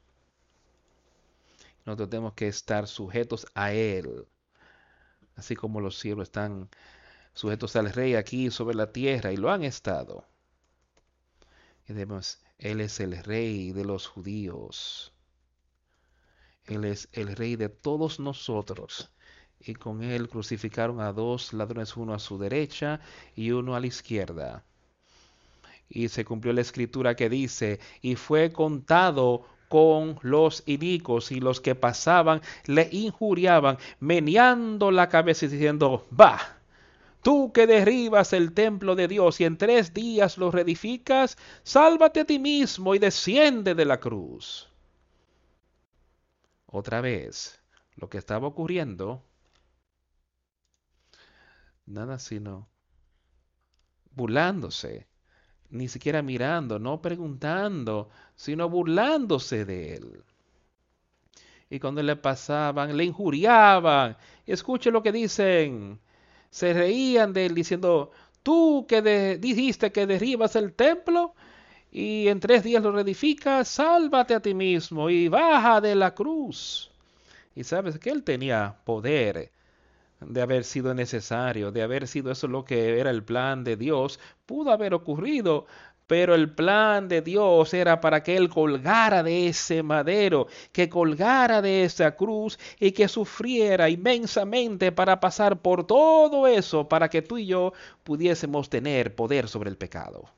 Nosotros 1.86 2.10
tenemos 2.10 2.34
que 2.34 2.48
estar 2.48 2.86
sujetos 2.86 3.46
a 3.54 3.72
Él. 3.72 4.26
Así 5.36 5.56
como 5.56 5.80
los 5.80 5.98
cielos 5.98 6.24
están 6.24 6.68
sujetos 7.32 7.74
al 7.76 7.90
rey 7.90 8.14
aquí 8.14 8.50
sobre 8.50 8.76
la 8.76 8.92
tierra 8.92 9.32
y 9.32 9.38
lo 9.38 9.50
han 9.50 9.64
estado. 9.64 10.26
Y 11.88 11.94
debemos 11.94 12.42
él 12.62 12.80
es 12.80 13.00
el 13.00 13.22
rey 13.24 13.72
de 13.72 13.84
los 13.84 14.06
judíos. 14.06 15.12
Él 16.64 16.84
es 16.84 17.08
el 17.12 17.34
rey 17.34 17.56
de 17.56 17.68
todos 17.68 18.20
nosotros. 18.20 19.10
Y 19.58 19.74
con 19.74 20.02
él 20.04 20.28
crucificaron 20.28 21.00
a 21.00 21.12
dos 21.12 21.52
ladrones, 21.52 21.96
uno 21.96 22.14
a 22.14 22.20
su 22.20 22.38
derecha 22.38 23.00
y 23.34 23.50
uno 23.50 23.74
a 23.74 23.80
la 23.80 23.88
izquierda. 23.88 24.64
Y 25.88 26.08
se 26.08 26.24
cumplió 26.24 26.52
la 26.52 26.60
escritura 26.60 27.16
que 27.16 27.28
dice, 27.28 27.80
y 28.00 28.14
fue 28.14 28.52
contado 28.52 29.44
con 29.68 30.20
los 30.22 30.62
iniquos 30.66 31.32
y 31.32 31.40
los 31.40 31.60
que 31.60 31.74
pasaban 31.74 32.42
le 32.66 32.88
injuriaban, 32.92 33.78
meneando 33.98 34.92
la 34.92 35.08
cabeza 35.08 35.46
y 35.46 35.48
diciendo, 35.48 36.06
va, 36.18 36.61
Tú 37.22 37.52
que 37.52 37.68
derribas 37.68 38.32
el 38.32 38.52
templo 38.52 38.96
de 38.96 39.06
Dios 39.06 39.40
y 39.40 39.44
en 39.44 39.56
tres 39.56 39.94
días 39.94 40.38
lo 40.38 40.50
reedificas, 40.50 41.38
sálvate 41.62 42.20
a 42.20 42.24
ti 42.24 42.40
mismo 42.40 42.96
y 42.96 42.98
desciende 42.98 43.76
de 43.76 43.84
la 43.84 44.00
cruz. 44.00 44.68
Otra 46.66 47.00
vez, 47.00 47.62
lo 47.94 48.08
que 48.08 48.18
estaba 48.18 48.48
ocurriendo, 48.48 49.22
nada 51.86 52.18
sino 52.18 52.68
burlándose, 54.10 55.06
ni 55.70 55.88
siquiera 55.88 56.22
mirando, 56.22 56.80
no 56.80 57.00
preguntando, 57.00 58.10
sino 58.34 58.68
burlándose 58.68 59.64
de 59.64 59.94
él. 59.94 60.24
Y 61.70 61.78
cuando 61.78 62.02
le 62.02 62.16
pasaban, 62.16 62.96
le 62.96 63.04
injuriaban. 63.04 64.16
Escuche 64.44 64.90
lo 64.90 65.02
que 65.02 65.12
dicen 65.12 66.00
se 66.52 66.74
reían 66.74 67.32
de 67.32 67.46
él 67.46 67.54
diciendo, 67.54 68.10
tú 68.42 68.84
que 68.86 69.38
dijiste 69.40 69.90
que 69.90 70.06
derribas 70.06 70.54
el 70.54 70.74
templo 70.74 71.34
y 71.90 72.28
en 72.28 72.40
tres 72.40 72.62
días 72.62 72.82
lo 72.82 72.92
reedificas, 72.92 73.68
sálvate 73.68 74.34
a 74.34 74.40
ti 74.40 74.52
mismo 74.52 75.08
y 75.08 75.28
baja 75.28 75.80
de 75.80 75.94
la 75.94 76.14
cruz. 76.14 76.90
Y 77.56 77.64
sabes 77.64 77.98
que 77.98 78.10
él 78.10 78.22
tenía 78.22 78.76
poder 78.84 79.50
de 80.20 80.42
haber 80.42 80.64
sido 80.64 80.92
necesario, 80.94 81.72
de 81.72 81.82
haber 81.82 82.06
sido 82.06 82.30
eso 82.30 82.46
lo 82.48 82.66
que 82.66 83.00
era 83.00 83.10
el 83.10 83.24
plan 83.24 83.64
de 83.64 83.76
Dios, 83.76 84.20
pudo 84.44 84.72
haber 84.72 84.92
ocurrido, 84.92 85.66
pero 86.12 86.34
el 86.34 86.52
plan 86.52 87.08
de 87.08 87.22
Dios 87.22 87.72
era 87.72 87.98
para 87.98 88.22
que 88.22 88.36
Él 88.36 88.50
colgara 88.50 89.22
de 89.22 89.48
ese 89.48 89.82
madero, 89.82 90.46
que 90.70 90.90
colgara 90.90 91.62
de 91.62 91.84
esa 91.84 92.16
cruz 92.16 92.58
y 92.78 92.92
que 92.92 93.08
sufriera 93.08 93.88
inmensamente 93.88 94.92
para 94.92 95.20
pasar 95.20 95.62
por 95.62 95.86
todo 95.86 96.46
eso, 96.46 96.86
para 96.86 97.08
que 97.08 97.22
tú 97.22 97.38
y 97.38 97.46
yo 97.46 97.72
pudiésemos 98.04 98.68
tener 98.68 99.14
poder 99.14 99.48
sobre 99.48 99.70
el 99.70 99.78
pecado. 99.78 100.28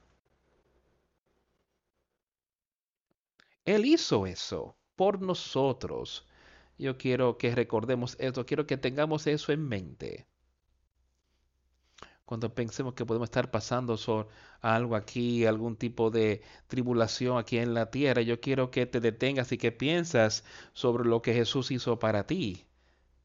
Él 3.64 3.84
hizo 3.84 4.28
eso 4.28 4.76
por 4.94 5.20
nosotros. 5.20 6.24
Yo 6.78 6.96
quiero 6.96 7.36
que 7.36 7.52
recordemos 7.52 8.16
esto, 8.20 8.46
quiero 8.46 8.64
que 8.64 8.76
tengamos 8.76 9.26
eso 9.26 9.50
en 9.50 9.66
mente 9.68 10.28
cuando 12.24 12.54
pensemos 12.54 12.94
que 12.94 13.04
podemos 13.04 13.26
estar 13.26 13.50
pasando 13.50 13.96
algo 14.60 14.96
aquí, 14.96 15.44
algún 15.44 15.76
tipo 15.76 16.10
de 16.10 16.42
tribulación 16.68 17.38
aquí 17.38 17.58
en 17.58 17.74
la 17.74 17.90
tierra, 17.90 18.22
yo 18.22 18.40
quiero 18.40 18.70
que 18.70 18.86
te 18.86 19.00
detengas 19.00 19.52
y 19.52 19.58
que 19.58 19.72
piensas 19.72 20.44
sobre 20.72 21.04
lo 21.04 21.20
que 21.22 21.34
Jesús 21.34 21.70
hizo 21.70 21.98
para 21.98 22.26
ti 22.26 22.64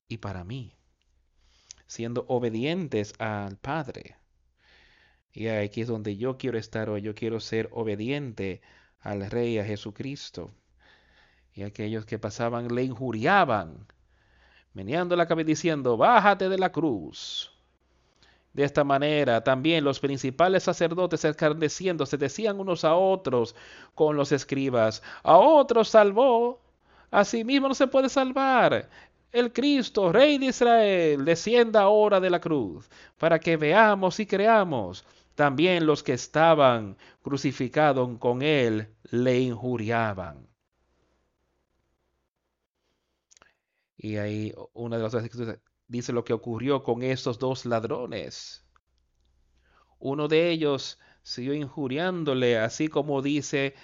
y 0.07 0.17
para 0.17 0.43
mí, 0.43 0.73
siendo 1.87 2.25
obedientes 2.27 3.13
al 3.19 3.57
Padre. 3.57 4.17
Y 5.31 5.47
aquí 5.47 5.81
es 5.81 5.87
donde 5.87 6.17
yo 6.17 6.37
quiero 6.37 6.57
estar 6.57 6.89
hoy, 6.89 7.01
yo 7.01 7.15
quiero 7.15 7.39
ser 7.39 7.69
obediente 7.71 8.61
al 8.99 9.29
Rey, 9.29 9.59
a 9.59 9.65
Jesucristo. 9.65 10.51
Y 11.53 11.63
aquellos 11.63 12.05
que 12.05 12.19
pasaban 12.19 12.67
le 12.73 12.83
injuriaban, 12.83 13.87
meneando 14.73 15.15
la 15.15 15.27
cabeza 15.27 15.47
diciendo, 15.47 15.97
bájate 15.97 16.49
de 16.49 16.57
la 16.57 16.71
cruz. 16.71 17.58
De 18.53 18.63
esta 18.63 18.83
manera 18.83 19.43
también 19.43 19.83
los 19.83 19.99
principales 19.99 20.63
sacerdotes 20.63 21.23
escarneciendo 21.23 22.05
se 22.05 22.17
decían 22.17 22.59
unos 22.59 22.83
a 22.83 22.95
otros 22.95 23.55
con 23.95 24.15
los 24.15 24.31
escribas, 24.31 25.03
a 25.23 25.37
otros 25.37 25.89
salvó, 25.89 26.59
a 27.11 27.23
sí 27.25 27.43
mismo 27.43 27.67
no 27.67 27.75
se 27.75 27.87
puede 27.87 28.09
salvar. 28.09 28.89
El 29.31 29.53
Cristo, 29.53 30.11
Rey 30.11 30.39
de 30.39 30.47
Israel, 30.47 31.23
descienda 31.25 31.81
ahora 31.81 32.19
de 32.19 32.29
la 32.31 32.39
cruz, 32.41 32.89
para 33.17 33.39
que 33.39 33.57
veamos 33.57 34.19
y 34.19 34.25
creamos. 34.25 35.05
También 35.35 35.85
los 35.85 36.03
que 36.03 36.13
estaban 36.13 36.97
crucificados 37.21 38.09
con 38.19 38.41
él 38.41 38.89
le 39.11 39.39
injuriaban. 39.39 40.47
Y 43.97 44.17
ahí 44.17 44.53
una 44.73 44.97
de 44.97 45.03
las 45.03 45.13
dice 45.89 46.13
lo 46.13 46.23
que 46.23 46.33
ocurrió 46.33 46.83
con 46.83 47.03
estos 47.03 47.39
dos 47.39 47.65
ladrones. 47.65 48.63
Uno 49.99 50.29
de 50.29 50.49
ellos 50.49 50.97
siguió 51.23 51.53
injuriándole, 51.53 52.57
así 52.57 52.87
como 52.87 53.21
dice 53.21 53.75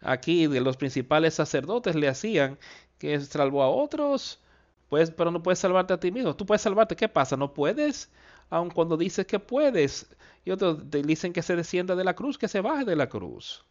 aquí 0.00 0.46
de 0.48 0.60
los 0.60 0.76
principales 0.76 1.34
sacerdotes 1.34 1.94
le 1.94 2.08
hacían, 2.08 2.58
que 2.98 3.18
salvó 3.20 3.62
a 3.62 3.70
otros, 3.70 4.40
pues, 4.88 5.10
pero 5.10 5.30
no 5.30 5.42
puedes 5.42 5.60
salvarte 5.60 5.94
a 5.94 6.00
ti 6.00 6.12
mismo. 6.12 6.36
Tú 6.36 6.44
puedes 6.44 6.62
salvarte, 6.62 6.96
¿qué 6.96 7.08
pasa? 7.08 7.36
¿No 7.36 7.54
puedes? 7.54 8.10
Aun 8.50 8.70
cuando 8.70 8.96
dices 8.96 9.26
que 9.26 9.38
puedes. 9.38 10.14
Y 10.44 10.50
otros 10.50 10.90
te 10.90 11.02
dicen 11.02 11.32
que 11.32 11.42
se 11.42 11.56
descienda 11.56 11.96
de 11.96 12.04
la 12.04 12.14
cruz, 12.14 12.36
que 12.36 12.48
se 12.48 12.60
baje 12.60 12.84
de 12.84 12.96
la 12.96 13.08
cruz. 13.08 13.64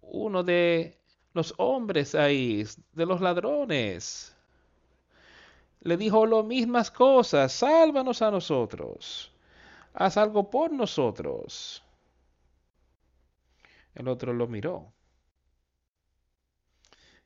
Uno 0.00 0.42
de 0.42 0.98
los 1.34 1.54
hombres 1.58 2.14
ahí, 2.14 2.64
de 2.92 3.06
los 3.06 3.20
ladrones, 3.20 4.33
le 5.84 5.98
dijo 5.98 6.24
las 6.26 6.44
mismas 6.44 6.90
cosas, 6.90 7.52
sálvanos 7.52 8.22
a 8.22 8.30
nosotros, 8.30 9.30
haz 9.92 10.16
algo 10.16 10.50
por 10.50 10.72
nosotros. 10.72 11.82
El 13.94 14.08
otro 14.08 14.32
lo 14.32 14.48
miró. 14.48 14.92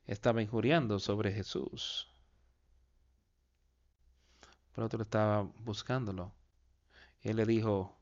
Estaba 0.07 0.43
injuriando 0.43 0.99
sobre 0.99 1.33
Jesús. 1.33 2.09
pero 4.75 4.87
otro 4.87 5.03
estaba 5.03 5.43
buscándolo. 5.65 6.33
Él 7.23 7.37
le 7.37 7.47
dijo, 7.47 7.97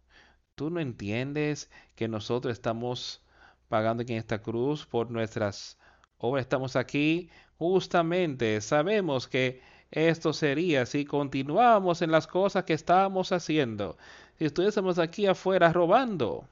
¿tú 0.54 0.70
no 0.70 0.80
entiendes 0.80 1.70
que 1.94 2.08
nosotros 2.08 2.52
estamos 2.52 3.22
pagando 3.68 4.02
aquí 4.02 4.12
en 4.12 4.18
esta 4.18 4.42
cruz 4.42 4.86
por 4.86 5.10
nuestras 5.10 5.78
obras? 6.18 6.42
Estamos 6.42 6.76
aquí 6.76 7.30
justamente, 7.58 8.60
sabemos 8.60 9.26
que 9.26 9.62
esto 9.90 10.32
sería 10.32 10.86
si 10.86 11.04
continuamos 11.04 12.02
en 12.02 12.10
las 12.10 12.26
cosas 12.26 12.64
que 12.64 12.74
estábamos 12.74 13.32
haciendo, 13.32 13.96
si 14.38 14.44
estuviésemos 14.46 14.98
aquí 14.98 15.26
afuera 15.26 15.72
robando. 15.72 16.48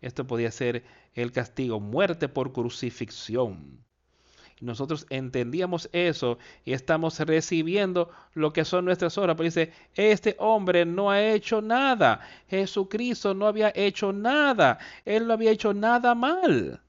Esto 0.00 0.26
podía 0.26 0.50
ser 0.50 0.84
el 1.14 1.32
castigo, 1.32 1.80
muerte 1.80 2.28
por 2.28 2.52
crucifixión. 2.52 3.84
Nosotros 4.60 5.06
entendíamos 5.10 5.88
eso 5.92 6.38
y 6.64 6.72
estamos 6.72 7.20
recibiendo 7.20 8.10
lo 8.34 8.52
que 8.52 8.64
son 8.64 8.84
nuestras 8.84 9.16
obras. 9.18 9.36
Porque 9.36 9.50
dice, 9.50 9.72
este 9.94 10.36
hombre 10.38 10.84
no 10.84 11.10
ha 11.10 11.22
hecho 11.22 11.62
nada. 11.62 12.20
Jesucristo 12.48 13.34
no 13.34 13.46
había 13.46 13.72
hecho 13.74 14.12
nada. 14.12 14.78
Él 15.04 15.26
no 15.26 15.34
había 15.34 15.52
hecho 15.52 15.74
nada 15.74 16.14
mal. 16.14 16.80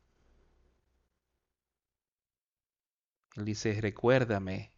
Dice, 3.46 3.80
recuérdame 3.80 4.74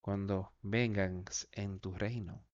cuando 0.00 0.52
vengan 0.62 1.24
en 1.52 1.80
tu 1.80 1.92
reino. 1.94 2.44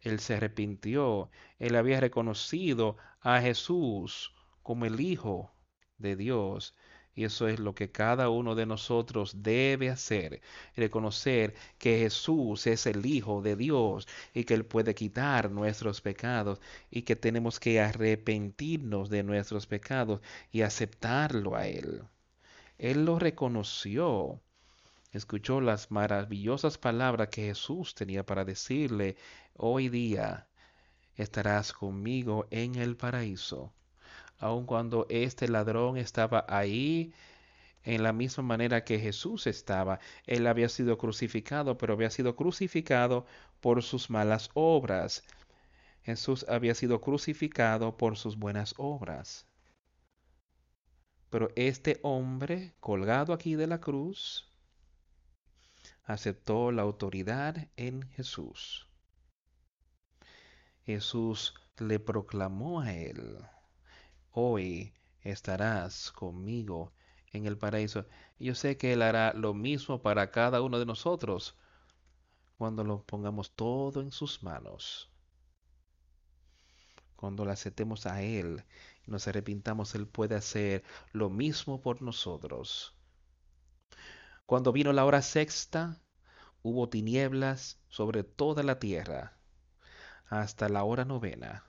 Él 0.00 0.20
se 0.20 0.36
arrepintió, 0.36 1.30
él 1.58 1.76
había 1.76 2.00
reconocido 2.00 2.96
a 3.20 3.40
Jesús 3.40 4.34
como 4.62 4.86
el 4.86 5.00
Hijo 5.00 5.52
de 5.98 6.16
Dios. 6.16 6.74
Y 7.18 7.24
eso 7.24 7.48
es 7.48 7.58
lo 7.58 7.74
que 7.74 7.90
cada 7.90 8.28
uno 8.28 8.54
de 8.54 8.64
nosotros 8.64 9.42
debe 9.42 9.90
hacer, 9.90 10.40
reconocer 10.76 11.52
que 11.76 11.98
Jesús 11.98 12.68
es 12.68 12.86
el 12.86 13.04
Hijo 13.04 13.42
de 13.42 13.56
Dios 13.56 14.06
y 14.32 14.44
que 14.44 14.54
Él 14.54 14.64
puede 14.64 14.94
quitar 14.94 15.50
nuestros 15.50 16.00
pecados 16.00 16.60
y 16.92 17.02
que 17.02 17.16
tenemos 17.16 17.58
que 17.58 17.80
arrepentirnos 17.80 19.10
de 19.10 19.24
nuestros 19.24 19.66
pecados 19.66 20.20
y 20.52 20.62
aceptarlo 20.62 21.56
a 21.56 21.66
Él. 21.66 22.04
Él 22.78 23.04
lo 23.04 23.18
reconoció, 23.18 24.40
escuchó 25.10 25.60
las 25.60 25.90
maravillosas 25.90 26.78
palabras 26.78 27.30
que 27.30 27.46
Jesús 27.46 27.96
tenía 27.96 28.24
para 28.24 28.44
decirle, 28.44 29.16
hoy 29.54 29.88
día 29.88 30.46
estarás 31.16 31.72
conmigo 31.72 32.46
en 32.52 32.76
el 32.76 32.96
paraíso 32.96 33.72
aun 34.38 34.66
cuando 34.66 35.06
este 35.10 35.48
ladrón 35.48 35.96
estaba 35.96 36.44
ahí 36.48 37.12
en 37.84 38.02
la 38.02 38.12
misma 38.12 38.42
manera 38.44 38.84
que 38.84 38.98
Jesús 38.98 39.46
estaba. 39.46 39.98
Él 40.26 40.46
había 40.46 40.68
sido 40.68 40.98
crucificado, 40.98 41.78
pero 41.78 41.94
había 41.94 42.10
sido 42.10 42.36
crucificado 42.36 43.26
por 43.60 43.82
sus 43.82 44.10
malas 44.10 44.50
obras. 44.54 45.24
Jesús 46.02 46.44
había 46.48 46.74
sido 46.74 47.00
crucificado 47.00 47.96
por 47.96 48.16
sus 48.16 48.38
buenas 48.38 48.74
obras. 48.76 49.46
Pero 51.30 51.50
este 51.56 51.98
hombre, 52.02 52.74
colgado 52.80 53.32
aquí 53.32 53.54
de 53.54 53.66
la 53.66 53.80
cruz, 53.80 54.50
aceptó 56.04 56.72
la 56.72 56.82
autoridad 56.82 57.68
en 57.76 58.08
Jesús. 58.10 58.88
Jesús 60.84 61.54
le 61.78 62.00
proclamó 62.00 62.80
a 62.80 62.94
él 62.94 63.38
hoy 64.38 64.94
estarás 65.22 66.12
conmigo 66.12 66.92
en 67.32 67.46
el 67.46 67.58
paraíso. 67.58 68.06
yo 68.38 68.54
sé 68.54 68.76
que 68.76 68.92
Él 68.92 69.02
hará 69.02 69.32
lo 69.34 69.52
mismo 69.52 70.00
para 70.00 70.30
cada 70.30 70.62
uno 70.62 70.78
de 70.78 70.86
nosotros 70.86 71.56
cuando 72.56 72.84
lo 72.84 73.02
pongamos 73.04 73.50
todo 73.50 74.00
en 74.00 74.12
sus 74.12 74.42
manos. 74.42 75.10
Cuando 77.16 77.44
le 77.44 77.50
aceptemos 77.50 78.06
a 78.06 78.22
Él 78.22 78.64
y 79.06 79.10
nos 79.10 79.26
arrepintamos, 79.26 79.94
Él 79.96 80.06
puede 80.06 80.36
hacer 80.36 80.84
lo 81.12 81.30
mismo 81.30 81.82
por 81.82 82.00
nosotros. 82.00 82.94
Cuando 84.46 84.72
vino 84.72 84.92
la 84.92 85.04
hora 85.04 85.20
sexta, 85.20 86.00
hubo 86.62 86.88
tinieblas 86.88 87.80
sobre 87.88 88.22
toda 88.22 88.62
la 88.62 88.78
tierra 88.78 89.36
hasta 90.28 90.68
la 90.68 90.84
hora 90.84 91.04
novena. 91.04 91.64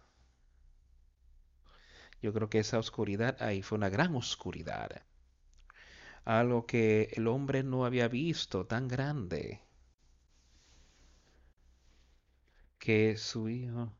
Yo 2.21 2.33
creo 2.33 2.49
que 2.49 2.59
esa 2.59 2.79
oscuridad 2.79 3.41
ahí 3.41 3.61
fue 3.61 3.77
una 3.77 3.89
gran 3.89 4.15
oscuridad. 4.15 5.03
Algo 6.25 6.65
que 6.65 7.09
el 7.13 7.27
hombre 7.27 7.63
no 7.63 7.85
había 7.85 8.07
visto 8.07 8.65
tan 8.65 8.87
grande. 8.87 9.61
Que 12.77 13.17
su 13.17 13.49
hijo, 13.49 13.93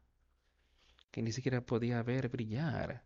que 1.12 1.22
ni 1.22 1.32
siquiera 1.32 1.62
podía 1.62 2.04
ver 2.04 2.30
brillar. 2.30 3.04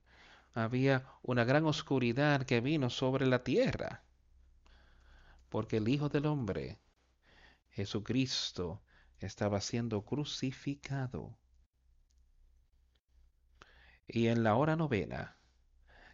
Había 0.54 1.06
una 1.22 1.44
gran 1.46 1.66
oscuridad 1.66 2.46
que 2.46 2.62
vino 2.62 2.90
sobre 2.90 3.26
la 3.26 3.44
tierra. 3.44 4.04
Porque 5.50 5.78
el 5.78 5.88
Hijo 5.88 6.10
del 6.10 6.26
Hombre, 6.26 6.80
Jesucristo, 7.72 8.82
estaba 9.20 9.62
siendo 9.62 10.04
crucificado. 10.04 11.38
Y 14.08 14.28
en 14.28 14.44
la 14.44 14.56
hora 14.56 14.76
novena 14.76 15.38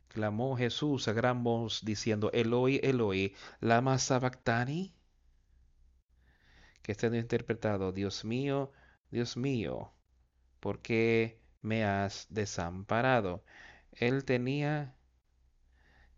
clamó 0.09 0.57
Jesús 0.57 1.07
a 1.07 1.13
gran 1.13 1.43
voz 1.43 1.85
diciendo, 1.85 2.31
Eloi, 2.33 2.79
Eloi, 2.83 3.35
lama 3.61 3.97
sabactani, 3.99 4.93
que 6.81 6.91
está 6.91 7.07
interpretado, 7.07 7.91
Dios 7.91 8.25
mío, 8.25 8.71
Dios 9.11 9.37
mío, 9.37 9.93
¿por 10.59 10.81
qué 10.81 11.39
me 11.61 11.83
has 11.85 12.27
desamparado? 12.29 13.43
Él 13.91 14.25
tenía 14.25 14.95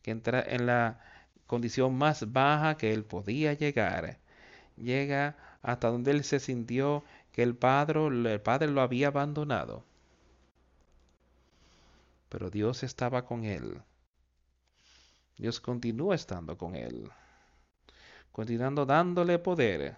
que 0.02 0.12
entrar 0.12 0.46
en 0.50 0.66
la 0.66 1.00
condición 1.48 1.96
más 1.96 2.32
baja 2.32 2.78
que 2.78 2.94
él 2.94 3.06
podía 3.06 3.54
llegar. 3.54 4.20
Llega 4.78 5.38
hasta 5.62 5.90
donde 5.90 6.12
él 6.12 6.24
se 6.24 6.40
sintió 6.40 7.04
que 7.32 7.44
el 7.44 7.56
Padre, 7.56 8.08
el 8.08 8.42
Padre 8.42 8.70
lo 8.72 8.82
había 8.82 9.08
abandonado 9.08 9.86
pero 12.32 12.50
Dios 12.50 12.82
estaba 12.84 13.26
con 13.26 13.44
él. 13.44 13.82
Dios 15.38 15.60
continúa 15.60 16.16
estando 16.16 16.58
con 16.58 16.76
él, 16.76 17.10
continuando 18.32 18.86
dándole 18.86 19.38
poder 19.38 19.98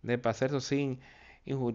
de 0.00 0.18
pasar 0.18 0.58
sin 0.62 1.00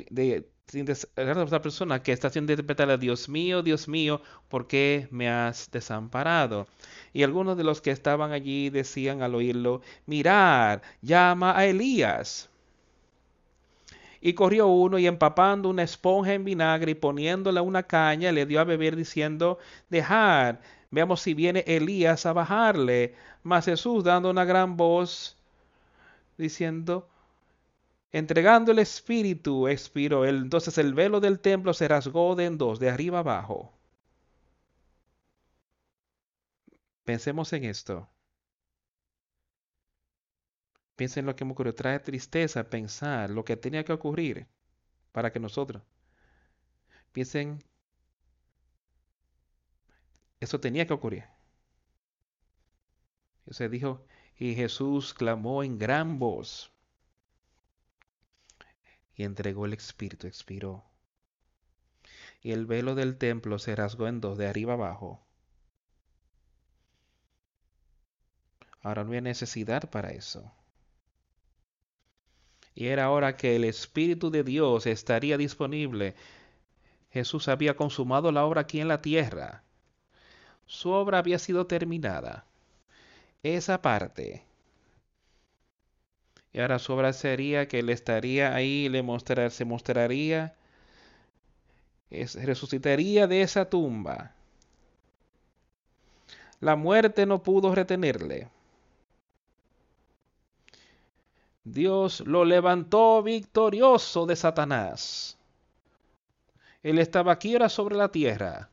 de, 0.10 0.50
sin 0.66 0.90
a 0.90 1.42
otra 1.44 1.62
persona 1.62 2.02
que 2.02 2.12
está 2.12 2.30
haciendo 2.30 2.52
interpretar 2.52 2.90
a 2.90 2.98
Dios 2.98 3.30
mío, 3.30 3.62
Dios 3.62 3.88
mío, 3.88 4.24
¿por 4.48 4.66
qué 4.68 5.08
me 5.12 5.30
has 5.30 5.70
desamparado? 5.70 6.68
Y 7.14 7.22
algunos 7.22 7.56
de 7.56 7.64
los 7.64 7.80
que 7.80 7.92
estaban 7.92 8.32
allí 8.32 8.72
decían 8.72 9.22
al 9.22 9.36
oírlo, 9.36 9.82
mirar, 10.08 10.82
llama 11.02 11.56
a 11.56 11.68
Elías. 11.68 12.50
Y 14.22 14.34
corrió 14.34 14.68
uno 14.68 15.00
y 15.00 15.08
empapando 15.08 15.70
una 15.70 15.84
esponja 15.84 16.34
en 16.34 16.44
vinagre 16.44 16.92
y 16.92 16.96
poniéndola 16.96 17.62
una 17.62 17.84
caña, 17.84 18.32
le 18.32 18.46
dio 18.46 18.60
a 18.60 18.66
beber 18.66 18.96
diciendo, 18.96 19.60
dejad, 19.90 20.58
veamos 20.92 21.22
si 21.22 21.34
viene 21.34 21.64
Elías 21.68 22.26
a 22.26 22.34
bajarle. 22.34 23.16
Mas 23.44 23.66
Jesús 23.66 24.04
dando 24.04 24.30
una 24.30 24.46
gran 24.46 24.78
voz, 24.78 25.38
diciendo, 26.38 27.08
entregando 28.12 28.72
el 28.72 28.80
espíritu, 28.80 29.68
expiró. 29.68 30.26
Entonces 30.26 30.78
el 30.78 30.94
velo 30.94 31.20
del 31.20 31.40
templo 31.40 31.74
se 31.74 31.88
rasgó 31.88 32.36
de 32.36 32.46
en 32.46 32.58
dos, 32.58 32.80
de 32.80 32.90
arriba 32.90 33.20
abajo. 33.20 33.72
Pensemos 37.04 37.52
en 37.54 37.64
esto. 37.66 38.08
Piensen 41.00 41.22
en 41.22 41.28
lo 41.28 41.36
que 41.38 41.46
me 41.46 41.54
ocurrió. 41.54 41.74
Trae 41.74 41.98
tristeza 42.02 42.70
pensar 42.70 43.30
lo 43.30 43.46
que 43.46 43.56
tenía 43.56 43.86
que 43.86 43.94
ocurrir 43.94 44.48
para 45.14 45.32
que 45.32 45.40
nosotros. 45.40 45.82
Piensen, 47.14 47.64
eso 50.42 50.60
tenía 50.60 50.86
que 50.86 50.92
ocurrir. 50.92 51.24
Se 53.50 53.70
dijo, 53.70 54.06
y 54.38 54.56
Jesús 54.56 55.14
clamó 55.14 55.64
en 55.64 55.80
gran 55.80 56.20
voz 56.20 56.70
y 59.16 59.24
entregó 59.24 59.68
el 59.68 59.72
Espíritu, 59.72 60.28
expiró. 60.28 60.84
Y 62.42 62.52
el 62.52 62.66
velo 62.66 62.94
del 62.94 63.18
templo 63.18 63.58
se 63.58 63.74
rasgó 63.74 64.10
en 64.10 64.20
dos, 64.20 64.38
de 64.38 64.50
arriba 64.50 64.74
abajo. 64.74 65.26
Ahora 68.82 69.06
no 69.06 69.14
hay 69.14 69.22
necesidad 69.22 69.90
para 69.90 70.12
eso 70.12 70.54
y 72.80 72.88
era 72.88 73.12
hora 73.12 73.36
que 73.36 73.58
el 73.58 73.66
Espíritu 73.66 74.32
de 74.32 74.42
Dios 74.42 74.88
estaría 74.88 75.38
disponible. 75.38 76.16
Jesús 77.12 77.50
había 77.50 77.76
consumado 77.76 78.32
la 78.32 78.46
obra 78.46 78.62
aquí 78.62 78.80
en 78.80 78.88
la 78.88 79.02
tierra. 79.02 79.64
Su 80.66 80.92
obra 80.92 81.18
había 81.18 81.40
sido 81.40 81.68
terminada. 81.68 82.46
Esa 83.44 83.82
parte 83.82 84.46
Y 86.54 86.60
ahora 86.62 86.80
su 86.80 86.94
obra 86.94 87.12
sería 87.12 87.68
que 87.68 87.80
él 87.80 87.90
estaría 87.90 88.56
ahí, 88.56 88.88
le 88.88 89.04
mostrar, 89.04 89.52
se 89.52 89.66
mostraría, 89.66 90.56
resucitaría 92.10 93.28
de 93.28 93.42
esa 93.42 93.70
tumba. 93.70 94.36
La 96.62 96.78
muerte 96.78 97.26
no 97.26 97.44
pudo 97.44 97.76
retenerle. 97.76 98.48
Dios 101.72 102.22
lo 102.22 102.46
levantó 102.46 103.22
victorioso 103.22 104.26
de 104.26 104.36
Satanás. 104.36 105.38
Él 106.82 106.98
estaba 106.98 107.32
aquí 107.34 107.54
ahora 107.54 107.70
sobre 107.70 107.96
la 107.96 108.10
tierra. 108.10 108.72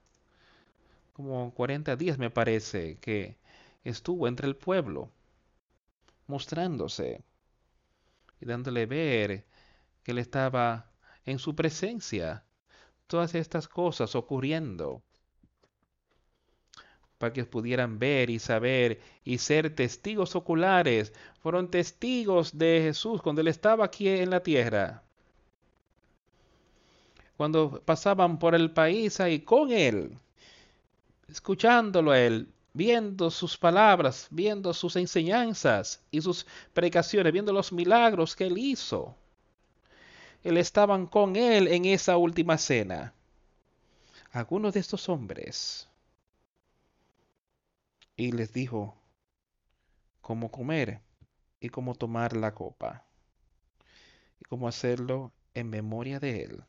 Como 1.13 1.53
40 1.53 1.95
días 1.97 2.17
me 2.17 2.31
parece 2.31 2.97
que 2.99 3.37
estuvo 3.85 4.29
entre 4.29 4.47
el 4.47 4.57
pueblo, 4.57 5.11
mostrándose 6.27 7.23
y 8.41 8.47
dándole 8.47 8.87
ver 8.87 9.45
que 10.03 10.13
él 10.13 10.19
estaba 10.19 10.91
en 11.27 11.39
su 11.39 11.55
presencia. 11.55 12.45
Todas 13.07 13.35
estas 13.35 13.69
cosas 13.69 14.15
ocurriendo 14.15 15.03
para 17.19 17.33
que 17.33 17.45
pudieran 17.45 17.99
ver 17.99 18.31
y 18.31 18.39
saber 18.39 19.01
y 19.25 19.39
ser 19.39 19.75
testigos 19.75 20.37
oculares. 20.37 21.13
Fueron 21.41 21.71
testigos 21.71 22.57
de 22.57 22.81
Jesús 22.83 23.23
cuando 23.23 23.41
Él 23.41 23.49
estaba 23.49 23.85
aquí 23.85 24.09
en 24.09 24.31
la 24.31 24.43
tierra. 24.43 25.03
Cuando 27.37 27.83
pasaban 27.85 28.39
por 28.39 28.55
el 28.55 28.71
país 28.71 29.21
ahí 29.21 29.41
con 29.41 29.71
Él, 29.71 30.19
escuchándolo 31.29 32.13
a 32.13 32.21
Él, 32.21 32.49
viendo 32.73 33.31
sus 33.31 33.57
palabras, 33.57 34.29
viendo 34.31 34.73
sus 34.75 34.97
enseñanzas 34.97 36.03
y 36.11 36.21
sus 36.21 36.47
predicaciones, 36.75 37.33
viendo 37.33 37.53
los 37.53 37.73
milagros 37.73 38.37
que 38.37 38.45
Él 38.47 38.59
hizo. 38.59 39.15
Él 40.45 40.59
estaban 40.59 41.07
con 41.07 41.37
Él 41.37 41.69
en 41.69 41.87
esa 41.87 42.17
última 42.17 42.59
cena. 42.59 43.15
Algunos 44.33 44.75
de 44.75 44.81
estos 44.81 45.09
hombres 45.09 45.89
y 48.17 48.33
les 48.33 48.53
dijo 48.53 48.97
cómo 50.21 50.51
comer 50.51 51.03
y 51.61 51.69
cómo 51.69 51.95
tomar 51.95 52.35
la 52.35 52.55
copa 52.55 53.07
y 54.41 54.45
cómo 54.45 54.69
hacerlo 54.69 55.33
en 55.55 55.71
memoria 55.71 56.19
de 56.19 56.43
él. 56.43 56.65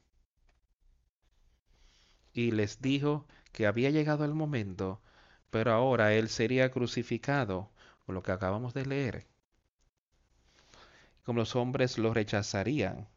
Y 2.34 2.52
les 2.52 2.82
dijo 2.82 3.26
que 3.52 3.66
había 3.66 3.89
llegado 3.89 4.26
el 4.26 4.34
momento, 4.34 5.02
pero 5.50 5.72
ahora 5.72 6.14
él 6.14 6.30
sería 6.30 6.70
crucificado, 6.70 7.72
con 8.06 8.16
lo 8.16 8.24
que 8.24 8.32
acabamos 8.32 8.74
de 8.74 8.86
leer. 8.86 9.28
Como 11.24 11.39
los 11.39 11.56
hombres 11.56 11.98
lo 11.98 12.14
rechazarían. 12.14 13.08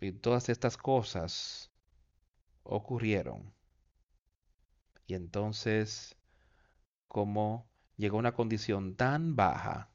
Y 0.00 0.12
todas 0.12 0.48
estas 0.48 0.76
cosas 0.76 1.70
ocurrieron. 2.62 3.55
Y 5.06 5.14
entonces, 5.14 6.16
como 7.08 7.68
llegó 7.96 8.16
a 8.16 8.20
una 8.20 8.34
condición 8.34 8.96
tan 8.96 9.36
baja 9.36 9.90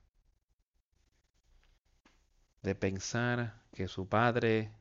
de 2.62 2.76
pensar 2.76 3.62
que 3.72 3.88
su 3.88 4.08
padre 4.08 4.72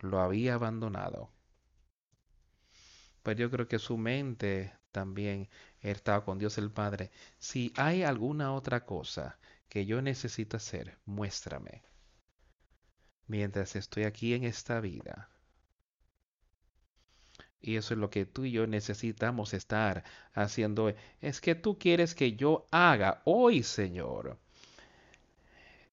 lo 0.00 0.20
había 0.20 0.54
abandonado. 0.54 1.30
Pero 3.22 3.40
yo 3.40 3.50
creo 3.50 3.68
que 3.68 3.78
su 3.78 3.96
mente 3.98 4.72
también 4.92 5.48
estaba 5.80 6.24
con 6.24 6.38
Dios 6.38 6.58
el 6.58 6.70
Padre. 6.70 7.10
Si 7.38 7.72
hay 7.76 8.02
alguna 8.02 8.52
otra 8.54 8.86
cosa 8.86 9.38
que 9.68 9.84
yo 9.84 10.00
necesito 10.00 10.56
hacer, 10.56 10.98
muéstrame. 11.04 11.82
Mientras 13.26 13.76
estoy 13.76 14.04
aquí 14.04 14.34
en 14.34 14.44
esta 14.44 14.80
vida. 14.80 15.28
Y 17.66 17.76
eso 17.76 17.94
es 17.94 18.00
lo 18.00 18.10
que 18.10 18.24
tú 18.26 18.44
y 18.44 18.52
yo 18.52 18.68
necesitamos 18.68 19.52
estar 19.52 20.04
haciendo. 20.32 20.94
Es 21.20 21.40
que 21.40 21.56
tú 21.56 21.76
quieres 21.76 22.14
que 22.14 22.36
yo 22.36 22.64
haga 22.70 23.22
hoy, 23.24 23.64
Señor. 23.64 24.38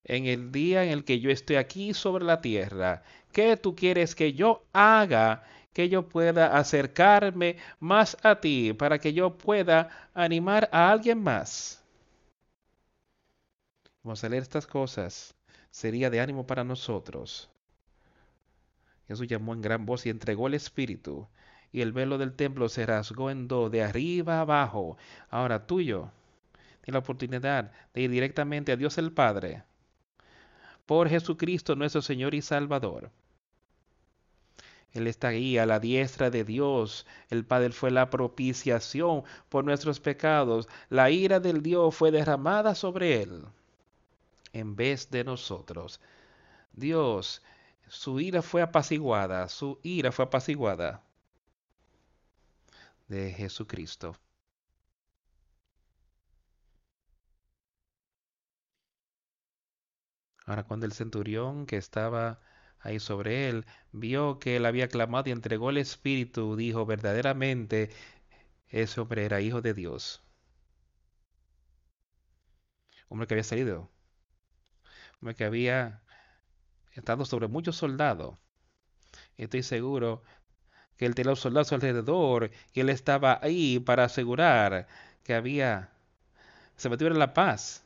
En 0.03 0.27
el 0.27 0.51
día 0.51 0.83
en 0.83 0.91
el 0.91 1.03
que 1.03 1.19
yo 1.19 1.31
estoy 1.31 1.55
aquí 1.55 1.95
sobre 1.95 2.25
la 2.25 2.41
tierra, 2.41 3.01
¿qué 3.31 3.57
tú 3.57 3.75
quieres 3.75 4.13
que 4.13 4.33
yo 4.33 4.63
haga? 4.71 5.45
Que 5.73 5.89
yo 5.89 6.07
pueda 6.07 6.55
acercarme 6.55 7.57
más 7.79 8.17
a 8.21 8.39
ti 8.39 8.73
para 8.73 8.99
que 8.99 9.13
yo 9.13 9.35
pueda 9.35 10.11
animar 10.13 10.69
a 10.71 10.91
alguien 10.91 11.23
más. 11.23 11.83
Vamos 14.03 14.23
a 14.23 14.29
leer 14.29 14.43
estas 14.43 14.67
cosas. 14.67 15.33
Sería 15.71 16.11
de 16.11 16.19
ánimo 16.19 16.45
para 16.45 16.63
nosotros. 16.63 17.49
Jesús 19.07 19.27
llamó 19.27 19.55
en 19.55 19.61
gran 19.63 19.87
voz 19.87 20.05
y 20.05 20.11
entregó 20.11 20.45
el 20.45 20.53
Espíritu 20.53 21.27
y 21.73 21.81
el 21.81 21.91
velo 21.91 22.17
del 22.19 22.33
templo 22.33 22.69
se 22.69 22.85
rasgó 22.85 23.31
en 23.31 23.47
dos, 23.47 23.71
de 23.71 23.83
arriba 23.83 24.39
abajo. 24.39 24.95
Ahora 25.29 25.65
tuyo, 25.65 26.11
tienes 26.81 26.93
la 26.93 26.99
oportunidad 26.99 27.71
de 27.93 28.01
ir 28.01 28.11
directamente 28.11 28.71
a 28.71 28.77
Dios 28.77 28.97
el 28.99 29.11
Padre 29.11 29.63
por 30.85 31.09
Jesucristo 31.09 31.75
nuestro 31.75 32.01
Señor 32.01 32.35
y 32.35 32.41
Salvador. 32.41 33.09
Él 34.91 35.07
está 35.07 35.29
ahí 35.29 35.57
a 35.57 35.65
la 35.65 35.79
diestra 35.79 36.29
de 36.29 36.43
Dios. 36.43 37.07
El 37.29 37.45
Padre 37.45 37.71
fue 37.71 37.89
la 37.89 38.11
propiciación 38.11 39.23
por 39.49 39.65
nuestros 39.65 39.99
pecados. 39.99 40.69
La 40.89 41.09
ira 41.09 41.39
del 41.39 41.63
Dios 41.63 41.95
fue 41.95 42.11
derramada 42.11 42.75
sobre 42.75 43.23
Él 43.23 43.45
en 44.51 44.75
vez 44.75 45.09
de 45.09 45.23
nosotros. 45.23 45.99
Dios, 46.73 47.41
su 47.87 48.19
ira 48.19 48.43
fue 48.43 48.61
apaciguada, 48.61 49.49
su 49.49 49.79
ira 49.81 50.11
fue 50.11 50.25
apaciguada 50.25 51.01
de 53.13 53.31
Jesucristo. 53.31 54.15
Ahora 60.45 60.63
cuando 60.63 60.85
el 60.85 60.93
centurión 60.93 61.65
que 61.65 61.77
estaba 61.77 62.41
ahí 62.79 62.99
sobre 62.99 63.49
él 63.49 63.65
vio 63.91 64.39
que 64.39 64.57
él 64.57 64.65
había 64.65 64.89
clamado 64.89 65.29
y 65.29 65.31
entregó 65.31 65.69
el 65.69 65.77
espíritu, 65.77 66.55
dijo 66.55 66.85
verdaderamente, 66.85 67.91
ese 68.67 68.99
hombre 69.01 69.25
era 69.25 69.41
hijo 69.41 69.61
de 69.61 69.73
Dios. 69.73 70.21
Hombre 73.07 73.27
que 73.27 73.35
había 73.35 73.43
salido, 73.43 73.91
hombre 75.21 75.35
que 75.35 75.45
había 75.45 76.03
estado 76.93 77.25
sobre 77.25 77.47
muchos 77.47 77.75
soldados. 77.77 78.37
Estoy 79.37 79.63
seguro 79.63 80.23
que 80.97 81.05
él 81.05 81.15
tenía 81.15 81.31
los 81.31 81.39
soldados 81.39 81.71
alrededor 81.73 82.51
y 82.73 82.79
él 82.79 82.89
estaba 82.89 83.39
ahí 83.41 83.79
para 83.79 84.05
asegurar 84.05 84.87
que 85.23 85.33
había, 85.33 85.89
se 86.75 86.89
mantuviera 86.89 87.17
la 87.17 87.33
paz 87.33 87.83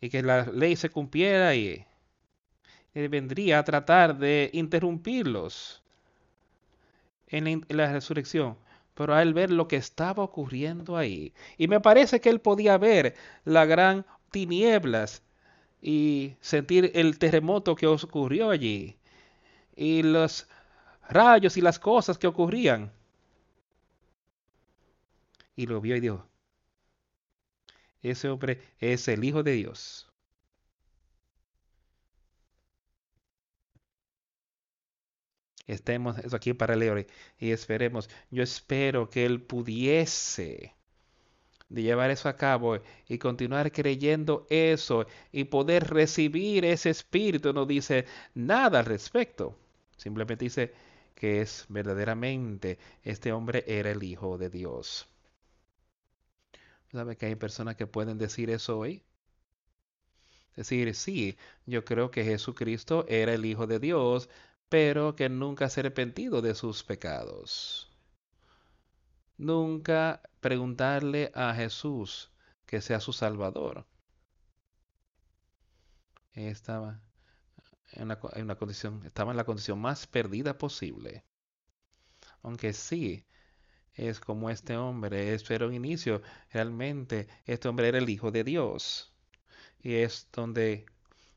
y 0.00 0.10
que 0.10 0.22
la 0.22 0.46
ley 0.46 0.76
se 0.76 0.90
cumpliera 0.90 1.54
y 1.54 1.84
él 2.94 3.08
vendría 3.08 3.58
a 3.58 3.64
tratar 3.64 4.18
de 4.18 4.50
interrumpirlos 4.52 5.82
en 7.28 7.64
la, 7.68 7.92
resurrección 7.92 8.56
pero 8.94 9.14
al 9.14 9.34
ver 9.34 9.50
lo 9.50 9.66
que 9.66 9.76
estaba 9.76 10.22
ocurriendo 10.22 10.96
ahí. 10.96 11.32
Y 11.58 11.66
me 11.66 11.80
parece 11.80 12.20
que 12.20 12.30
él 12.30 12.40
podía 12.40 12.78
ver 12.78 13.16
la 13.44 13.64
gran 13.64 14.06
tinieblas 14.30 15.22
y 15.82 16.36
sentir 16.40 16.92
el 16.94 17.18
terremoto 17.18 17.74
que 17.74 17.88
ocurrió 17.88 18.50
allí. 18.50 18.96
Y 19.74 20.02
los 20.02 20.46
rayos 21.08 21.56
y 21.56 21.60
las 21.60 21.78
cosas 21.78 22.18
que 22.18 22.26
ocurrían. 22.26 22.92
Y 25.56 25.66
lo 25.66 25.80
vio 25.80 25.96
y 25.96 26.00
dijo, 26.00 26.26
ese 28.02 28.28
hombre 28.28 28.60
es 28.78 29.08
el 29.08 29.24
Hijo 29.24 29.42
de 29.42 29.52
Dios. 29.52 30.10
Estemos 35.66 36.16
aquí 36.34 36.52
para 36.52 36.76
leer 36.76 37.06
y 37.38 37.50
esperemos. 37.50 38.10
Yo 38.30 38.42
espero 38.42 39.08
que 39.08 39.24
él 39.24 39.40
pudiese 39.40 40.74
de 41.70 41.82
llevar 41.82 42.10
eso 42.10 42.28
a 42.28 42.36
cabo 42.36 42.78
y 43.08 43.18
continuar 43.18 43.72
creyendo 43.72 44.46
eso 44.50 45.06
y 45.32 45.44
poder 45.44 45.88
recibir 45.88 46.64
ese 46.66 46.90
espíritu. 46.90 47.52
No 47.52 47.64
dice 47.64 48.04
nada 48.34 48.80
al 48.80 48.84
respecto. 48.84 49.58
Simplemente 49.96 50.44
dice, 50.44 50.74
que 51.14 51.40
es 51.40 51.66
verdaderamente 51.68 52.78
este 53.02 53.32
hombre 53.32 53.64
era 53.66 53.90
el 53.90 54.02
Hijo 54.02 54.38
de 54.38 54.50
Dios. 54.50 55.08
¿Sabe 56.92 57.16
que 57.16 57.26
hay 57.26 57.34
personas 57.34 57.76
que 57.76 57.86
pueden 57.86 58.18
decir 58.18 58.50
eso 58.50 58.78
hoy? 58.78 59.02
Decir, 60.56 60.94
sí, 60.94 61.36
yo 61.66 61.84
creo 61.84 62.10
que 62.10 62.24
Jesucristo 62.24 63.04
era 63.08 63.34
el 63.34 63.44
Hijo 63.44 63.66
de 63.66 63.80
Dios, 63.80 64.28
pero 64.68 65.16
que 65.16 65.28
nunca 65.28 65.68
se 65.68 65.80
ha 65.80 65.82
arrepentido 65.82 66.42
de 66.42 66.54
sus 66.54 66.84
pecados. 66.84 67.90
Nunca 69.36 70.22
preguntarle 70.40 71.32
a 71.34 71.54
Jesús 71.54 72.30
que 72.66 72.80
sea 72.80 73.00
su 73.00 73.12
Salvador. 73.12 73.86
estaba 76.34 77.00
en 77.94 78.04
una, 78.04 78.56
condición, 78.56 79.02
estaba 79.04 79.30
en 79.32 79.36
la 79.36 79.44
condición 79.44 79.80
más 79.80 80.06
perdida 80.06 80.58
posible. 80.58 81.24
Aunque 82.42 82.72
sí, 82.72 83.26
es 83.94 84.20
como 84.20 84.50
este 84.50 84.76
hombre, 84.76 85.34
esto 85.34 85.54
era 85.54 85.66
un 85.66 85.74
inicio, 85.74 86.22
realmente 86.52 87.28
este 87.46 87.68
hombre 87.68 87.88
era 87.88 87.98
el 87.98 88.08
Hijo 88.10 88.30
de 88.30 88.44
Dios. 88.44 89.14
Y 89.82 89.94
es 89.96 90.28
donde 90.32 90.86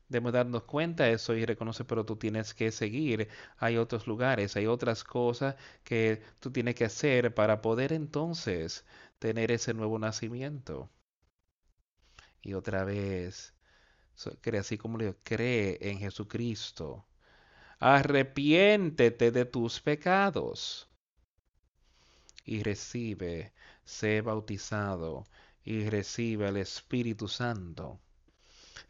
debemos 0.08 0.32
darnos 0.32 0.64
cuenta 0.64 1.04
de 1.04 1.12
eso 1.14 1.34
y 1.34 1.44
reconocer, 1.44 1.86
pero 1.86 2.04
tú 2.04 2.16
tienes 2.16 2.54
que 2.54 2.72
seguir. 2.72 3.28
Hay 3.58 3.76
otros 3.76 4.06
lugares, 4.06 4.56
hay 4.56 4.66
otras 4.66 5.04
cosas 5.04 5.56
que 5.84 6.22
tú 6.40 6.50
tienes 6.52 6.74
que 6.74 6.84
hacer 6.86 7.34
para 7.34 7.62
poder 7.62 7.92
entonces 7.92 8.84
tener 9.18 9.52
ese 9.52 9.74
nuevo 9.74 9.98
nacimiento. 9.98 10.90
Y 12.42 12.54
otra 12.54 12.84
vez, 12.84 13.54
cree 14.40 14.60
así 14.60 14.78
como 14.78 14.98
le 14.98 15.06
digo, 15.06 15.18
cree 15.22 15.78
en 15.80 15.98
Jesucristo. 15.98 17.06
Arrepiéntete 17.80 19.30
de 19.30 19.44
tus 19.44 19.80
pecados 19.80 20.88
y 22.44 22.62
recibe, 22.62 23.52
sé 23.84 24.20
bautizado 24.20 25.26
y 25.64 25.88
recibe 25.88 26.48
el 26.48 26.56
Espíritu 26.56 27.28
Santo. 27.28 28.00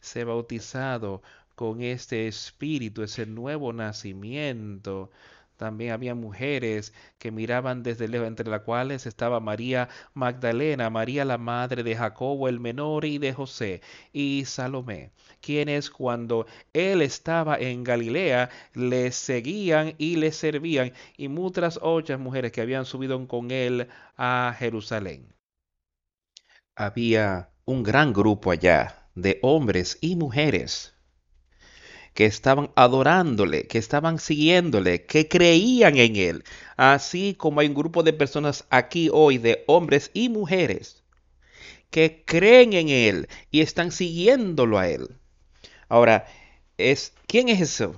Sé 0.00 0.24
bautizado 0.24 1.22
con 1.54 1.82
este 1.82 2.28
Espíritu, 2.28 3.02
ese 3.02 3.26
nuevo 3.26 3.72
nacimiento 3.72 5.10
también 5.58 5.92
había 5.92 6.14
mujeres 6.14 6.94
que 7.18 7.30
miraban 7.30 7.82
desde 7.82 8.08
lejos, 8.08 8.28
entre 8.28 8.48
las 8.48 8.62
cuales 8.62 9.04
estaba 9.06 9.40
María 9.40 9.88
Magdalena, 10.14 10.88
María 10.88 11.24
la 11.24 11.36
madre 11.36 11.82
de 11.82 11.96
Jacobo 11.96 12.48
el 12.48 12.60
menor 12.60 13.04
y 13.04 13.18
de 13.18 13.34
José, 13.34 13.82
y 14.12 14.44
Salomé, 14.46 15.10
quienes 15.42 15.90
cuando 15.90 16.46
él 16.72 17.02
estaba 17.02 17.58
en 17.58 17.84
Galilea 17.84 18.48
le 18.72 19.10
seguían 19.12 19.94
y 19.98 20.16
le 20.16 20.32
servían, 20.32 20.92
y 21.16 21.28
muchas 21.28 21.78
otras 21.82 22.18
mujeres 22.20 22.52
que 22.52 22.60
habían 22.60 22.86
subido 22.86 23.18
con 23.26 23.50
él 23.50 23.88
a 24.16 24.54
Jerusalén. 24.58 25.34
Había 26.76 27.50
un 27.64 27.82
gran 27.82 28.12
grupo 28.12 28.52
allá 28.52 29.10
de 29.16 29.40
hombres 29.42 29.98
y 30.00 30.14
mujeres 30.14 30.97
que 32.18 32.26
estaban 32.26 32.72
adorándole, 32.74 33.68
que 33.68 33.78
estaban 33.78 34.18
siguiéndole, 34.18 35.06
que 35.06 35.28
creían 35.28 35.96
en 35.98 36.16
él. 36.16 36.44
Así 36.76 37.36
como 37.38 37.60
hay 37.60 37.68
un 37.68 37.74
grupo 37.74 38.02
de 38.02 38.12
personas 38.12 38.66
aquí 38.70 39.08
hoy, 39.12 39.38
de 39.38 39.62
hombres 39.68 40.10
y 40.14 40.28
mujeres, 40.28 41.04
que 41.90 42.24
creen 42.26 42.72
en 42.72 42.88
él 42.88 43.28
y 43.52 43.60
están 43.60 43.92
siguiéndolo 43.92 44.80
a 44.80 44.88
él. 44.88 45.06
Ahora, 45.88 46.26
es, 46.76 47.14
¿quién 47.28 47.48
es 47.48 47.60
eso? 47.60 47.94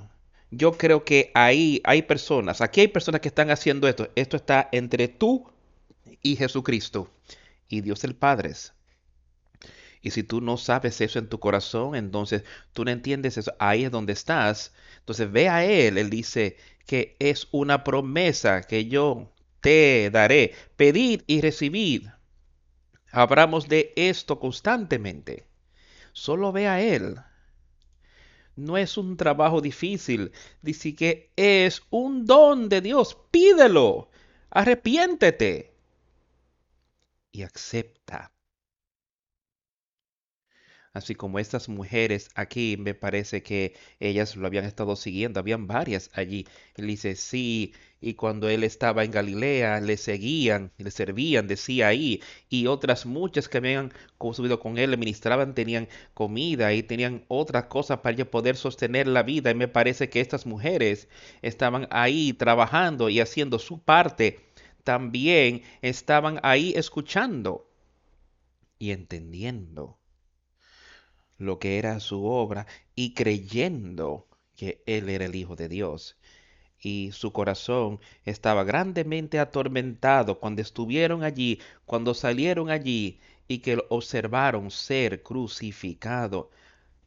Yo 0.51 0.73
creo 0.73 1.03
que 1.03 1.31
ahí 1.33 1.81
hay 1.85 2.03
personas, 2.03 2.61
aquí 2.61 2.83
hay 2.83 2.89
personas 2.89 3.23
que 3.23 3.29
están 3.29 3.51
haciendo 3.51 3.89
esto. 3.89 4.11
Esto 4.17 4.37
está 4.37 4.69
entre 4.71 5.09
tú 5.09 5.51
y 6.21 6.37
Jesucristo 6.37 7.09
y 7.69 7.81
Dios 7.81 8.05
el 8.05 8.15
Padre. 8.15 8.53
Y 10.03 10.11
si 10.13 10.23
tú 10.23 10.41
no 10.41 10.57
sabes 10.57 11.01
eso 11.01 11.19
en 11.19 11.29
tu 11.29 11.39
corazón, 11.39 11.95
entonces 11.95 12.45
tú 12.73 12.85
no 12.85 12.91
entiendes 12.91 13.37
eso. 13.37 13.53
Ahí 13.59 13.85
es 13.85 13.91
donde 13.91 14.15
estás. 14.15 14.73
Entonces 15.01 15.31
ve 15.31 15.49
a 15.49 15.65
Él. 15.65 15.99
Él 15.99 16.09
dice 16.09 16.57
que 16.87 17.17
es 17.19 17.49
una 17.51 17.85
promesa 17.85 18.63
que 18.63 18.87
yo 18.87 19.31
te 19.61 20.11
daré. 20.11 20.55
Pedid 20.77 21.23
y 21.27 21.41
recibid. 21.43 22.09
Hablamos 23.13 23.69
de 23.69 23.93
esto 23.97 24.39
constantemente. 24.41 25.47
Solo 26.13 26.53
ve 26.53 26.67
a 26.67 26.81
Él. 26.81 27.17
No 28.57 28.79
es 28.79 28.97
un 28.97 29.17
trabajo 29.17 29.61
difícil. 29.61 30.33
Dice 30.63 30.95
que 30.95 31.31
es 31.37 31.83
un 31.91 32.25
don 32.25 32.69
de 32.71 32.81
Dios. 32.81 33.19
Pídelo. 33.31 34.11
Arrepiéntete. 34.51 35.75
Y 37.33 37.43
acepta 37.43 38.33
así 40.93 41.15
como 41.15 41.39
estas 41.39 41.69
mujeres 41.69 42.31
aquí, 42.35 42.77
me 42.79 42.95
parece 42.95 43.43
que 43.43 43.75
ellas 44.01 44.37
lo 44.37 44.47
habían 44.47 44.65
estado 44.65 44.97
siguiendo, 44.97 45.41
habían 45.41 45.67
varias 45.67 46.11
allí. 46.15 46.47
Él 46.75 46.87
dice, 46.89 47.15
sí, 47.17 47.73
y 48.01 48.15
cuando 48.15 48.49
él 48.49 48.65
estaba 48.65 49.05
en 49.05 49.11
Galilea, 49.11 49.81
le 49.81 49.97
seguían, 49.97 50.73
le 50.79 50.91
servían, 50.91 51.47
decía 51.47 51.89
ahí, 51.89 52.23
y 52.49 52.67
otras 52.67 53.07
muchas 53.07 53.49
que 53.49 53.59
habían 53.59 53.93
subido 54.33 54.59
con 54.59 54.79
él, 54.79 54.91
le 54.91 54.97
ministraban, 54.97 55.55
tenían 55.55 55.89
comida 56.15 56.73
y 56.73 56.83
tenían 56.83 57.25
otras 57.29 57.65
cosas 57.67 57.99
para 58.01 58.25
poder 58.25 58.57
sostener 58.57 59.07
la 59.07 59.23
vida. 59.23 59.51
Y 59.51 59.55
me 59.55 59.69
parece 59.69 60.09
que 60.09 60.21
estas 60.21 60.47
mujeres 60.47 61.09
estaban 61.43 61.89
ahí 61.91 62.33
trabajando 62.33 63.09
y 63.11 63.21
haciendo 63.21 63.59
su 63.59 63.83
parte. 63.83 64.41
También 64.85 65.63
estaban 65.83 66.41
ahí 66.43 66.73
escuchando 66.75 67.71
y 68.79 68.93
entendiendo 68.93 70.00
lo 71.41 71.59
que 71.59 71.79
era 71.79 71.99
su 72.01 72.25
obra 72.27 72.67
y 72.95 73.15
creyendo 73.15 74.29
que 74.57 74.83
Él 74.87 75.09
era 75.09 75.25
el 75.25 75.35
Hijo 75.35 75.57
de 75.57 75.69
Dios. 75.69 76.17
Y 76.79 77.11
su 77.13 77.33
corazón 77.33 78.01
estaba 78.25 78.65
grandemente 78.65 79.39
atormentado 79.39 80.39
cuando 80.39 80.63
estuvieron 80.63 81.25
allí, 81.25 81.61
cuando 81.87 82.15
salieron 82.15 82.71
allí 82.71 83.21
y 83.49 83.59
que 83.59 83.77
lo 83.77 83.87
observaron 83.89 84.71
ser 84.71 85.23
crucificado. 85.23 86.51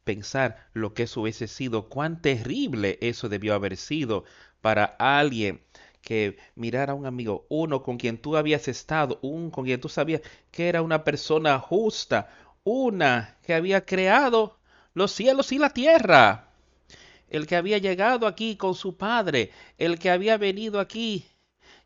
Pensar 0.03 0.67
lo 0.73 0.93
que 0.93 1.03
eso 1.03 1.21
hubiese 1.21 1.47
sido, 1.47 1.89
cuán 1.89 2.21
terrible 2.21 2.97
eso 3.01 3.29
debió 3.29 3.53
haber 3.53 3.77
sido 3.77 4.25
para 4.61 4.86
alguien 4.99 5.61
que 6.03 6.38
mirara 6.55 6.93
a 6.93 6.95
un 6.95 7.05
amigo, 7.05 7.45
uno 7.49 7.81
con 7.81 7.97
quien 7.97 8.17
tú 8.17 8.36
habías 8.38 8.67
estado, 8.67 9.19
un 9.21 9.49
con 9.49 9.65
quien 9.65 9.79
tú 9.81 9.89
sabías 9.89 10.21
que 10.51 10.67
era 10.67 10.81
una 10.81 11.03
persona 11.03 11.57
justa, 11.59 12.29
una 12.64 13.38
que 13.43 13.53
había 13.53 13.86
creado 13.86 14.57
los 14.93 15.11
cielos 15.11 15.51
y 15.51 15.57
la 15.57 15.72
tierra, 15.72 16.47
el 17.30 17.47
que 17.47 17.55
había 17.55 17.78
llegado 17.78 18.28
aquí 18.28 18.55
con 18.55 18.76
su 18.76 18.95
Padre, 18.95 19.51
el 19.78 19.99
que 19.99 20.09
había 20.09 20.38
venido 20.38 20.80
aquí 20.80 21.26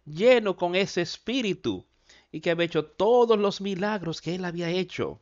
lleno 0.05 0.55
con 0.55 0.75
ese 0.75 1.01
espíritu 1.01 1.85
y 2.31 2.41
que 2.41 2.51
había 2.51 2.65
hecho 2.65 2.85
todos 2.85 3.37
los 3.39 3.61
milagros 3.61 4.21
que 4.21 4.35
él 4.35 4.45
había 4.45 4.69
hecho. 4.69 5.19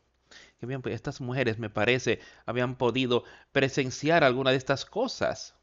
Que 0.59 0.65
bien, 0.65 0.81
estas 0.85 1.21
mujeres, 1.21 1.59
me 1.59 1.69
parece, 1.69 2.19
habían 2.45 2.75
podido 2.75 3.23
presenciar 3.51 4.23
alguna 4.23 4.51
de 4.51 4.57
estas 4.57 4.85
cosas. 4.85 5.53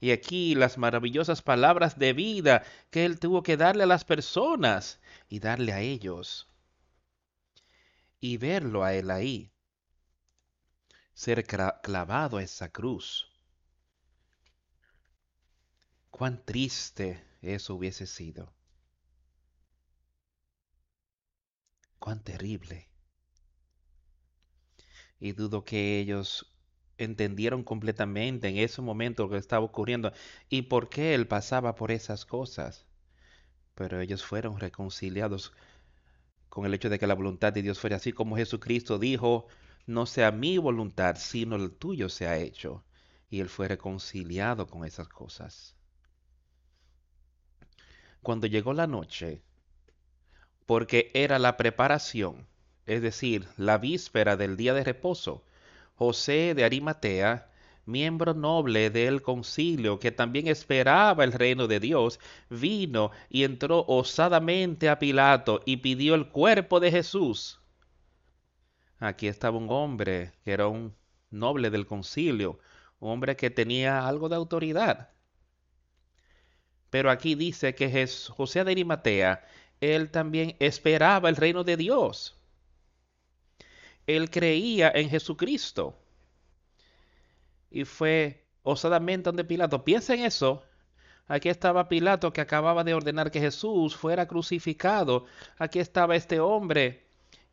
Y 0.00 0.10
aquí 0.10 0.54
las 0.54 0.78
maravillosas 0.78 1.42
palabras 1.42 1.98
de 1.98 2.12
vida 2.12 2.64
que 2.90 3.04
él 3.04 3.18
tuvo 3.18 3.42
que 3.42 3.56
darle 3.56 3.84
a 3.84 3.86
las 3.86 4.04
personas 4.04 5.00
y 5.28 5.40
darle 5.40 5.72
a 5.72 5.80
ellos 5.80 6.48
y 8.24 8.38
verlo 8.38 8.84
a 8.84 8.94
él 8.94 9.10
ahí, 9.10 9.52
ser 11.12 11.44
clavado 11.44 12.38
a 12.38 12.42
esa 12.42 12.70
cruz. 12.70 13.30
Cuán 16.10 16.42
triste 16.42 17.22
eso 17.42 17.74
hubiese 17.74 18.06
sido. 18.06 18.50
Cuán 21.98 22.24
terrible. 22.24 22.88
Y 25.20 25.32
dudo 25.32 25.66
que 25.66 25.98
ellos 25.98 26.50
entendieron 26.96 27.62
completamente 27.62 28.48
en 28.48 28.56
ese 28.56 28.80
momento 28.80 29.24
lo 29.24 29.32
que 29.32 29.36
estaba 29.36 29.66
ocurriendo 29.66 30.14
y 30.48 30.62
por 30.62 30.88
qué 30.88 31.14
él 31.14 31.28
pasaba 31.28 31.74
por 31.74 31.90
esas 31.90 32.24
cosas. 32.24 32.86
Pero 33.74 34.00
ellos 34.00 34.24
fueron 34.24 34.58
reconciliados 34.58 35.52
con 36.54 36.66
el 36.66 36.72
hecho 36.72 36.88
de 36.88 37.00
que 37.00 37.08
la 37.08 37.16
voluntad 37.16 37.52
de 37.52 37.62
Dios 37.62 37.80
fuera 37.80 37.96
así 37.96 38.12
como 38.12 38.36
Jesucristo 38.36 39.00
dijo, 39.00 39.48
no 39.86 40.06
sea 40.06 40.30
mi 40.30 40.56
voluntad, 40.56 41.16
sino 41.18 41.56
el 41.56 41.72
tuyo 41.72 42.08
sea 42.08 42.38
hecho. 42.38 42.84
Y 43.28 43.40
él 43.40 43.48
fue 43.48 43.66
reconciliado 43.66 44.68
con 44.68 44.84
esas 44.84 45.08
cosas. 45.08 45.74
Cuando 48.22 48.46
llegó 48.46 48.72
la 48.72 48.86
noche, 48.86 49.42
porque 50.64 51.10
era 51.12 51.40
la 51.40 51.56
preparación, 51.56 52.46
es 52.86 53.02
decir, 53.02 53.48
la 53.56 53.78
víspera 53.78 54.36
del 54.36 54.56
día 54.56 54.74
de 54.74 54.84
reposo, 54.84 55.44
José 55.96 56.54
de 56.54 56.62
Arimatea, 56.62 57.50
miembro 57.86 58.34
noble 58.34 58.90
del 58.90 59.22
concilio 59.22 59.98
que 59.98 60.10
también 60.12 60.48
esperaba 60.48 61.24
el 61.24 61.32
reino 61.32 61.66
de 61.66 61.80
Dios, 61.80 62.20
vino 62.50 63.10
y 63.28 63.44
entró 63.44 63.84
osadamente 63.86 64.88
a 64.88 64.98
Pilato 64.98 65.60
y 65.64 65.78
pidió 65.78 66.14
el 66.14 66.28
cuerpo 66.28 66.80
de 66.80 66.90
Jesús. 66.90 67.60
Aquí 68.98 69.28
estaba 69.28 69.58
un 69.58 69.70
hombre 69.70 70.32
que 70.44 70.52
era 70.52 70.68
un 70.68 70.94
noble 71.30 71.70
del 71.70 71.86
concilio, 71.86 72.58
un 73.00 73.10
hombre 73.10 73.36
que 73.36 73.50
tenía 73.50 74.06
algo 74.06 74.28
de 74.28 74.36
autoridad. 74.36 75.10
Pero 76.90 77.10
aquí 77.10 77.34
dice 77.34 77.74
que 77.74 78.08
José 78.36 78.64
de 78.64 78.70
Arimatea, 78.70 79.44
él 79.80 80.10
también 80.10 80.56
esperaba 80.60 81.28
el 81.28 81.36
reino 81.36 81.64
de 81.64 81.76
Dios. 81.76 82.38
Él 84.06 84.30
creía 84.30 84.92
en 84.94 85.10
Jesucristo 85.10 85.98
y 87.74 87.84
fue 87.84 88.46
osadamente 88.62 89.24
donde 89.24 89.44
Pilato. 89.44 89.84
Piensa 89.84 90.14
en 90.14 90.24
eso. 90.24 90.62
Aquí 91.26 91.48
estaba 91.48 91.88
Pilato 91.88 92.32
que 92.32 92.40
acababa 92.40 92.84
de 92.84 92.94
ordenar 92.94 93.32
que 93.32 93.40
Jesús 93.40 93.96
fuera 93.96 94.28
crucificado. 94.28 95.26
Aquí 95.58 95.80
estaba 95.80 96.14
este 96.14 96.38
hombre 96.38 97.02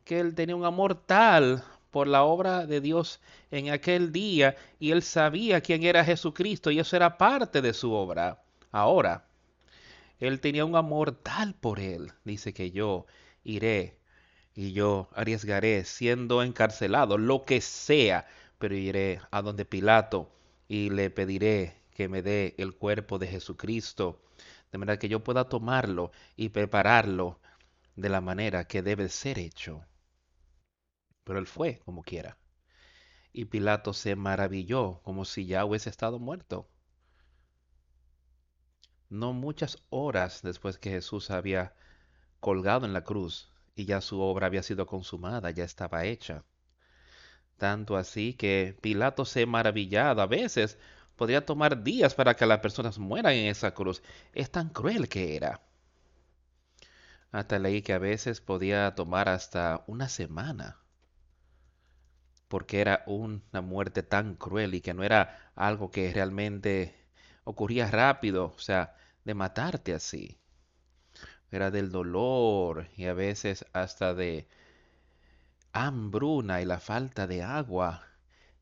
que 0.04 0.20
él 0.20 0.36
tenía 0.36 0.54
un 0.54 0.64
amor 0.64 0.94
tal 0.94 1.64
por 1.90 2.06
la 2.06 2.22
obra 2.22 2.66
de 2.66 2.80
Dios 2.80 3.20
en 3.50 3.70
aquel 3.70 4.12
día 4.12 4.54
y 4.78 4.92
él 4.92 5.02
sabía 5.02 5.60
quién 5.60 5.82
era 5.82 6.04
Jesucristo 6.04 6.70
y 6.70 6.78
eso 6.78 6.94
era 6.94 7.18
parte 7.18 7.60
de 7.60 7.74
su 7.74 7.92
obra. 7.92 8.44
Ahora, 8.70 9.26
él 10.20 10.40
tenía 10.40 10.64
un 10.64 10.76
amor 10.76 11.16
tal 11.16 11.54
por 11.54 11.80
él, 11.80 12.12
dice 12.24 12.54
que 12.54 12.70
yo 12.70 13.06
iré 13.42 13.98
y 14.54 14.72
yo 14.72 15.08
arriesgaré 15.14 15.84
siendo 15.84 16.44
encarcelado, 16.44 17.18
lo 17.18 17.44
que 17.44 17.60
sea, 17.60 18.26
pero 18.62 18.76
iré 18.76 19.20
a 19.32 19.42
donde 19.42 19.64
Pilato 19.64 20.30
y 20.68 20.90
le 20.90 21.10
pediré 21.10 21.82
que 21.90 22.08
me 22.08 22.22
dé 22.22 22.54
el 22.58 22.76
cuerpo 22.76 23.18
de 23.18 23.26
Jesucristo, 23.26 24.22
de 24.70 24.78
manera 24.78 25.00
que 25.00 25.08
yo 25.08 25.24
pueda 25.24 25.48
tomarlo 25.48 26.12
y 26.36 26.50
prepararlo 26.50 27.40
de 27.96 28.08
la 28.08 28.20
manera 28.20 28.68
que 28.68 28.80
debe 28.80 29.08
ser 29.08 29.40
hecho. 29.40 29.84
Pero 31.24 31.40
él 31.40 31.48
fue 31.48 31.80
como 31.84 32.04
quiera. 32.04 32.38
Y 33.32 33.46
Pilato 33.46 33.92
se 33.94 34.14
maravilló 34.14 35.00
como 35.02 35.24
si 35.24 35.46
ya 35.46 35.64
hubiese 35.64 35.90
estado 35.90 36.20
muerto. 36.20 36.68
No 39.08 39.32
muchas 39.32 39.76
horas 39.90 40.40
después 40.42 40.78
que 40.78 40.90
Jesús 40.90 41.32
había 41.32 41.74
colgado 42.38 42.86
en 42.86 42.92
la 42.92 43.02
cruz 43.02 43.50
y 43.74 43.86
ya 43.86 44.00
su 44.00 44.20
obra 44.20 44.46
había 44.46 44.62
sido 44.62 44.86
consumada, 44.86 45.50
ya 45.50 45.64
estaba 45.64 46.04
hecha. 46.04 46.44
Tanto 47.62 47.96
así 47.96 48.34
que 48.34 48.76
Pilato 48.80 49.24
se 49.24 49.46
maravillaba. 49.46 50.24
A 50.24 50.26
veces 50.26 50.78
podría 51.14 51.46
tomar 51.46 51.84
días 51.84 52.12
para 52.12 52.34
que 52.34 52.44
las 52.44 52.58
personas 52.58 52.98
mueran 52.98 53.34
en 53.34 53.46
esa 53.46 53.72
cruz. 53.72 54.02
Es 54.32 54.50
tan 54.50 54.68
cruel 54.70 55.08
que 55.08 55.36
era. 55.36 55.60
Hasta 57.30 57.60
leí 57.60 57.80
que 57.82 57.92
a 57.92 57.98
veces 57.98 58.40
podía 58.40 58.96
tomar 58.96 59.28
hasta 59.28 59.84
una 59.86 60.08
semana. 60.08 60.78
Porque 62.48 62.80
era 62.80 63.04
una 63.06 63.60
muerte 63.60 64.02
tan 64.02 64.34
cruel 64.34 64.74
y 64.74 64.80
que 64.80 64.92
no 64.92 65.04
era 65.04 65.52
algo 65.54 65.92
que 65.92 66.12
realmente 66.12 66.96
ocurría 67.44 67.88
rápido. 67.88 68.46
O 68.56 68.58
sea, 68.58 68.96
de 69.22 69.34
matarte 69.34 69.94
así. 69.94 70.36
Era 71.52 71.70
del 71.70 71.92
dolor 71.92 72.88
y 72.96 73.04
a 73.04 73.14
veces 73.14 73.64
hasta 73.72 74.14
de 74.14 74.48
hambruna 75.72 76.60
y 76.62 76.64
la 76.64 76.80
falta 76.80 77.26
de 77.26 77.42
agua 77.42 78.06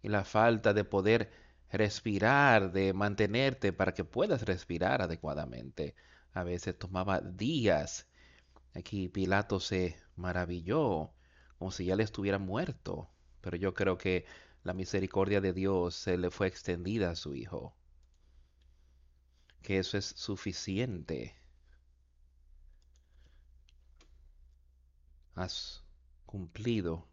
y 0.03 0.09
la 0.09 0.25
falta 0.25 0.73
de 0.75 0.85
poder 0.85 1.31
respirar, 1.71 2.73
de 2.73 2.93
mantenerte 2.93 3.73
para 3.73 3.93
que 3.95 4.05
puedas 4.05 4.43
respirar 4.43 5.03
adecuadamente. 5.03 5.95
A 6.33 6.45
veces 6.45 6.79
tomaba 6.79 7.21
días. 7.21 8.09
Aquí 8.75 9.09
Pilato 9.09 9.61
se 9.61 9.97
maravilló, 10.17 11.13
como 11.59 11.71
si 11.71 11.87
ya 11.87 11.97
le 11.97 12.05
estuviera 12.05 12.39
muerto. 12.39 13.11
Pero 13.41 13.57
yo 13.57 13.75
creo 13.75 13.99
que 13.99 14.27
la 14.65 14.75
misericordia 14.75 15.41
de 15.41 15.53
Dios 15.53 15.95
se 15.97 16.19
le 16.19 16.31
fue 16.31 16.47
extendida 16.47 17.11
a 17.11 17.17
su 17.17 17.35
Hijo 17.35 17.75
que 19.63 19.79
eso 19.79 19.99
es 19.99 20.07
suficiente. 20.07 21.37
Has 25.35 25.83
cumplido 26.31 27.09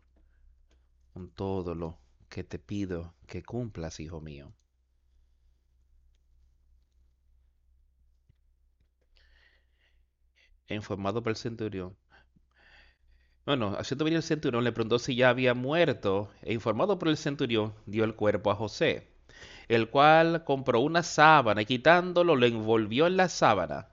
con 1.11 1.32
todo 1.32 1.74
lo 1.74 1.97
que 2.30 2.43
te 2.43 2.59
pido 2.59 3.15
que 3.26 3.41
cumplas, 3.41 3.99
hijo 3.99 4.22
mío. 4.22 4.53
Informado 10.70 11.24
por 11.24 11.32
el 11.32 11.36
centurión. 11.36 11.97
Bueno, 13.43 13.76
haciendo 13.80 14.05
venir 14.05 14.18
el 14.18 14.24
centurión, 14.24 14.63
le 14.63 14.72
preguntó 14.72 14.99
si 14.99 15.15
ya 15.15 15.30
había 15.30 15.55
muerto, 15.55 16.30
e 16.43 16.53
informado 16.53 16.99
por 16.99 17.07
el 17.07 17.18
centurión, 17.18 17.74
dio 17.88 18.03
el 18.03 18.13
cuerpo 18.13 18.51
a 18.51 18.55
José 18.55 19.07
el 19.68 19.89
cual 19.89 20.43
compró 20.45 20.80
una 20.80 21.03
sábana 21.03 21.61
y 21.61 21.65
quitándolo 21.65 22.36
lo 22.36 22.45
envolvió 22.45 23.07
en 23.07 23.18
la 23.18 23.28
sábana 23.30 23.89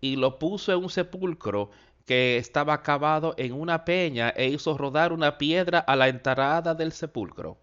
y 0.00 0.16
lo 0.16 0.38
puso 0.38 0.72
en 0.72 0.78
un 0.78 0.90
sepulcro 0.90 1.70
que 2.10 2.38
estaba 2.38 2.82
cavado 2.82 3.36
en 3.38 3.52
una 3.52 3.84
peña 3.84 4.30
e 4.30 4.48
hizo 4.48 4.76
rodar 4.76 5.12
una 5.12 5.38
piedra 5.38 5.78
a 5.78 5.94
la 5.94 6.08
entrada 6.08 6.74
del 6.74 6.90
sepulcro. 6.90 7.60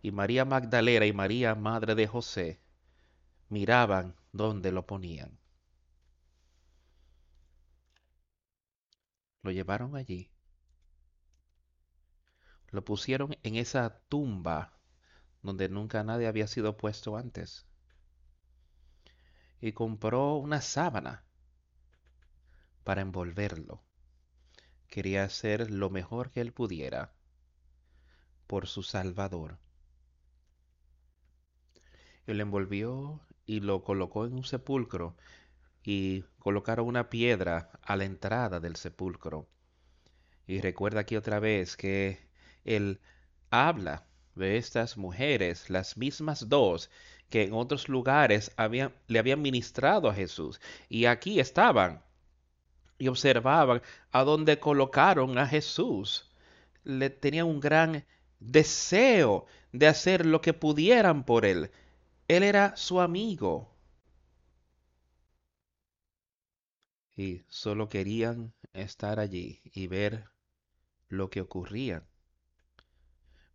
Y 0.00 0.12
María 0.12 0.44
Magdalena 0.44 1.06
y 1.06 1.12
María, 1.12 1.56
madre 1.56 1.96
de 1.96 2.06
José, 2.06 2.60
miraban 3.48 4.14
dónde 4.30 4.70
lo 4.70 4.86
ponían. 4.86 5.40
Lo 9.42 9.50
llevaron 9.50 9.96
allí. 9.96 10.30
Lo 12.70 12.84
pusieron 12.84 13.36
en 13.42 13.56
esa 13.56 13.98
tumba 14.08 14.78
donde 15.42 15.68
nunca 15.68 16.04
nadie 16.04 16.28
había 16.28 16.46
sido 16.46 16.76
puesto 16.76 17.16
antes. 17.16 17.66
Y 19.60 19.72
compró 19.72 20.36
una 20.36 20.60
sábana 20.60 21.24
para 22.84 23.00
envolverlo. 23.02 23.82
Quería 24.88 25.24
hacer 25.24 25.70
lo 25.70 25.90
mejor 25.90 26.30
que 26.30 26.40
él 26.40 26.52
pudiera 26.52 27.12
por 28.46 28.66
su 28.66 28.82
Salvador. 28.82 29.58
Él 32.26 32.40
envolvió 32.40 33.20
y 33.46 33.60
lo 33.60 33.82
colocó 33.82 34.26
en 34.26 34.34
un 34.34 34.44
sepulcro 34.44 35.16
y 35.82 36.22
colocaron 36.38 36.86
una 36.86 37.10
piedra 37.10 37.70
a 37.82 37.96
la 37.96 38.04
entrada 38.04 38.60
del 38.60 38.76
sepulcro. 38.76 39.48
Y 40.46 40.60
recuerda 40.60 41.00
aquí 41.00 41.16
otra 41.16 41.40
vez 41.40 41.76
que 41.76 42.28
él 42.64 43.00
habla 43.50 44.06
de 44.34 44.56
estas 44.56 44.96
mujeres, 44.96 45.70
las 45.70 45.96
mismas 45.96 46.48
dos 46.48 46.90
que 47.30 47.42
en 47.42 47.52
otros 47.52 47.88
lugares 47.88 48.54
le 49.06 49.18
habían 49.18 49.42
ministrado 49.42 50.08
a 50.08 50.14
Jesús. 50.14 50.60
Y 50.88 51.06
aquí 51.06 51.40
estaban 51.40 52.02
y 52.98 53.08
observaban 53.08 53.82
a 54.12 54.24
dónde 54.24 54.58
colocaron 54.58 55.38
a 55.38 55.46
Jesús. 55.46 56.30
Le 56.84 57.10
tenían 57.10 57.46
un 57.46 57.60
gran 57.60 58.04
deseo 58.40 59.46
de 59.72 59.86
hacer 59.86 60.26
lo 60.26 60.40
que 60.40 60.52
pudieran 60.52 61.24
por 61.24 61.44
él. 61.44 61.70
Él 62.28 62.42
era 62.42 62.76
su 62.76 63.00
amigo. 63.00 63.70
Y 67.16 67.42
solo 67.48 67.88
querían 67.88 68.52
estar 68.72 69.20
allí 69.20 69.60
y 69.72 69.86
ver 69.86 70.24
lo 71.08 71.30
que 71.30 71.40
ocurría. 71.40 72.02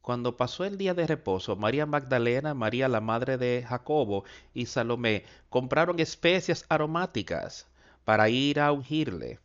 Cuando 0.01 0.37
pasó 0.37 0.63
el 0.63 0.77
día 0.77 0.93
de 0.93 1.05
reposo, 1.05 1.55
María 1.55 1.85
Magdalena, 1.85 2.53
María 2.53 2.87
la 2.87 3.01
madre 3.01 3.37
de 3.37 3.65
Jacobo 3.67 4.23
y 4.53 4.65
Salomé 4.65 5.25
compraron 5.49 5.99
especias 5.99 6.65
aromáticas 6.69 7.67
para 8.09 8.27
ir 8.27 8.59
a 8.59 8.71
ungirle. 8.71 9.39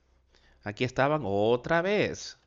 Aquí 0.62 0.84
estaban 0.84 1.20
otra 1.26 1.82
vez. 1.82 2.38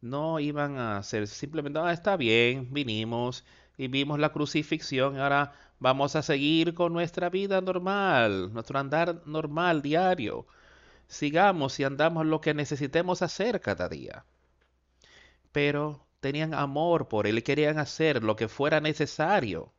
No 0.00 0.40
iban 0.40 0.76
a 0.76 0.98
hacer 0.98 1.28
simplemente, 1.28 1.78
ah, 1.78 1.92
está 1.92 2.16
bien, 2.16 2.74
vinimos 2.74 3.44
y 3.78 3.86
vimos 3.86 4.18
la 4.18 4.32
crucifixión, 4.32 5.20
ahora 5.20 5.52
vamos 5.78 6.16
a 6.16 6.22
seguir 6.22 6.74
con 6.74 6.92
nuestra 6.92 7.30
vida 7.30 7.60
normal, 7.60 8.52
nuestro 8.52 8.80
andar 8.80 9.22
normal 9.24 9.82
diario. 9.82 10.48
Sigamos 11.06 11.78
y 11.78 11.84
andamos 11.84 12.26
lo 12.26 12.40
que 12.40 12.52
necesitemos 12.52 13.22
hacer 13.22 13.60
cada 13.60 13.88
día. 13.88 14.24
Pero 15.52 16.08
tenían 16.18 16.54
amor 16.54 17.06
por 17.06 17.28
él 17.28 17.38
y 17.38 17.42
querían 17.42 17.78
hacer 17.78 18.24
lo 18.24 18.34
que 18.34 18.48
fuera 18.48 18.80
necesario 18.80 19.72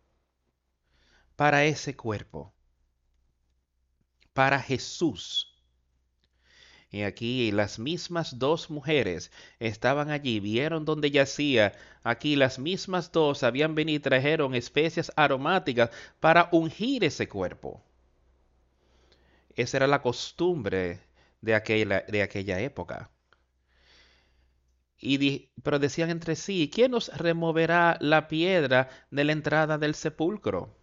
para 1.36 1.66
ese 1.66 1.98
cuerpo, 1.98 2.54
para 4.38 4.62
Jesús. 4.62 5.52
Y 6.92 7.02
aquí 7.02 7.52
las 7.52 7.80
mismas 7.80 8.38
dos 8.38 8.70
mujeres 8.70 9.32
estaban 9.60 10.12
allí, 10.12 10.40
vieron 10.40 10.86
donde 10.86 11.10
yacía. 11.10 11.74
Aquí 12.04 12.36
las 12.36 12.60
mismas 12.60 13.12
dos 13.12 13.42
habían 13.42 13.74
venido 13.74 13.98
y 13.98 14.00
trajeron 14.00 14.54
especias 14.54 15.12
aromáticas 15.16 15.90
para 16.20 16.50
ungir 16.52 17.04
ese 17.04 17.28
cuerpo. 17.28 17.82
Esa 19.56 19.78
era 19.78 19.88
la 19.88 20.04
costumbre 20.04 21.00
de 21.42 21.56
aquella, 21.56 22.02
de 22.02 22.22
aquella 22.22 22.60
época. 22.60 23.10
Y 25.00 25.50
pero 25.64 25.80
decían 25.80 26.12
entre 26.12 26.36
sí, 26.36 26.70
¿quién 26.72 26.92
nos 26.92 27.08
removerá 27.18 27.98
la 28.02 28.28
piedra 28.28 28.88
de 29.10 29.24
la 29.24 29.32
entrada 29.32 29.80
del 29.80 29.96
sepulcro? 29.96 30.78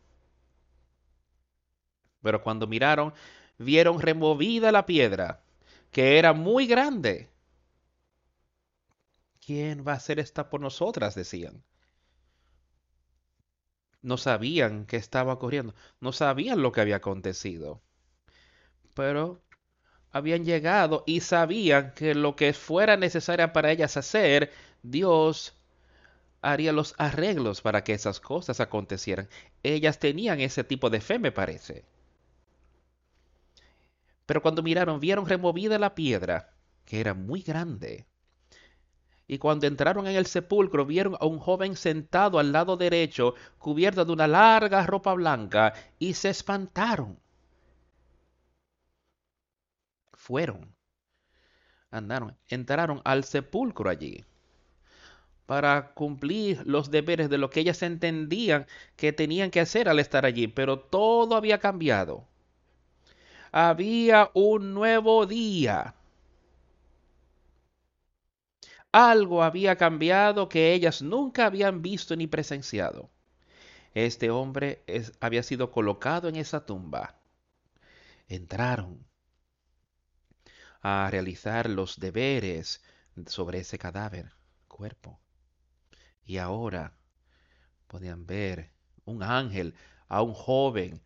Pero 2.24 2.42
cuando 2.42 2.66
miraron, 2.66 3.12
vieron 3.58 4.00
removida 4.00 4.72
la 4.72 4.86
piedra, 4.86 5.42
que 5.90 6.18
era 6.18 6.32
muy 6.32 6.66
grande. 6.66 7.30
¿Quién 9.46 9.84
va 9.86 9.92
a 9.92 9.96
hacer 9.96 10.18
esta 10.18 10.50
por 10.50 10.60
nosotras? 10.60 11.14
decían. 11.14 11.62
no 14.02 14.16
sabían 14.18 14.86
qué 14.86 14.96
estaba 14.96 15.32
ocurriendo, 15.32 15.74
no 16.00 16.12
sabían 16.12 16.62
lo 16.62 16.72
que 16.72 16.80
había 16.80 16.96
acontecido. 16.96 17.82
Pero 18.94 19.42
habían 20.12 20.44
llegado 20.44 21.04
y 21.06 21.20
sabían 21.20 21.92
que 21.94 22.14
lo 22.14 22.36
que 22.36 22.52
fuera 22.54 22.96
necesario 22.96 23.52
para 23.52 23.72
ellas 23.72 23.96
hacer, 23.96 24.52
Dios 24.82 25.54
haría 26.42 26.72
los 26.72 26.94
arreglos 26.98 27.62
para 27.62 27.84
que 27.84 27.94
esas 27.94 28.20
cosas 28.20 28.60
acontecieran. 28.60 29.28
Ellas 29.62 29.98
tenían 29.98 30.40
ese 30.40 30.64
tipo 30.64 30.90
de 30.90 31.00
fe, 31.00 31.18
me 31.18 31.32
parece. 31.32 31.84
Pero 34.26 34.42
cuando 34.42 34.62
miraron, 34.62 35.00
vieron 35.00 35.26
removida 35.26 35.78
la 35.78 35.94
piedra, 35.94 36.54
que 36.84 37.00
era 37.00 37.14
muy 37.14 37.42
grande. 37.42 38.06
Y 39.26 39.38
cuando 39.38 39.66
entraron 39.66 40.06
en 40.06 40.16
el 40.16 40.26
sepulcro, 40.26 40.84
vieron 40.86 41.16
a 41.20 41.26
un 41.26 41.38
joven 41.38 41.76
sentado 41.76 42.38
al 42.38 42.52
lado 42.52 42.76
derecho, 42.76 43.34
cubierto 43.58 44.04
de 44.04 44.12
una 44.12 44.26
larga 44.26 44.86
ropa 44.86 45.14
blanca, 45.14 45.74
y 45.98 46.14
se 46.14 46.30
espantaron. 46.30 47.18
Fueron, 50.14 50.74
andaron, 51.90 52.36
entraron 52.48 53.00
al 53.04 53.24
sepulcro 53.24 53.90
allí 53.90 54.24
para 55.46 55.92
cumplir 55.94 56.62
los 56.66 56.90
deberes 56.90 57.28
de 57.30 57.38
lo 57.38 57.50
que 57.50 57.60
ellas 57.60 57.82
entendían 57.82 58.66
que 58.96 59.12
tenían 59.12 59.50
que 59.50 59.60
hacer 59.60 59.88
al 59.88 59.98
estar 59.98 60.24
allí, 60.26 60.48
pero 60.48 60.78
todo 60.80 61.36
había 61.36 61.58
cambiado. 61.58 62.26
Había 63.56 64.32
un 64.34 64.74
nuevo 64.74 65.26
día. 65.26 65.94
Algo 68.90 69.44
había 69.44 69.76
cambiado 69.76 70.48
que 70.48 70.72
ellas 70.74 71.02
nunca 71.02 71.46
habían 71.46 71.80
visto 71.80 72.16
ni 72.16 72.26
presenciado. 72.26 73.10
Este 73.94 74.28
hombre 74.30 74.82
había 75.20 75.44
sido 75.44 75.70
colocado 75.70 76.28
en 76.28 76.34
esa 76.34 76.66
tumba. 76.66 77.14
Entraron 78.26 79.06
a 80.80 81.08
realizar 81.08 81.70
los 81.70 82.00
deberes 82.00 82.82
sobre 83.26 83.60
ese 83.60 83.78
cadáver, 83.78 84.32
cuerpo. 84.66 85.20
Y 86.24 86.38
ahora 86.38 86.96
podían 87.86 88.26
ver 88.26 88.72
un 89.04 89.22
ángel 89.22 89.76
a 90.08 90.22
un 90.22 90.34
joven 90.34 91.04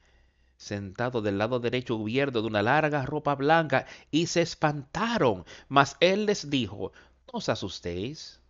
sentado 0.59 1.22
del 1.22 1.38
lado 1.38 1.61
derecho 1.61 1.96
cubierto 1.96 2.42
de 2.42 2.48
una 2.48 2.62
larga 2.62 3.06
ropa 3.06 3.34
blanca 3.34 3.86
y 4.11 4.26
se 4.26 4.42
espantaron. 4.42 5.46
Mas 5.68 5.96
él 6.00 6.26
les 6.26 6.50
dijo, 6.50 6.92
no 7.26 7.38
os 7.38 7.48
asustéis. 7.48 8.40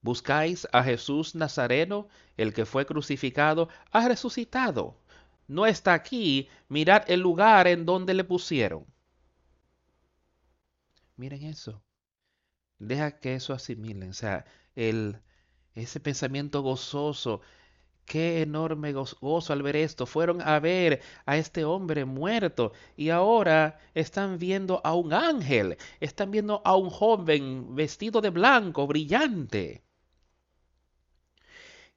¿Buscáis 0.00 0.66
a 0.72 0.82
Jesús 0.82 1.34
Nazareno, 1.34 2.08
el 2.36 2.54
que 2.54 2.66
fue 2.66 2.86
crucificado? 2.86 3.68
Ha 3.92 4.08
resucitado. 4.08 4.98
No 5.48 5.66
está 5.66 5.94
aquí. 5.94 6.48
Mirad 6.68 7.04
el 7.10 7.20
lugar 7.20 7.66
en 7.68 7.86
donde 7.86 8.14
le 8.14 8.24
pusieron. 8.24 8.86
Miren 11.16 11.42
eso. 11.44 11.82
Deja 12.78 13.18
que 13.20 13.34
eso 13.34 13.52
asimilen. 13.52 14.10
O 14.10 14.14
sea, 14.14 14.44
el, 14.74 15.20
ese 15.74 16.00
pensamiento 16.00 16.62
gozoso. 16.62 17.40
Qué 18.06 18.40
enorme 18.42 18.92
gozo 18.92 19.52
al 19.52 19.62
ver 19.62 19.74
esto. 19.76 20.06
Fueron 20.06 20.40
a 20.40 20.60
ver 20.60 21.02
a 21.26 21.36
este 21.36 21.64
hombre 21.64 22.04
muerto 22.04 22.72
y 22.96 23.10
ahora 23.10 23.80
están 23.94 24.38
viendo 24.38 24.80
a 24.84 24.94
un 24.94 25.12
ángel. 25.12 25.76
Están 26.00 26.30
viendo 26.30 26.62
a 26.64 26.76
un 26.76 26.88
joven 26.88 27.74
vestido 27.74 28.20
de 28.20 28.30
blanco, 28.30 28.86
brillante. 28.86 29.82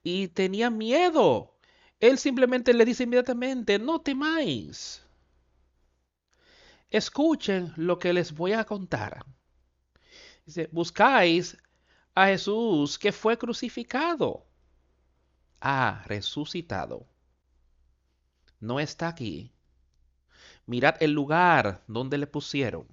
Y 0.01 0.29
tenía 0.29 0.71
miedo. 0.71 1.55
Él 1.99 2.17
simplemente 2.17 2.73
le 2.73 2.85
dice 2.85 3.03
inmediatamente, 3.03 3.77
no 3.77 4.01
temáis. 4.01 5.05
Escuchen 6.89 7.71
lo 7.75 7.99
que 7.99 8.13
les 8.13 8.33
voy 8.33 8.53
a 8.53 8.65
contar. 8.65 9.23
Dice, 10.43 10.69
buscáis 10.71 11.55
a 12.15 12.27
Jesús 12.27 12.97
que 12.97 13.11
fue 13.11 13.37
crucificado. 13.37 14.48
Ha 15.61 16.03
resucitado. 16.05 17.07
No 18.59 18.79
está 18.79 19.07
aquí. 19.07 19.51
Mirad 20.65 20.95
el 21.01 21.11
lugar 21.11 21.83
donde 21.87 22.17
le 22.17 22.27
pusieron. 22.27 22.87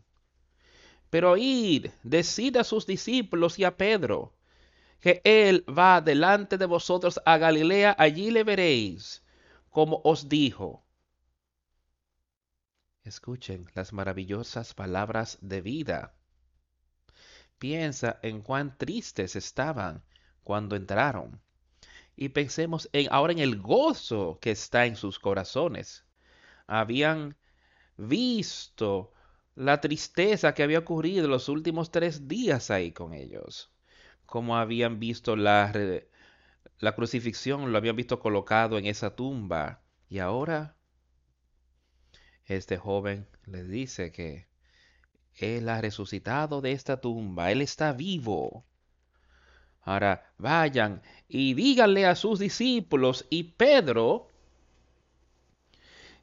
Pero 1.11 1.37
id, 1.37 1.89
decid 2.03 2.57
a 2.57 2.65
sus 2.65 2.87
discípulos 2.87 3.59
y 3.59 3.65
a 3.65 3.77
Pedro, 3.77 4.35
que 5.01 5.21
Él 5.25 5.65
va 5.67 6.01
delante 6.01 6.59
de 6.59 6.67
vosotros 6.67 7.21
a 7.25 7.39
Galilea, 7.39 7.95
allí 7.99 8.31
le 8.31 8.45
veréis, 8.45 9.23
como 9.71 10.01
os 10.05 10.29
dijo. 10.29 10.85
Escuchen 13.05 13.71
las 13.75 13.93
maravillosas 13.93 14.75
palabras 14.75 15.39
de 15.41 15.61
vida 15.61 16.17
Piensa 17.59 18.19
en 18.23 18.43
cuán 18.43 18.77
tristes 18.77 19.35
estaban 19.35 20.05
cuando 20.45 20.77
entraron. 20.77 21.41
Y 22.17 22.31
pensemos 22.31 22.89
en, 22.93 23.09
ahora 23.11 23.33
en 23.33 23.39
el 23.41 23.61
gozo 23.61 24.39
que 24.41 24.51
está 24.51 24.87
en 24.87 24.97
sus 24.97 25.19
corazones. 25.19 26.05
Habían 26.67 27.37
visto 27.97 29.13
la 29.55 29.81
tristeza 29.81 30.55
que 30.55 30.63
había 30.63 30.81
ocurrido 30.81 31.29
los 31.29 31.49
últimos 31.49 31.91
tres 31.91 32.27
días 32.29 32.71
ahí 32.71 32.93
con 32.93 33.15
ellos. 33.15 33.73
Como 34.27 34.57
habían 34.57 34.99
visto 34.99 35.37
la, 35.37 35.73
la 36.79 36.95
crucifixión, 36.95 37.73
lo 37.73 37.79
habían 37.79 37.97
visto 37.97 38.19
colocado 38.19 38.79
en 38.79 38.87
esa 38.87 39.15
tumba. 39.15 39.83
Y 40.09 40.19
ahora 40.19 40.77
este 42.47 42.77
joven 42.77 43.29
les 43.45 43.69
dice 43.69 44.13
que 44.13 44.49
él 45.37 45.69
ha 45.69 45.81
resucitado 45.83 46.63
de 46.63 46.73
esta 46.73 47.01
tumba, 47.01 47.51
Él 47.53 47.61
está 47.61 47.93
vivo. 47.93 48.65
Ahora 49.87 50.35
vayan 50.37 51.01
y 51.29 51.55
díganle 51.55 52.07
a 52.07 52.17
sus 52.17 52.41
discípulos 52.41 53.25
y 53.31 53.45
Pedro 53.45 54.29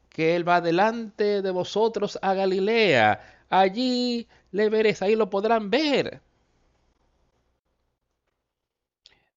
que 0.09 0.35
Él 0.35 0.47
va 0.47 0.59
delante 0.59 1.41
de 1.41 1.49
vosotros 1.49 2.19
a 2.21 2.33
Galilea. 2.33 3.45
Allí 3.49 4.27
le 4.51 4.69
veréis, 4.69 5.01
ahí 5.01 5.15
lo 5.15 5.29
podrán 5.29 5.69
ver. 5.69 6.21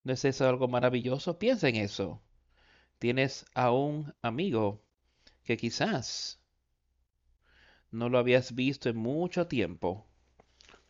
¿No 0.02 0.12
es 0.12 0.24
eso 0.24 0.48
algo 0.48 0.66
maravilloso? 0.66 1.38
Piensa 1.38 1.68
en 1.68 1.76
eso. 1.76 2.20
Tienes 2.98 3.46
a 3.54 3.70
un 3.70 4.12
amigo 4.22 4.82
que 5.44 5.56
quizás 5.56 6.40
no 7.92 8.08
lo 8.08 8.18
habías 8.18 8.56
visto 8.56 8.88
en 8.88 8.96
mucho 8.96 9.46
tiempo. 9.46 10.04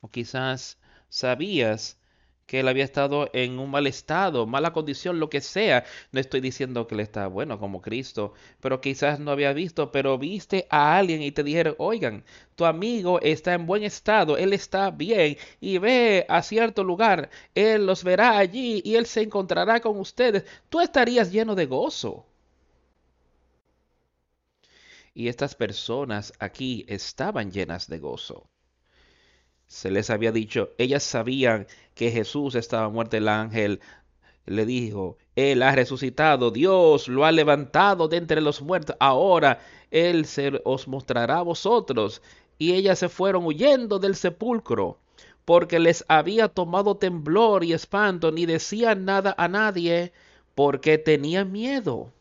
O 0.01 0.09
quizás 0.11 0.79
sabías 1.11 1.99
que 2.47 2.61
él 2.61 2.69
había 2.69 2.85
estado 2.85 3.29
en 3.33 3.59
un 3.59 3.71
mal 3.71 3.87
estado, 3.87 4.47
mala 4.47 4.73
condición, 4.73 5.21
lo 5.21 5.29
que 5.31 5.41
sea. 5.41 5.85
No 6.13 6.21
estoy 6.21 6.41
diciendo 6.41 6.87
que 6.87 6.95
él 6.95 7.01
está 7.01 7.27
bueno 7.27 7.59
como 7.59 7.83
Cristo, 7.83 8.33
pero 8.61 8.81
quizás 8.81 9.19
no 9.21 9.31
había 9.33 9.53
visto, 9.53 9.91
pero 9.93 10.17
viste 10.19 10.67
a 10.71 10.97
alguien 10.97 11.23
y 11.23 11.33
te 11.33 11.43
dijeron, 11.43 11.75
oigan, 11.79 12.25
tu 12.55 12.65
amigo 12.65 13.21
está 13.21 13.55
en 13.55 13.67
buen 13.67 13.83
estado, 13.83 14.37
él 14.39 14.53
está 14.53 14.91
bien 14.91 15.37
y 15.61 15.79
ve 15.79 16.25
a 16.29 16.43
cierto 16.43 16.85
lugar, 16.85 17.31
él 17.55 17.87
los 17.87 18.05
verá 18.05 18.39
allí 18.39 18.81
y 18.85 18.95
él 18.97 19.07
se 19.07 19.23
encontrará 19.23 19.81
con 19.81 19.99
ustedes. 19.99 20.45
Tú 20.69 20.81
estarías 20.81 21.33
lleno 21.33 21.55
de 21.55 21.67
gozo. 21.67 22.27
Y 25.15 25.29
estas 25.29 25.55
personas 25.55 26.33
aquí 26.39 26.85
estaban 26.89 27.51
llenas 27.51 27.89
de 27.89 27.99
gozo. 27.99 28.49
Se 29.69 29.91
les 29.91 30.11
había 30.11 30.33
dicho, 30.33 30.71
ellas 30.79 31.03
sabían 31.03 31.67
que 31.95 32.11
Jesús 32.11 32.55
estaba 32.55 32.89
muerto. 32.89 33.17
El 33.17 33.29
ángel 33.29 33.81
le 34.47 34.65
dijo, 34.67 35.19
Él 35.35 35.63
ha 35.63 35.73
resucitado, 35.75 36.51
Dios 36.51 37.09
lo 37.09 37.25
ha 37.25 37.33
levantado 37.33 38.09
de 38.09 38.17
entre 38.17 38.41
los 38.41 38.63
muertos. 38.63 38.97
Ahora 39.01 39.61
Él 39.91 40.27
se 40.27 40.61
os 40.65 40.89
mostrará 40.89 41.39
a 41.39 41.43
vosotros. 41.43 42.23
Y 42.59 42.73
ellas 42.75 42.99
se 43.01 43.09
fueron 43.09 43.45
huyendo 43.45 43.99
del 43.99 44.15
sepulcro, 44.17 44.99
porque 45.45 45.79
les 45.79 46.05
había 46.09 46.49
tomado 46.49 46.97
temblor 46.97 47.65
y 47.65 47.73
espanto, 47.73 48.33
ni 48.33 48.47
decían 48.47 49.05
nada 49.05 49.35
a 49.37 49.49
nadie, 49.49 50.13
porque 50.55 50.99
tenían 50.99 51.53
miedo 51.53 52.13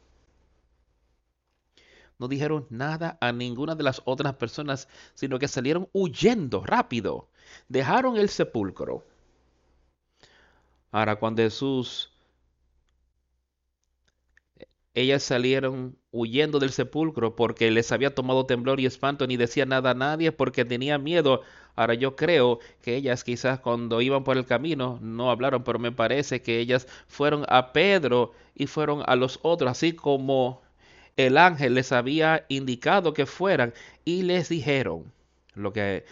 no 2.18 2.28
dijeron 2.28 2.66
nada 2.70 3.18
a 3.22 3.32
ninguna 3.32 3.76
de 3.76 3.84
las 3.84 4.02
otras 4.06 4.36
personas, 4.36 4.88
sino 5.14 5.40
que 5.40 5.48
salieron 5.48 5.90
huyendo 5.94 6.64
rápido. 6.64 7.28
Dejaron 7.70 8.18
el 8.18 8.30
sepulcro. 8.30 9.04
Ahora, 10.92 11.16
cuando 11.18 11.44
Jesús 11.44 12.12
ellas 14.96 15.24
salieron 15.24 15.98
huyendo 16.12 16.58
del 16.60 16.72
sepulcro 16.72 17.36
porque 17.36 17.70
les 17.70 17.92
había 17.92 18.16
tomado 18.16 18.46
temblor 18.46 18.80
y 18.80 18.86
espanto, 18.86 19.28
ni 19.28 19.36
decía 19.38 19.66
nada 19.66 19.92
a 19.92 19.94
nadie 19.94 20.32
porque 20.32 20.64
tenía 20.66 20.98
miedo. 20.98 21.42
Ahora 21.76 21.94
yo 21.96 22.16
creo 22.16 22.60
que 22.82 22.96
ellas 22.96 23.24
quizás 23.26 23.60
cuando 23.60 24.02
iban 24.02 24.24
por 24.24 24.38
el 24.38 24.46
camino 24.46 24.98
no 25.02 25.30
hablaron, 25.30 25.64
pero 25.64 25.80
me 25.80 25.92
parece 25.92 26.42
que 26.42 26.60
ellas 26.60 26.88
fueron 27.08 27.46
a 27.50 27.74
Pedro 27.74 28.32
y 28.56 28.68
fueron 28.68 29.04
a 29.06 29.16
los 29.18 29.40
otros, 29.44 29.70
así 29.70 29.94
como 29.94 30.62
el 31.18 31.38
ángel 31.38 31.76
les 31.76 31.92
había 31.92 32.46
indicado 32.50 33.14
que 33.14 33.26
fueran 33.26 33.74
y 34.06 34.24
les 34.24 34.50
dijeron 34.50 35.12
lo 35.56 35.74
que 35.74 36.06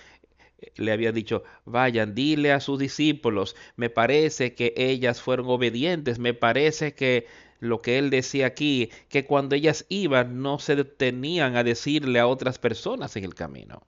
le 0.75 0.91
había 0.91 1.11
dicho, 1.11 1.43
vayan, 1.65 2.15
dile 2.15 2.51
a 2.51 2.59
sus 2.59 2.79
discípulos, 2.79 3.55
me 3.75 3.89
parece 3.89 4.55
que 4.55 4.73
ellas 4.77 5.21
fueron 5.21 5.47
obedientes, 5.47 6.19
me 6.19 6.33
parece 6.33 6.93
que 6.93 7.27
lo 7.59 7.81
que 7.81 7.97
él 7.97 8.09
decía 8.09 8.47
aquí, 8.47 8.91
que 9.09 9.25
cuando 9.25 9.55
ellas 9.55 9.85
iban 9.89 10.41
no 10.41 10.59
se 10.59 10.75
detenían 10.75 11.55
a 11.55 11.63
decirle 11.63 12.19
a 12.19 12.27
otras 12.27 12.59
personas 12.59 13.15
en 13.15 13.23
el 13.23 13.35
camino 13.35 13.83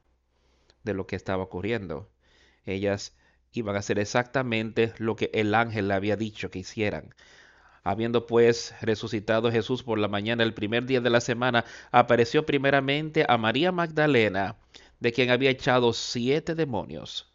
de 0.84 0.94
lo 0.94 1.08
que 1.08 1.18
estaba 1.18 1.44
ocurriendo. 1.44 2.10
Ellas 2.66 3.16
iban 3.52 3.76
a 3.76 3.80
hacer 3.80 4.00
exactamente 4.00 4.94
lo 4.98 5.16
que 5.16 5.30
el 5.34 5.54
ángel 5.54 5.90
le 5.90 5.94
había 5.94 6.16
dicho 6.16 6.50
que 6.50 6.60
hicieran. 6.60 7.14
Habiendo 7.84 8.26
pues 8.26 8.74
resucitado 8.82 9.52
Jesús 9.52 9.84
por 9.84 10.00
la 10.00 10.08
mañana 10.08 10.44
el 10.44 10.54
primer 10.54 10.86
día 10.86 11.02
de 11.02 11.10
la 11.10 11.22
semana, 11.22 11.66
apareció 11.92 12.46
primeramente 12.46 13.26
a 13.28 13.38
María 13.38 13.72
Magdalena, 13.72 14.56
de 15.06 15.12
quien 15.12 15.30
había 15.30 15.52
echado 15.52 15.94
siete 15.94 16.56
demonios. 16.56 17.32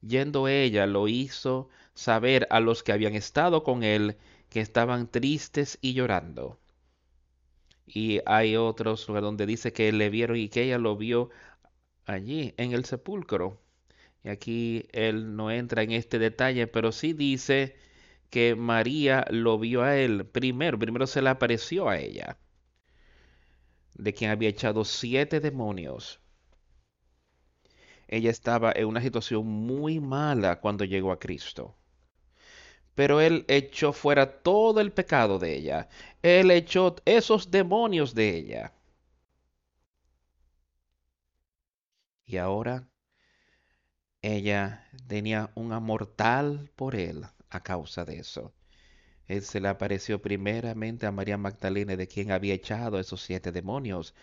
Yendo 0.00 0.48
ella 0.48 0.86
lo 0.86 1.06
hizo 1.06 1.68
saber 1.92 2.46
a 2.48 2.60
los 2.60 2.82
que 2.82 2.92
habían 2.92 3.14
estado 3.14 3.62
con 3.62 3.82
él 3.82 4.16
que 4.48 4.62
estaban 4.62 5.06
tristes 5.06 5.76
y 5.82 5.92
llorando. 5.92 6.58
Y 7.86 8.20
hay 8.24 8.56
otros 8.56 9.06
donde 9.06 9.44
dice 9.44 9.74
que 9.74 9.92
le 9.92 10.08
vieron 10.08 10.38
y 10.38 10.48
que 10.48 10.62
ella 10.62 10.78
lo 10.78 10.96
vio 10.96 11.28
allí 12.06 12.54
en 12.56 12.72
el 12.72 12.86
sepulcro. 12.86 13.60
Y 14.24 14.30
aquí 14.30 14.88
él 14.92 15.36
no 15.36 15.50
entra 15.50 15.82
en 15.82 15.92
este 15.92 16.18
detalle, 16.18 16.68
pero 16.68 16.90
sí 16.90 17.12
dice 17.12 17.76
que 18.30 18.54
María 18.54 19.26
lo 19.28 19.58
vio 19.58 19.82
a 19.82 19.94
él 19.98 20.24
primero, 20.24 20.78
primero 20.78 21.06
se 21.06 21.20
le 21.20 21.28
apareció 21.28 21.90
a 21.90 21.98
ella, 21.98 22.38
de 23.94 24.14
quien 24.14 24.30
había 24.30 24.48
echado 24.48 24.86
siete 24.86 25.40
demonios. 25.40 26.20
Ella 28.08 28.30
estaba 28.30 28.72
en 28.72 28.86
una 28.86 29.00
situación 29.02 29.46
muy 29.46 30.00
mala 30.00 30.60
cuando 30.60 30.84
llegó 30.84 31.12
a 31.12 31.18
Cristo 31.20 31.76
pero 32.94 33.20
Él 33.22 33.44
echó 33.48 33.92
fuera 33.94 34.42
todo 34.42 34.80
el 34.80 34.92
pecado 34.92 35.38
de 35.38 35.54
ella. 35.56 35.88
Él 36.22 36.50
echó 36.50 36.96
esos 37.06 37.50
demonios 37.50 38.14
de 38.14 38.36
ella. 38.36 38.72
Y 42.26 42.36
ahora 42.36 42.86
ella 44.22 44.84
tenía 45.08 45.50
un 45.56 45.72
amor 45.72 46.06
tal 46.06 46.70
por 46.76 46.94
Él 46.94 47.24
a 47.50 47.62
causa 47.64 48.04
de 48.04 48.18
eso. 48.20 48.54
Él 49.28 49.42
se 49.42 49.60
le 49.60 49.68
apareció 49.68 50.22
primeramente 50.22 51.06
a 51.06 51.12
María 51.12 51.38
Magdalena, 51.38 51.96
de 51.96 52.08
quien 52.08 52.32
había 52.32 52.54
echado 52.54 52.98
esos 53.00 53.22
siete 53.22 53.52
demonios. 53.52 54.14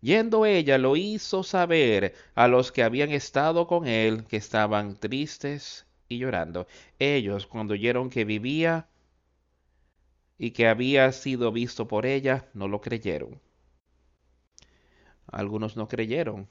Yendo 0.00 0.46
ella 0.46 0.78
lo 0.78 0.96
hizo 0.96 1.42
saber 1.42 2.14
a 2.34 2.46
los 2.48 2.70
que 2.70 2.82
habían 2.82 3.10
estado 3.10 3.66
con 3.66 3.86
él, 3.86 4.24
que 4.26 4.36
estaban 4.36 4.96
tristes 4.96 5.86
y 6.08 6.18
llorando. 6.18 6.66
Ellos, 6.98 7.46
cuando 7.46 7.74
oyeron 7.74 8.08
que 8.10 8.24
vivía 8.24 8.88
y 10.38 10.52
que 10.52 10.68
había 10.68 11.10
sido 11.12 11.50
visto 11.52 11.88
por 11.88 12.06
ella, 12.06 12.48
no 12.54 12.68
lo 12.68 12.80
creyeron. 12.80 13.40
Algunos 15.26 15.76
no 15.76 15.88
creyeron. 15.88 16.48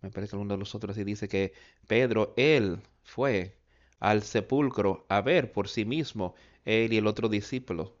Me 0.00 0.10
parece 0.10 0.32
que 0.32 0.36
uno 0.36 0.54
de 0.54 0.58
los 0.58 0.74
otros 0.74 0.96
y 0.98 1.04
dice 1.04 1.28
que 1.28 1.52
Pedro, 1.86 2.34
él 2.36 2.80
fue 3.02 3.56
al 4.00 4.22
sepulcro 4.22 5.06
a 5.08 5.20
ver 5.22 5.52
por 5.52 5.68
sí 5.68 5.84
mismo, 5.84 6.34
él 6.64 6.92
y 6.92 6.98
el 6.98 7.06
otro 7.06 7.28
discípulo. 7.28 7.94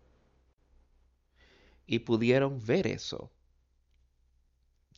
Y 1.86 2.00
pudieron 2.00 2.64
ver 2.64 2.86
eso, 2.86 3.30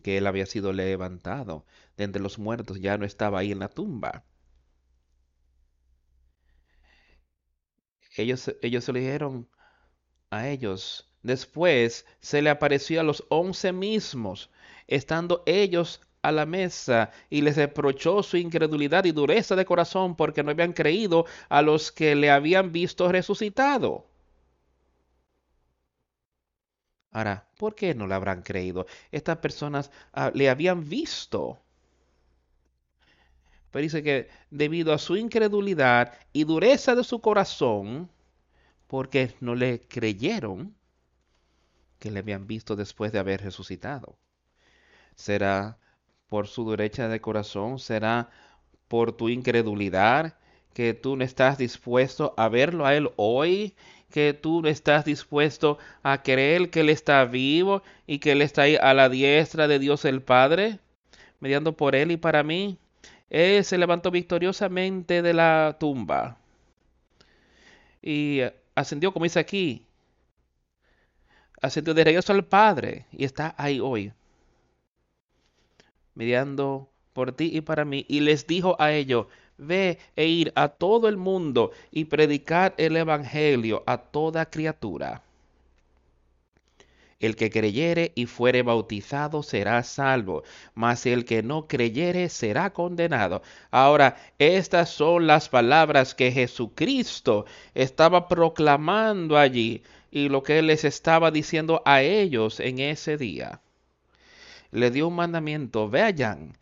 que 0.07 0.19
él 0.19 0.29
había 0.29 0.47
sido 0.47 0.73
levantado 0.73 1.67
de 1.97 2.05
entre 2.05 2.23
los 2.23 2.39
muertos, 2.39 2.81
ya 2.81 2.97
no 2.97 3.05
estaba 3.05 3.41
ahí 3.41 3.51
en 3.51 3.59
la 3.59 3.69
tumba. 3.69 4.25
ellos, 8.17 8.55
ellos 8.63 8.85
se 8.85 8.93
lo 8.93 9.01
dijeron 9.01 9.49
a 10.31 10.49
ellos. 10.49 11.11
Después 11.25 12.07
se 12.21 12.41
le 12.41 12.51
apareció 12.51 13.01
a 13.01 13.03
los 13.03 13.25
once 13.31 13.73
mismos, 13.73 14.49
estando 14.87 15.43
ellos 15.45 16.01
a 16.23 16.31
la 16.31 16.47
mesa, 16.47 17.11
y 17.29 17.41
les 17.41 17.57
reprochó 17.57 18.23
su 18.23 18.37
incredulidad 18.37 19.07
y 19.07 19.11
dureza 19.11 19.57
de 19.57 19.65
corazón 19.65 20.15
porque 20.15 20.45
no 20.45 20.53
habían 20.53 20.73
creído 20.73 21.27
a 21.49 21.63
los 21.63 21.91
que 21.91 22.15
le 22.15 22.31
habían 22.31 22.71
visto 22.71 23.11
resucitado. 23.11 24.07
Ahora, 27.13 27.49
¿por 27.57 27.75
qué 27.75 27.95
no 27.95 28.07
le 28.07 28.15
habrán 28.15 28.43
creído? 28.43 28.87
Estas 29.11 29.39
personas 29.39 29.91
ah, 30.13 30.31
le 30.35 30.49
habían 30.51 30.89
visto. 30.89 31.59
Pero 33.71 33.83
dice 33.83 34.03
que 34.03 34.29
debido 34.51 34.93
a 34.93 34.99
su 34.99 35.17
incredulidad 35.17 36.15
y 36.33 36.45
dureza 36.45 36.95
de 36.95 37.05
su 37.05 37.21
corazón, 37.21 38.11
porque 38.87 39.35
no 39.41 39.55
le 39.55 39.81
creyeron 39.81 40.75
que 41.99 42.11
le 42.11 42.21
habían 42.21 42.47
visto 42.47 42.77
después 42.77 43.13
de 43.13 43.19
haber 43.19 43.43
resucitado. 43.43 44.17
¿Será 45.15 45.79
por 46.29 46.47
su 46.49 46.65
dureza 46.65 47.09
de 47.09 47.21
corazón? 47.21 47.79
¿Será 47.79 48.31
por 48.89 49.13
tu 49.17 49.29
incredulidad 49.29 50.39
que 50.75 50.95
tú 50.95 51.17
no 51.17 51.25
estás 51.25 51.59
dispuesto 51.59 52.35
a 52.37 52.49
verlo 52.49 52.87
a 52.87 52.95
Él 52.95 53.11
hoy? 53.17 53.75
Que 54.17 54.33
tú 54.33 54.67
estás 54.67 55.05
dispuesto 55.05 55.77
a 56.03 56.23
creer 56.23 56.71
que 56.71 56.81
Él 56.81 56.89
está 56.89 57.23
vivo 57.27 57.83
y 58.07 58.19
que 58.19 58.33
Él 58.33 58.41
está 58.41 58.63
ahí 58.63 58.75
a 58.81 58.95
la 58.95 59.11
diestra 59.11 59.69
de 59.69 59.79
Dios 59.79 60.07
el 60.07 60.23
Padre, 60.23 60.79
mediando 61.39 61.77
por 61.77 61.95
Él 61.95 62.11
y 62.13 62.17
para 62.17 62.43
mí. 62.43 62.79
Él 63.29 63.63
se 63.63 63.77
levantó 63.77 64.11
victoriosamente 64.11 65.21
de 65.21 65.35
la 65.35 65.77
tumba 65.79 66.39
y 68.01 68.41
ascendió, 68.75 69.13
como 69.13 69.25
dice 69.25 69.39
aquí, 69.39 69.85
ascendió 71.61 71.93
de 71.93 72.05
regreso 72.05 72.33
al 72.33 72.47
Padre 72.47 73.05
y 73.13 73.27
está 73.27 73.55
ahí 73.59 73.81
hoy, 73.81 74.15
mediando 76.15 76.89
por 77.13 77.33
ti 77.33 77.51
y 77.53 77.61
para 77.61 77.85
mí. 77.85 78.07
Y 78.09 78.21
les 78.21 78.47
dijo 78.47 78.77
a 78.81 78.93
ellos, 78.93 79.27
ve 79.59 79.99
e 80.17 80.27
ir 80.27 80.53
a 80.55 80.69
todo 80.69 81.09
el 81.09 81.17
mundo 81.17 81.71
y 81.91 82.05
predicar 82.07 82.75
el 82.79 82.97
Evangelio 82.97 83.83
a 83.87 83.99
toda 83.99 84.47
criatura. 84.47 85.23
El 87.19 87.35
que 87.35 87.51
creyere 87.51 88.13
y 88.15 88.27
fuere 88.27 88.63
bautizado 88.63 89.43
será 89.43 89.83
salvo, 89.83 90.43
mas 90.75 91.07
el 91.07 91.25
que 91.25 91.43
no 91.43 91.67
creyere 91.67 92.29
será 92.29 92.75
condenado. 92.75 93.41
Ahora, 93.71 94.17
estas 94.39 94.91
son 94.91 95.27
las 95.27 95.49
palabras 95.49 96.15
que 96.15 96.31
Jesucristo 96.31 97.47
estaba 97.75 98.29
proclamando 98.29 99.39
allí 99.39 99.83
y 100.11 100.29
lo 100.29 100.43
que 100.43 100.61
les 100.61 100.85
estaba 100.85 101.31
diciendo 101.31 101.81
a 101.87 102.03
ellos 102.03 102.61
en 102.61 102.81
ese 102.81 103.17
día. 103.17 103.61
Le 104.71 104.91
dio 104.91 105.09
un 105.09 105.17
mandamiento, 105.17 105.89
vayan 105.89 106.53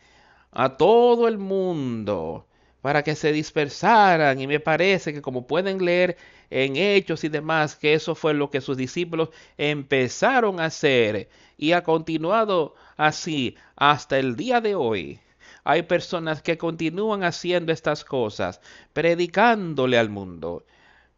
a 0.53 0.77
todo 0.77 1.27
el 1.27 1.39
mundo 1.39 2.47
para 2.85 3.03
que 3.03 3.15
se 3.15 3.33
dispersaran 3.33 4.39
y 4.39 4.47
me 4.47 4.61
parece 4.61 5.15
que 5.15 5.23
como 5.23 5.47
pueden 5.47 5.83
leer 5.83 6.19
en 6.51 6.77
hechos 6.77 7.25
y 7.25 7.31
demás, 7.31 7.77
que 7.77 7.95
eso 7.95 8.15
fue 8.15 8.35
lo 8.35 8.51
que 8.51 8.61
sus 8.61 8.77
discípulos 8.77 9.31
empezaron 9.57 10.61
a 10.61 10.67
hacer 10.67 11.31
y 11.57 11.73
ha 11.73 11.83
continuado 11.83 12.75
así 12.99 13.57
hasta 13.75 14.19
el 14.19 14.37
día 14.37 14.61
de 14.61 14.75
hoy. 14.75 15.19
Hay 15.65 15.85
personas 15.85 16.43
que 16.43 16.59
continúan 16.59 17.25
haciendo 17.25 17.73
estas 17.73 18.05
cosas, 18.05 18.61
predicándole 18.93 19.97
al 19.97 20.11
mundo, 20.11 20.67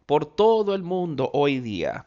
por 0.07 0.25
todo 0.25 0.73
el 0.73 0.85
mundo 0.85 1.31
hoy 1.33 1.59
día. 1.59 2.07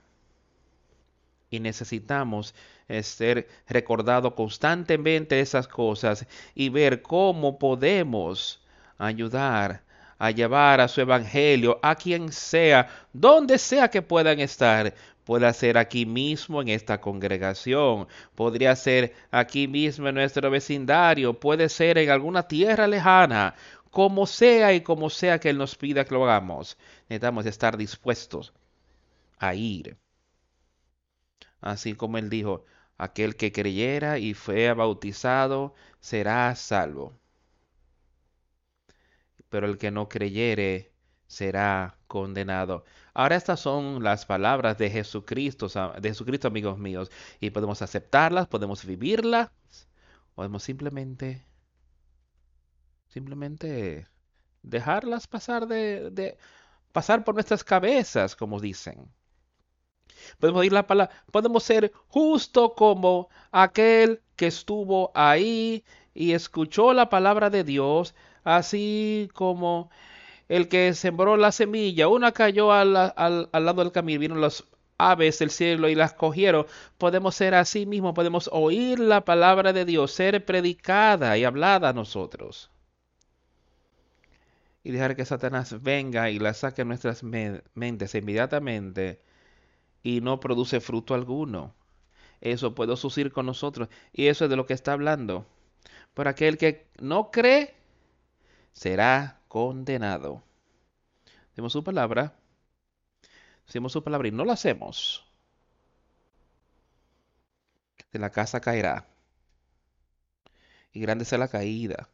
Y 1.50 1.60
necesitamos 1.60 2.56
eh, 2.88 3.04
ser 3.04 3.50
recordados 3.68 4.36
constantemente 4.36 5.42
esas 5.42 5.68
cosas 5.68 6.26
y 6.56 6.70
ver 6.70 7.02
cómo 7.02 7.60
podemos 7.60 8.62
ayudar 9.00 9.82
a 10.20 10.32
llevar 10.32 10.82
a 10.82 10.88
su 10.88 11.02
evangelio 11.02 11.80
a 11.82 11.96
quien 11.96 12.32
sea, 12.32 12.90
donde 13.14 13.58
sea 13.58 13.90
que 13.90 14.02
puedan 14.04 14.40
estar. 14.40 14.94
Puede 15.24 15.52
ser 15.54 15.78
aquí 15.78 16.06
mismo 16.06 16.62
en 16.62 16.70
esta 16.70 17.00
congregación, 17.02 18.08
podría 18.36 18.76
ser 18.76 19.14
aquí 19.32 19.68
mismo 19.68 20.08
en 20.10 20.16
nuestro 20.16 20.50
vecindario, 20.52 21.40
puede 21.40 21.70
ser 21.70 21.98
en 22.00 22.10
alguna 22.10 22.48
tierra 22.48 22.88
lejana, 22.88 23.56
como 23.92 24.28
sea 24.28 24.74
y 24.74 24.82
como 24.82 25.10
sea 25.10 25.40
que 25.40 25.50
Él 25.50 25.58
nos 25.58 25.76
pida 25.76 26.06
que 26.06 26.14
lo 26.16 26.26
hagamos. 26.26 26.78
Necesitamos 27.10 27.46
estar 27.46 27.78
dispuestos 27.78 28.54
a 29.40 29.56
ir, 29.56 29.98
Así 31.62 31.94
como 31.96 32.18
él 32.18 32.30
dijo, 32.30 32.66
aquel 32.98 33.36
que 33.36 33.52
creyera 33.52 34.18
y 34.18 34.34
fue 34.34 34.72
bautizado 34.74 35.74
será 36.00 36.56
salvo. 36.56 37.19
Pero 39.50 39.68
el 39.68 39.78
que 39.78 39.92
no 39.92 40.10
creyere 40.10 40.94
será 41.28 41.98
condenado. 42.08 42.84
Ahora 43.14 43.36
estas 43.36 43.60
son 43.60 44.04
las 44.04 44.26
palabras 44.26 44.78
de 44.78 44.90
Jesucristo, 44.90 45.68
de 46.00 46.10
Jesucristo, 46.10 46.48
amigos 46.48 46.78
míos, 46.78 47.12
y 47.40 47.52
podemos 47.52 47.82
aceptarlas, 47.82 48.48
podemos 48.48 48.86
vivirlas, 48.86 49.52
podemos 50.36 50.64
simplemente, 50.64 51.46
simplemente 53.08 54.08
dejarlas 54.64 55.28
pasar 55.28 55.68
de, 55.68 56.38
pasar 56.92 57.24
por 57.24 57.36
nuestras 57.36 57.64
cabezas, 57.64 58.36
como 58.36 58.60
dicen. 58.60 59.12
Podemos 60.40 60.62
oír 60.62 60.74
la 60.74 60.88
palabra, 60.88 61.14
podemos 61.32 61.64
ser 61.64 61.92
justo 62.08 62.74
como 62.74 63.30
aquel 63.52 64.22
que 64.36 64.48
estuvo 64.48 65.12
ahí 65.14 65.84
y 66.14 66.34
escuchó 66.34 66.94
la 66.94 67.10
palabra 67.10 67.50
de 67.50 67.64
Dios, 67.64 68.16
así 68.58 69.30
como 69.34 69.90
el 70.48 70.68
que 70.68 70.94
sembró 70.94 71.38
la 71.38 71.52
semilla. 71.52 72.08
Una 72.08 72.32
cayó 72.32 72.72
al, 72.72 72.96
al, 72.96 73.50
lado 73.52 73.84
del 73.84 73.92
camino, 73.92 74.20
vieron 74.20 74.42
las 74.42 74.64
aves 74.98 75.40
del 75.40 75.52
cielo 75.52 75.90
y 75.90 75.96
las 75.96 76.14
cogieron. 76.14 76.66
Podemos 76.98 77.36
ser 77.36 77.56
así 77.56 77.86
mismo, 77.86 78.14
podemos 78.14 78.50
oír 78.52 79.00
la 79.00 79.26
palabra 79.26 79.74
de 79.74 79.86
Dios, 79.86 80.12
ser 80.12 80.46
predicada 80.46 81.38
y 81.38 81.44
hablada 81.46 81.90
a 81.90 81.94
nosotros 81.94 82.70
y 84.84 84.92
dejar 84.92 85.16
que 85.16 85.26
Satanás 85.26 85.82
venga 85.82 86.30
y 86.30 86.40
la 86.40 86.54
saque 86.54 86.82
de 86.82 86.86
nuestras 86.86 87.24
mentes 87.24 88.16
inmediatamente 88.16 89.22
y 90.04 90.22
no 90.22 90.40
produce 90.40 90.80
fruto 90.80 91.14
alguno. 91.14 91.76
Eso 92.42 92.74
puede 92.74 92.96
suceder 92.96 93.32
con 93.32 93.46
nosotros 93.46 93.90
y 94.14 94.28
eso 94.28 94.46
es 94.46 94.50
de 94.50 94.56
lo 94.56 94.66
que 94.66 94.74
está 94.74 94.94
hablando. 94.94 95.46
Por 96.14 96.28
aquel 96.28 96.58
que 96.58 96.88
no 97.00 97.32
cree 97.32 97.76
será 98.80 99.42
condenado. 99.50 100.42
Hacemos 101.52 101.74
su 101.74 101.84
palabra. 101.84 102.34
Hacemos 103.68 103.92
su 103.92 104.02
palabra 104.02 104.30
y 104.30 104.32
no 104.32 104.46
lo 104.46 104.54
hacemos. 104.54 105.26
De 108.14 108.20
la 108.20 108.30
casa 108.30 108.62
caerá. 108.62 109.06
Y 110.94 111.02
grande 111.02 111.26
será 111.26 111.40
la 111.40 111.48
caída. 111.50 112.08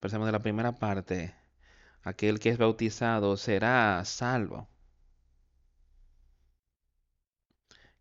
Pensemos 0.00 0.26
de 0.26 0.32
la 0.32 0.40
primera 0.40 0.72
parte. 0.72 1.34
Aquel 2.02 2.40
que 2.40 2.50
es 2.50 2.58
bautizado 2.58 3.36
será 3.36 4.04
salvo. 4.04 4.66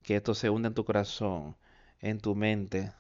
Que 0.02 0.16
esto 0.16 0.34
se 0.34 0.50
hunda 0.50 0.70
en 0.70 0.74
tu 0.74 0.86
corazón, 0.86 1.56
en 2.02 2.20
tu 2.20 2.36
mente. 2.36 2.92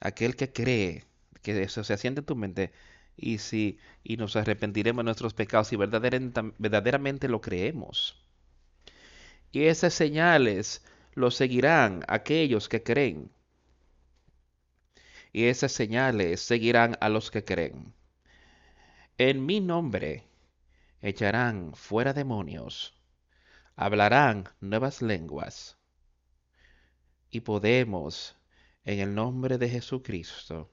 Aquel 0.00 0.36
que 0.36 0.52
cree, 0.52 1.04
que 1.42 1.62
eso 1.62 1.84
se 1.84 1.94
asiente 1.94 2.20
en 2.20 2.26
tu 2.26 2.36
mente, 2.36 2.72
y 3.16 3.38
si 3.38 3.78
y 4.04 4.16
nos 4.16 4.36
arrepentiremos 4.36 4.98
de 5.00 5.04
nuestros 5.04 5.34
pecados 5.34 5.72
y 5.72 5.76
verdaderamente 5.76 7.28
lo 7.28 7.40
creemos. 7.40 8.16
Y 9.52 9.64
esas 9.64 9.94
señales 9.94 10.84
lo 11.14 11.30
seguirán 11.30 12.04
aquellos 12.08 12.68
que 12.68 12.82
creen 12.82 13.30
y 15.32 15.44
esas 15.46 15.72
señales 15.72 16.40
seguirán 16.40 16.96
a 17.00 17.08
los 17.08 17.30
que 17.30 17.44
creen. 17.44 17.94
En 19.18 19.46
mi 19.46 19.60
nombre 19.60 20.24
echarán 21.00 21.74
fuera 21.74 22.12
demonios, 22.12 22.94
hablarán 23.76 24.48
nuevas 24.60 25.02
lenguas, 25.02 25.77
y 27.30 27.40
podemos, 27.40 28.36
en 28.84 29.00
el 29.00 29.14
nombre 29.14 29.58
de 29.58 29.68
Jesucristo, 29.68 30.70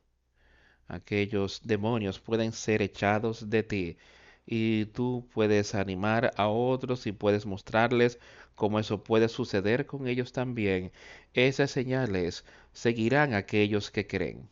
aquellos 0.87 1.61
demonios 1.63 2.19
pueden 2.19 2.51
ser 2.51 2.81
echados 2.81 3.49
de 3.49 3.63
ti 3.63 3.97
y 4.45 4.85
tú 4.85 5.27
puedes 5.33 5.75
animar 5.75 6.31
a 6.37 6.47
otros 6.47 7.07
y 7.07 7.11
puedes 7.11 7.45
mostrarles 7.45 8.19
cómo 8.55 8.79
eso 8.79 9.03
puede 9.03 9.27
suceder 9.29 9.85
con 9.85 10.07
ellos 10.07 10.31
también. 10.31 10.91
Esas 11.33 11.71
señales 11.71 12.45
seguirán 12.73 13.33
a 13.33 13.37
aquellos 13.37 13.91
que 13.91 14.07
creen. 14.07 14.49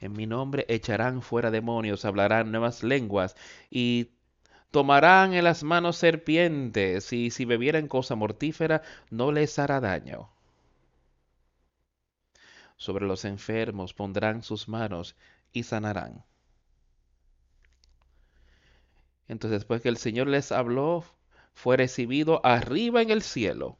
En 0.00 0.12
mi 0.12 0.26
nombre 0.26 0.66
echarán 0.68 1.22
fuera 1.22 1.50
demonios, 1.50 2.04
hablarán 2.04 2.50
nuevas 2.50 2.82
lenguas 2.82 3.36
y 3.70 4.10
tomarán 4.74 5.34
en 5.34 5.44
las 5.44 5.62
manos 5.62 5.96
serpientes 5.98 7.12
y 7.12 7.30
si 7.30 7.44
bebieran 7.44 7.86
cosa 7.86 8.16
mortífera 8.16 8.82
no 9.08 9.30
les 9.30 9.56
hará 9.60 9.78
daño. 9.78 10.30
Sobre 12.76 13.06
los 13.06 13.24
enfermos 13.24 13.94
pondrán 13.94 14.42
sus 14.42 14.68
manos 14.68 15.14
y 15.52 15.62
sanarán. 15.62 16.24
Entonces 19.28 19.60
después 19.60 19.80
que 19.80 19.90
el 19.90 19.96
Señor 19.96 20.26
les 20.26 20.50
habló, 20.50 21.04
fue 21.52 21.76
recibido 21.76 22.44
arriba 22.44 23.00
en 23.00 23.10
el 23.10 23.22
cielo 23.22 23.78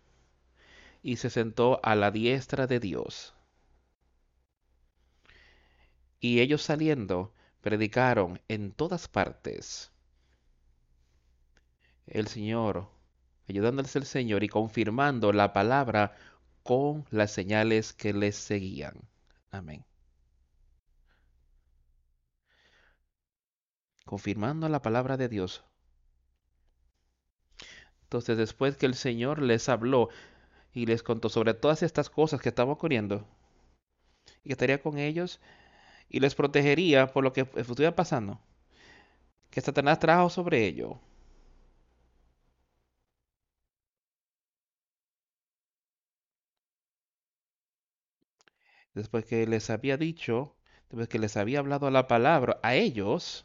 y 1.02 1.16
se 1.16 1.28
sentó 1.28 1.80
a 1.82 1.96
la 1.96 2.12
diestra 2.12 2.68
de 2.68 2.78
Dios. 2.78 3.34
Y 6.20 6.38
ellos 6.38 6.62
saliendo, 6.62 7.34
predicaron 7.62 8.40
en 8.46 8.70
todas 8.70 9.08
partes. 9.08 9.90
El 12.06 12.28
Señor, 12.28 12.88
ayudándoles 13.48 13.96
el 13.96 14.04
Señor 14.06 14.44
y 14.44 14.48
confirmando 14.48 15.32
la 15.32 15.52
palabra 15.52 16.16
con 16.62 17.06
las 17.10 17.32
señales 17.32 17.92
que 17.92 18.12
les 18.12 18.36
seguían. 18.36 18.94
Amén. 19.50 19.84
confirmando 24.04 24.68
la 24.68 24.82
palabra 24.82 25.16
de 25.16 25.28
Dios. 25.28 25.64
Entonces, 28.04 28.36
después 28.36 28.76
que 28.76 28.86
el 28.86 28.94
Señor 28.94 29.42
les 29.42 29.68
habló 29.68 30.08
y 30.72 30.86
les 30.86 31.02
contó 31.02 31.28
sobre 31.28 31.54
todas 31.54 31.82
estas 31.82 32.10
cosas 32.10 32.40
que 32.40 32.50
estaban 32.50 32.72
ocurriendo, 32.72 33.26
y 34.42 34.48
que 34.48 34.52
estaría 34.52 34.82
con 34.82 34.98
ellos 34.98 35.40
y 36.08 36.20
les 36.20 36.34
protegería 36.34 37.12
por 37.12 37.24
lo 37.24 37.32
que 37.32 37.48
estuviera 37.56 37.96
pasando, 37.96 38.40
que 39.50 39.60
Satanás 39.60 39.98
trajo 39.98 40.30
sobre 40.30 40.66
ellos. 40.66 40.92
Después 48.94 49.24
que 49.24 49.46
les 49.46 49.70
había 49.70 49.96
dicho, 49.96 50.54
después 50.88 51.08
que 51.08 51.18
les 51.18 51.36
había 51.36 51.58
hablado 51.58 51.90
la 51.90 52.06
palabra 52.06 52.60
a 52.62 52.74
ellos, 52.74 53.44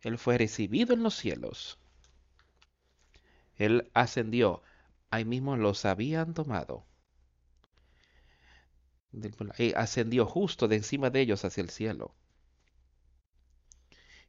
él 0.00 0.18
fue 0.18 0.38
recibido 0.38 0.94
en 0.94 1.02
los 1.02 1.14
cielos. 1.14 1.78
Él 3.56 3.90
ascendió. 3.94 4.62
Ahí 5.10 5.26
mismo 5.26 5.56
los 5.56 5.84
habían 5.84 6.32
tomado. 6.32 6.86
Y 9.58 9.74
ascendió 9.74 10.24
justo 10.24 10.68
de 10.68 10.76
encima 10.76 11.10
de 11.10 11.20
ellos 11.20 11.44
hacia 11.44 11.62
el 11.62 11.68
cielo. 11.68 12.14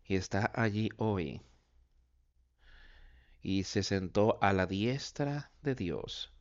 Y 0.06 0.16
está 0.16 0.52
allí 0.54 0.90
hoy. 0.98 1.42
Y 3.42 3.64
se 3.64 3.82
sentó 3.82 4.38
a 4.42 4.52
la 4.52 4.66
diestra 4.68 5.52
de 5.62 5.76
Dios. 5.76 6.33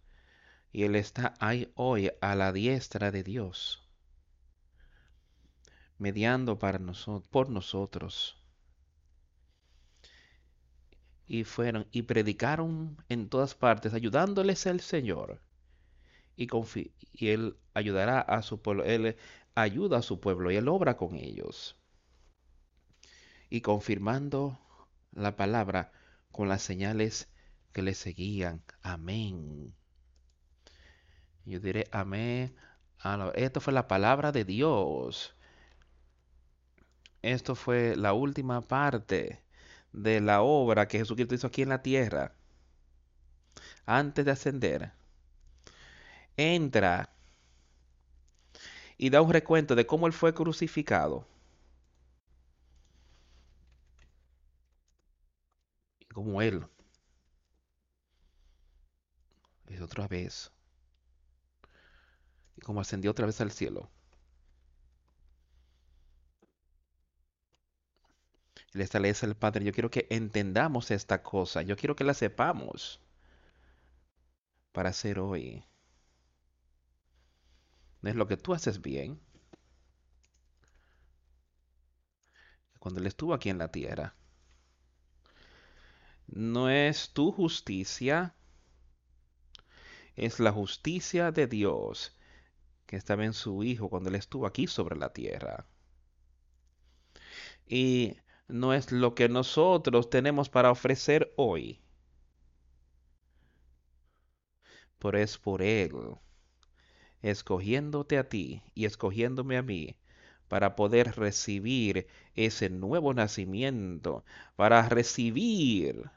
Y 0.72 0.84
Él 0.84 0.96
está 0.96 1.34
ahí 1.38 1.70
hoy 1.76 2.10
a 2.20 2.34
la 2.34 2.52
diestra 2.52 3.10
de 3.10 3.22
Dios. 3.22 3.86
Mediando 5.98 6.58
para 6.58 6.78
nosotros, 6.78 7.28
por 7.28 7.50
nosotros 7.50 8.42
y 11.32 11.44
fueron 11.44 11.86
y 11.90 12.02
predicaron 12.02 13.02
en 13.08 13.30
todas 13.30 13.54
partes, 13.54 13.94
ayudándoles 13.94 14.66
el 14.66 14.80
Señor. 14.80 15.40
Y, 16.36 16.46
y 17.12 17.28
Él 17.28 17.56
ayudará 17.72 18.20
a 18.20 18.42
su 18.42 18.60
pueblo, 18.60 18.84
Él 18.84 19.16
ayuda 19.54 19.98
a 19.98 20.02
su 20.02 20.20
pueblo 20.20 20.50
y 20.50 20.56
Él 20.56 20.68
obra 20.68 20.98
con 20.98 21.16
ellos. 21.16 21.80
Y 23.48 23.62
confirmando 23.62 24.58
la 25.12 25.34
palabra 25.34 25.92
con 26.30 26.50
las 26.50 26.60
señales 26.60 27.30
que 27.72 27.80
le 27.80 27.94
seguían. 27.94 28.62
Amén. 28.82 29.74
Yo 31.44 31.60
diré 31.60 31.88
amén. 31.92 32.54
Esto 33.34 33.60
fue 33.60 33.72
la 33.72 33.88
palabra 33.88 34.32
de 34.32 34.44
Dios. 34.44 35.34
Esto 37.22 37.54
fue 37.54 37.96
la 37.96 38.12
última 38.12 38.60
parte 38.62 39.42
de 39.92 40.20
la 40.20 40.42
obra 40.42 40.88
que 40.88 40.98
Jesucristo 40.98 41.34
hizo 41.34 41.46
aquí 41.48 41.62
en 41.62 41.68
la 41.68 41.82
tierra, 41.82 42.34
antes 43.86 44.24
de 44.24 44.30
ascender, 44.30 44.92
entra 46.36 47.10
y 48.96 49.10
da 49.10 49.22
un 49.22 49.32
recuento 49.32 49.74
de 49.74 49.86
cómo 49.86 50.06
él 50.06 50.12
fue 50.12 50.34
crucificado. 50.34 51.26
como 56.12 56.42
Él 56.42 56.66
es 59.66 59.80
otra 59.80 60.06
vez 60.06 60.52
como 62.62 62.80
ascendió 62.80 63.10
otra 63.10 63.26
vez 63.26 63.40
al 63.40 63.50
cielo. 63.50 63.90
Le 68.72 68.84
establece 68.84 69.26
el 69.26 69.36
Padre. 69.36 69.64
Yo 69.64 69.72
quiero 69.72 69.90
que 69.90 70.06
entendamos 70.10 70.90
esta 70.90 71.22
cosa. 71.22 71.62
Yo 71.62 71.76
quiero 71.76 71.94
que 71.96 72.04
la 72.04 72.14
sepamos 72.14 73.00
para 74.72 74.90
hacer 74.90 75.18
hoy. 75.18 75.64
No 78.00 78.10
es 78.10 78.16
lo 78.16 78.26
que 78.26 78.36
tú 78.36 78.54
haces 78.54 78.80
bien. 78.80 79.20
Cuando 82.78 83.00
Él 83.00 83.06
estuvo 83.06 83.34
aquí 83.34 83.50
en 83.50 83.58
la 83.58 83.70
tierra. 83.70 84.14
No 86.26 86.70
es 86.70 87.10
tu 87.10 87.30
justicia. 87.30 88.34
Es 90.16 90.40
la 90.40 90.50
justicia 90.50 91.30
de 91.30 91.46
Dios 91.46 92.16
que 92.92 92.98
estaba 92.98 93.24
en 93.24 93.32
su 93.32 93.64
Hijo 93.64 93.88
cuando 93.88 94.10
Él 94.10 94.16
estuvo 94.16 94.44
aquí 94.44 94.66
sobre 94.66 94.96
la 94.96 95.14
tierra. 95.14 95.64
Y 97.66 98.18
no 98.48 98.74
es 98.74 98.92
lo 98.92 99.14
que 99.14 99.30
nosotros 99.30 100.10
tenemos 100.10 100.50
para 100.50 100.70
ofrecer 100.70 101.32
hoy. 101.38 101.80
Pero 104.98 105.16
es 105.16 105.38
por 105.38 105.62
Él, 105.62 106.18
escogiéndote 107.22 108.18
a 108.18 108.28
ti 108.28 108.62
y 108.74 108.84
escogiéndome 108.84 109.56
a 109.56 109.62
mí, 109.62 109.96
para 110.48 110.76
poder 110.76 111.16
recibir 111.16 112.08
ese 112.34 112.68
nuevo 112.68 113.14
nacimiento, 113.14 114.22
para 114.54 114.86
recibir 114.86 116.10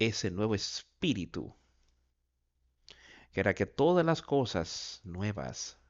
ese 0.00 0.32
nuevo 0.32 0.56
espíritu, 0.56 1.54
que 3.32 3.40
era 3.40 3.54
que 3.54 3.66
todas 3.66 4.04
las 4.04 4.22
cosas 4.22 5.00
nuevas 5.04 5.80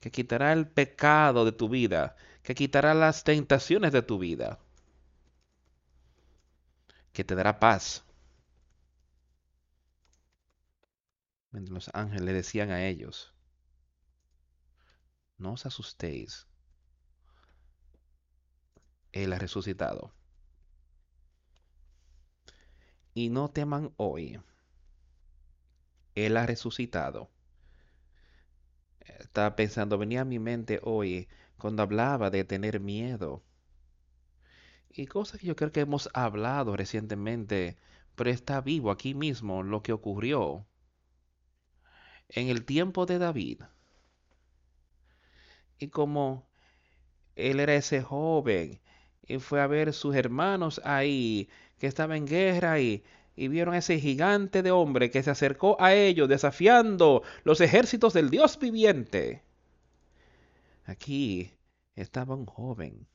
que 0.00 0.10
quitará 0.10 0.52
el 0.52 0.68
pecado 0.68 1.44
de 1.44 1.52
tu 1.52 1.68
vida, 1.68 2.16
que 2.42 2.54
quitará 2.54 2.94
las 2.94 3.24
tentaciones 3.24 3.92
de 3.92 4.02
tu 4.02 4.18
vida, 4.18 4.58
que 7.12 7.24
te 7.24 7.34
dará 7.34 7.58
paz. 7.58 8.04
Los 11.50 11.90
ángeles 11.94 12.34
decían 12.34 12.70
a 12.70 12.84
ellos, 12.86 13.32
no 15.38 15.54
os 15.54 15.64
asustéis, 15.64 16.46
Él 19.12 19.32
ha 19.32 19.38
resucitado. 19.38 20.12
Y 23.14 23.30
no 23.30 23.48
teman 23.48 23.94
hoy, 23.96 24.38
Él 26.16 26.36
ha 26.36 26.46
resucitado 26.46 27.30
estaba 29.20 29.56
pensando, 29.56 29.98
venía 29.98 30.22
a 30.22 30.24
mi 30.24 30.38
mente 30.38 30.80
hoy 30.82 31.28
cuando 31.58 31.82
hablaba 31.82 32.30
de 32.30 32.44
tener 32.44 32.80
miedo. 32.80 33.42
Y 34.90 35.06
cosas 35.06 35.40
que 35.40 35.46
yo 35.46 35.56
creo 35.56 35.72
que 35.72 35.80
hemos 35.80 36.08
hablado 36.14 36.76
recientemente, 36.76 37.76
pero 38.14 38.30
está 38.30 38.60
vivo 38.60 38.90
aquí 38.90 39.14
mismo 39.14 39.62
lo 39.62 39.82
que 39.82 39.92
ocurrió 39.92 40.66
en 42.28 42.48
el 42.48 42.64
tiempo 42.64 43.06
de 43.06 43.18
David. 43.18 43.62
Y 45.78 45.88
como 45.88 46.48
él 47.34 47.60
era 47.60 47.74
ese 47.74 48.02
joven 48.02 48.80
y 49.26 49.38
fue 49.38 49.60
a 49.60 49.66
ver 49.66 49.92
sus 49.92 50.14
hermanos 50.14 50.80
ahí 50.84 51.50
que 51.78 51.86
estaban 51.86 52.16
en 52.16 52.26
guerra 52.26 52.80
y 52.80 53.04
y 53.36 53.48
vieron 53.48 53.74
a 53.74 53.78
ese 53.78 54.00
gigante 54.00 54.62
de 54.62 54.70
hombre 54.70 55.10
que 55.10 55.22
se 55.22 55.30
acercó 55.30 55.76
a 55.78 55.94
ellos 55.94 56.28
desafiando 56.28 57.22
los 57.44 57.60
ejércitos 57.60 58.14
del 58.14 58.30
Dios 58.30 58.58
viviente. 58.58 59.42
Aquí 60.86 61.52
estaba 61.94 62.34
un 62.34 62.46
joven. 62.46 63.06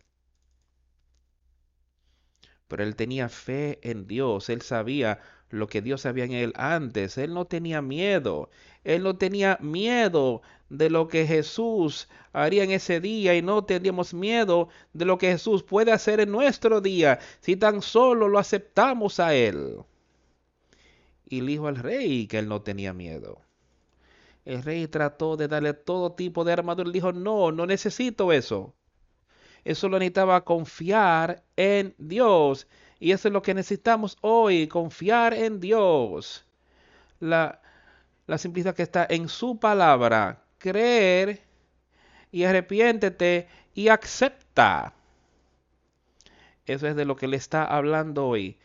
Pero 2.68 2.84
él 2.84 2.96
tenía 2.96 3.28
fe 3.30 3.80
en 3.82 4.08
Dios, 4.08 4.50
él 4.50 4.62
sabía 4.62 5.20
lo 5.50 5.68
que 5.68 5.82
Dios 5.82 6.02
sabía 6.02 6.24
en 6.26 6.32
él 6.32 6.54
antes, 6.56 7.18
él 7.18 7.34
no 7.34 7.46
tenía 7.46 7.82
miedo, 7.82 8.50
él 8.86 9.04
no 9.04 9.18
tenía 9.18 9.58
miedo 9.60 10.42
de 10.70 10.90
lo 10.90 11.10
que 11.10 11.28
Jesús 11.28 12.08
haría 12.32 12.64
en 12.64 12.72
ese 12.72 13.02
día 13.02 13.36
y 13.36 13.42
no 13.42 13.66
tendríamos 13.66 14.14
miedo 14.14 14.70
de 14.94 15.04
lo 15.06 15.18
que 15.18 15.32
Jesús 15.32 15.64
puede 15.64 15.92
hacer 15.92 16.22
en 16.22 16.32
nuestro 16.32 16.80
día 16.80 17.20
si 17.42 17.58
tan 17.58 17.82
solo 17.82 18.30
lo 18.30 18.40
aceptamos 18.40 19.20
a 19.20 19.34
él 19.36 19.84
y 21.32 21.40
dijo 21.40 21.68
al 21.68 21.78
rey 21.78 22.28
que 22.28 22.40
él 22.40 22.50
no 22.50 22.62
tenía 22.62 22.94
miedo. 22.94 23.40
El 24.44 24.64
rey 24.64 24.88
trató 24.88 25.38
de 25.38 25.48
darle 25.48 25.74
todo 25.74 26.12
tipo 26.12 26.44
de 26.44 26.52
armadura. 26.52 26.88
Él 26.88 26.94
dijo, 26.94 27.14
no, 27.14 27.54
no 27.54 27.66
necesito 27.66 28.34
eso. 28.34 28.74
Eso 29.64 29.88
lo 29.88 29.98
necesitaba 29.98 30.44
confiar 30.44 31.42
en 31.56 31.96
Dios. 31.98 32.68
Y 33.00 33.14
eso 33.14 33.30
es 33.30 33.34
lo 33.34 33.42
que 33.42 33.54
necesitamos 33.54 34.18
hoy, 34.20 34.68
confiar 34.68 35.34
en 35.34 35.62
Dios. 35.62 36.46
La, 37.22 37.62
la 38.28 38.38
simplicidad 38.38 38.76
que 38.76 38.84
está 38.84 39.08
en 39.10 39.30
su 39.30 39.58
palabra. 39.58 40.44
Creer 40.58 41.42
y 42.30 42.44
arrepiéntete 42.44 43.48
y 43.74 43.88
acepta. 43.88 44.94
Eso 46.66 46.88
es 46.88 46.96
de 46.98 47.06
lo 47.06 47.16
que 47.16 47.28
le 47.28 47.38
está 47.38 47.64
hablando 47.64 48.28
hoy. 48.28 48.58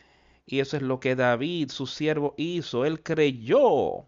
Y 0.47 0.61
eso 0.61 0.77
es 0.77 0.83
lo 0.83 1.01
que 1.01 1.17
David, 1.17 1.71
su 1.71 1.87
siervo, 1.87 2.35
hizo. 2.39 2.85
Él 2.85 3.03
creyó. 3.03 4.07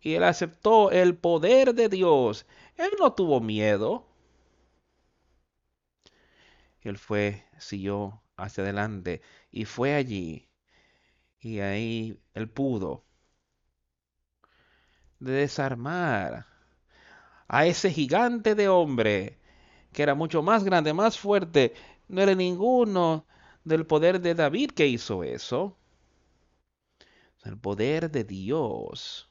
Y 0.00 0.14
él 0.14 0.24
aceptó 0.24 0.90
el 0.90 1.16
poder 1.16 1.74
de 1.74 1.88
Dios. 1.88 2.46
Él 2.76 2.90
no 3.00 3.12
tuvo 3.14 3.40
miedo. 3.40 4.06
Él 6.82 6.98
fue, 6.98 7.44
siguió 7.58 8.22
hacia 8.36 8.62
adelante 8.64 9.22
y 9.50 9.64
fue 9.64 9.94
allí. 9.94 10.48
Y 11.40 11.60
ahí 11.60 12.20
él 12.34 12.48
pudo 12.50 13.04
desarmar 15.20 16.46
a 17.48 17.66
ese 17.66 17.90
gigante 17.90 18.54
de 18.54 18.68
hombre 18.68 19.38
que 19.92 20.02
era 20.02 20.14
mucho 20.14 20.42
más 20.42 20.64
grande, 20.64 20.92
más 20.92 21.18
fuerte. 21.18 21.74
No 22.08 22.22
era 22.22 22.34
ninguno 22.34 23.26
del 23.68 23.86
poder 23.86 24.20
de 24.20 24.34
David 24.34 24.72
que 24.72 24.86
hizo 24.86 25.22
eso. 25.24 25.78
El 27.44 27.58
poder 27.58 28.10
de 28.10 28.24
Dios. 28.24 29.30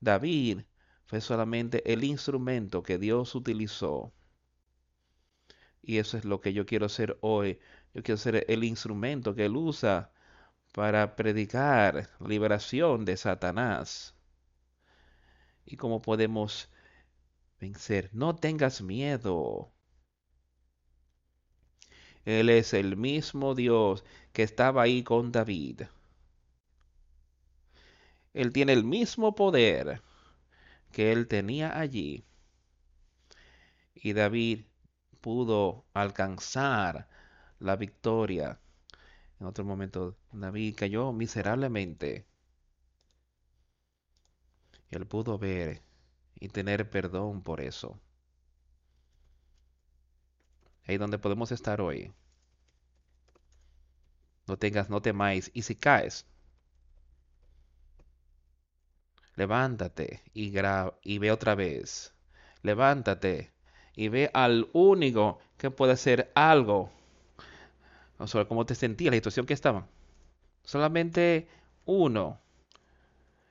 David 0.00 0.62
fue 1.06 1.20
solamente 1.20 1.92
el 1.92 2.04
instrumento 2.04 2.82
que 2.82 2.98
Dios 2.98 3.34
utilizó. 3.34 4.12
Y 5.82 5.98
eso 5.98 6.18
es 6.18 6.24
lo 6.24 6.40
que 6.40 6.52
yo 6.52 6.66
quiero 6.66 6.88
ser 6.88 7.18
hoy. 7.22 7.58
Yo 7.94 8.02
quiero 8.02 8.18
ser 8.18 8.44
el 8.48 8.64
instrumento 8.64 9.34
que 9.34 9.46
Él 9.46 9.56
usa 9.56 10.12
para 10.72 11.16
predicar 11.16 12.10
liberación 12.20 13.04
de 13.04 13.16
Satanás. 13.16 14.14
Y 15.64 15.76
cómo 15.76 16.02
podemos 16.02 16.68
vencer. 17.60 18.10
No 18.12 18.36
tengas 18.36 18.82
miedo. 18.82 19.72
Él 22.28 22.50
es 22.50 22.74
el 22.74 22.98
mismo 22.98 23.54
Dios 23.54 24.04
que 24.34 24.42
estaba 24.42 24.82
ahí 24.82 25.02
con 25.02 25.32
David. 25.32 25.84
Él 28.34 28.52
tiene 28.52 28.74
el 28.74 28.84
mismo 28.84 29.34
poder 29.34 30.02
que 30.92 31.10
él 31.10 31.26
tenía 31.26 31.78
allí. 31.80 32.26
Y 33.94 34.12
David 34.12 34.66
pudo 35.22 35.86
alcanzar 35.94 37.08
la 37.60 37.76
victoria. 37.76 38.60
En 39.40 39.46
otro 39.46 39.64
momento, 39.64 40.18
David 40.30 40.74
cayó 40.76 41.14
miserablemente. 41.14 42.26
Él 44.90 45.06
pudo 45.06 45.38
ver 45.38 45.80
y 46.38 46.48
tener 46.48 46.90
perdón 46.90 47.42
por 47.42 47.62
eso 47.62 47.98
ahí 50.88 50.96
donde 50.96 51.18
podemos 51.18 51.52
estar 51.52 51.80
hoy. 51.80 52.12
No 54.46 54.56
tengas, 54.56 54.88
no 54.88 55.02
temáis. 55.02 55.50
Y 55.52 55.62
si 55.62 55.76
caes, 55.76 56.26
levántate 59.36 60.22
y, 60.32 60.50
ve 61.18 61.30
otra 61.30 61.54
vez. 61.54 62.14
Levántate 62.62 63.52
y 63.94 64.08
ve 64.08 64.30
al 64.32 64.68
único 64.72 65.38
que 65.58 65.70
puede 65.70 65.92
hacer 65.92 66.32
algo. 66.34 66.90
No 68.18 68.26
solo 68.26 68.48
cómo 68.48 68.64
te 68.66 68.74
sentías, 68.74 69.12
la 69.12 69.18
situación 69.18 69.46
que 69.46 69.54
estaban. 69.54 69.86
Solamente 70.64 71.48
uno. 71.84 72.40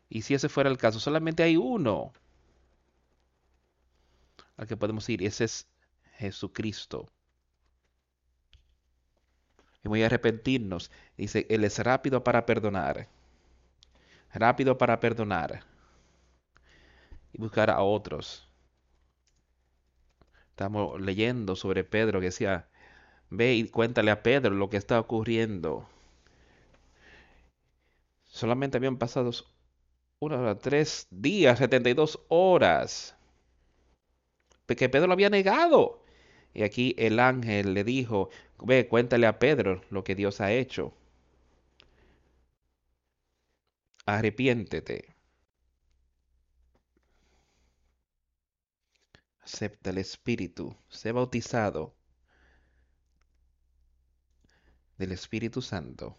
Y 0.10 0.24
si 0.24 0.34
ese 0.34 0.50
fuera 0.50 0.70
el 0.70 0.78
caso, 0.78 1.00
solamente 1.00 1.44
hay 1.44 1.56
uno 1.56 2.12
al 4.58 4.68
que 4.68 4.78
podemos 4.78 5.08
ir. 5.10 5.24
Ese 5.24 5.46
es 5.46 5.68
Jesucristo. 6.18 7.12
Y 9.96 10.04
a 10.04 10.08
arrepentirnos. 10.08 10.92
Dice, 11.18 11.46
Él 11.50 11.64
es 11.64 11.80
rápido 11.80 12.24
para 12.24 12.46
perdonar. 12.46 13.08
Rápido 14.34 14.78
para 14.78 15.00
perdonar. 15.00 15.64
Y 17.34 17.38
buscar 17.38 17.70
a 17.70 17.82
otros. 17.82 18.48
Estamos 20.50 21.00
leyendo 21.00 21.56
sobre 21.56 21.84
Pedro 21.84 22.20
que 22.20 22.28
decía, 22.28 22.68
ve 23.30 23.54
y 23.54 23.68
cuéntale 23.70 24.12
a 24.12 24.24
Pedro 24.24 24.56
lo 24.56 24.70
que 24.70 24.78
está 24.78 25.00
ocurriendo. 25.00 25.88
Solamente 28.26 28.78
habían 28.78 28.98
pasado 28.98 29.32
una 30.20 30.58
tres 30.58 31.08
días, 31.12 31.60
72 31.60 32.20
horas. 32.30 33.16
Que 34.66 34.90
Pedro 34.90 35.08
lo 35.08 35.14
había 35.14 35.30
negado. 35.30 36.04
Y 36.58 36.64
aquí 36.64 36.96
el 36.98 37.20
ángel 37.20 37.74
le 37.76 37.84
dijo, 37.86 38.30
ve, 38.58 38.88
cuéntale 38.90 39.28
a 39.28 39.38
Pedro 39.38 39.82
lo 39.92 40.04
que 40.04 40.16
Dios 40.16 40.42
ha 40.42 40.52
hecho. 40.52 40.92
Arrepiéntete. 44.08 44.98
Acepta 49.42 49.90
el 49.90 49.98
Espíritu. 49.98 50.76
Sé 50.90 51.12
bautizado 51.12 51.96
del 54.98 55.14
Espíritu 55.14 55.62
Santo. 55.62 56.18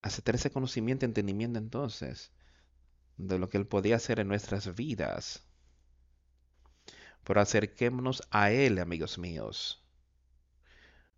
Aceptar 0.00 0.36
ese 0.36 0.50
conocimiento 0.50 1.04
entendimiento 1.04 1.58
entonces 1.58 2.32
de 3.18 3.38
lo 3.38 3.48
que 3.48 3.58
Él 3.58 3.66
podía 3.66 3.96
hacer 3.96 4.20
en 4.20 4.28
nuestras 4.28 4.74
vidas. 4.74 5.46
Pero 7.26 7.40
acerquémonos 7.40 8.22
a 8.30 8.52
Él, 8.52 8.78
amigos 8.78 9.18
míos. 9.18 9.82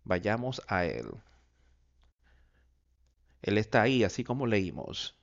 Vayamos 0.03 0.59
a 0.67 0.85
Él. 0.85 1.05
Él 3.43 3.59
está 3.59 3.83
ahí, 3.83 4.03
así 4.03 4.23
como 4.23 4.47
leímos, 4.47 5.15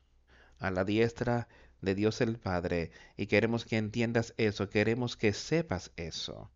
a 0.60 0.70
la 0.70 0.84
diestra 0.84 1.48
de 1.80 1.96
Dios 1.96 2.20
el 2.20 2.38
Padre. 2.38 2.92
Y 3.16 3.26
queremos 3.26 3.64
que 3.64 3.78
entiendas 3.78 4.32
eso, 4.36 4.70
queremos 4.70 5.16
que 5.16 5.32
sepas 5.32 5.90
eso 5.96 6.52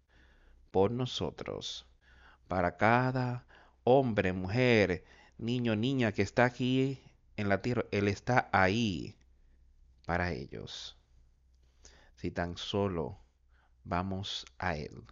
por 0.71 0.93
nosotros, 0.93 1.85
para 2.47 2.77
cada 2.77 3.47
hombre, 3.83 4.33
mujer, 4.33 5.05
niño, 5.39 5.75
niña 5.75 6.13
que 6.13 6.23
está 6.23 6.45
aquí 6.45 7.03
en 7.37 7.49
la 7.49 7.63
tierra. 7.63 7.85
Él 7.91 8.07
está 8.07 8.49
ahí 8.53 9.17
para 10.07 10.33
ellos. 10.33 10.97
Si 12.15 12.31
tan 12.31 12.57
solo 12.57 13.19
vamos 13.91 14.47
a 14.59 14.77
Él. 14.77 15.05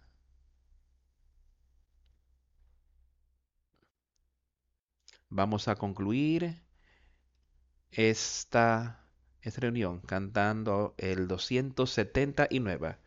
Vamos 5.29 5.67
a 5.67 5.75
concluir 5.75 6.63
esta, 7.91 9.05
reunión 9.43 9.99
cantando 9.99 10.95
el 10.97 11.27
279. 11.27 12.97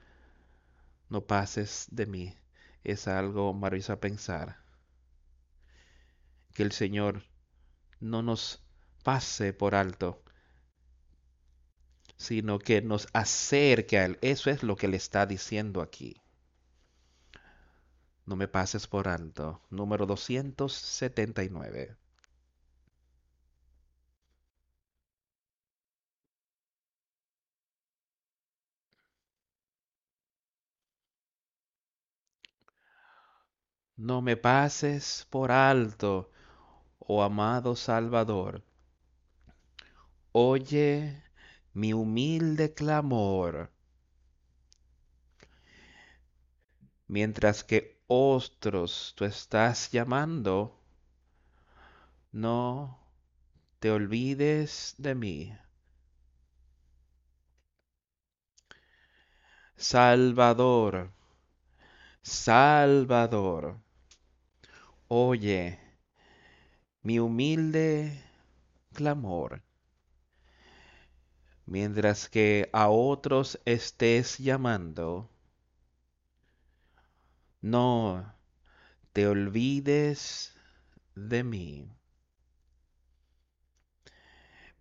No 1.08 1.26
pases 1.26 1.86
de 1.90 2.06
mí. 2.06 2.36
Es 2.84 3.08
algo 3.08 3.54
maravilloso 3.54 3.98
pensar. 3.98 4.58
Que 6.52 6.64
el 6.64 6.72
Señor 6.72 7.24
no 8.00 8.22
nos 8.22 8.62
pase 9.04 9.52
por 9.54 9.74
alto, 9.74 10.22
sino 12.16 12.59
que 12.59 12.82
nos 12.82 13.09
acerque 13.12 13.98
a 13.98 14.05
Él. 14.06 14.18
Eso 14.22 14.51
es 14.51 14.62
lo 14.62 14.76
que 14.76 14.89
le 14.89 14.97
está 14.97 15.26
diciendo 15.26 15.82
aquí. 15.82 16.20
No 18.26 18.34
me 18.34 18.48
pases 18.48 18.89
por 18.89 19.06
alto. 19.06 19.60
Número 19.70 20.06
279. 20.06 21.97
No 33.97 34.20
me 34.20 34.36
pases 34.36 35.26
por 35.30 35.51
alto, 35.51 36.30
oh 36.98 37.22
amado 37.22 37.74
Salvador. 37.76 38.62
Oye 40.32 41.22
mi 41.74 41.92
humilde 41.92 42.74
clamor. 42.74 43.70
Mientras 47.06 47.64
que 47.64 48.02
otros 48.06 49.14
tú 49.16 49.24
estás 49.24 49.90
llamando, 49.90 50.78
no 52.32 52.98
te 53.80 53.90
olvides 53.90 54.94
de 54.98 55.14
mí. 55.14 55.58
Salvador, 59.76 61.12
Salvador, 62.22 63.80
oye 65.08 65.78
mi 67.02 67.18
humilde 67.18 68.22
clamor 68.94 69.62
mientras 71.66 72.28
que 72.28 72.68
a 72.72 72.89
otros 72.89 73.60
estés 73.64 74.39
llamando, 74.39 75.30
no 77.60 78.34
te 79.12 79.26
olvides 79.26 80.55
de 81.14 81.44
mí. 81.44 81.89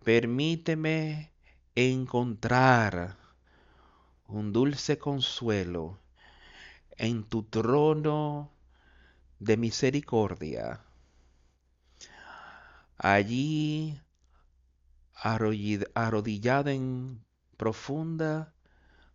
Permíteme 0.03 1.32
encontrar 1.76 3.18
un 4.28 4.52
dulce 4.52 4.98
consuelo 4.98 5.99
en 6.98 7.24
tu 7.24 7.44
trono 7.44 8.52
de 9.40 9.58
misericordia. 9.58 10.82
Allí 12.98 13.99
arrodillada 15.22 16.72
en 16.72 17.23
profunda 17.56 18.56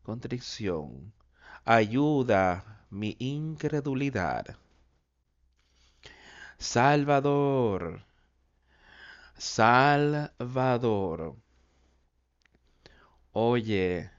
contrición. 0.04 1.12
Ayuda 1.64 2.86
mi 2.90 3.16
incredulidad. 3.18 4.56
Salvador, 6.58 8.04
Salvador, 9.36 11.36
oye 13.32 14.10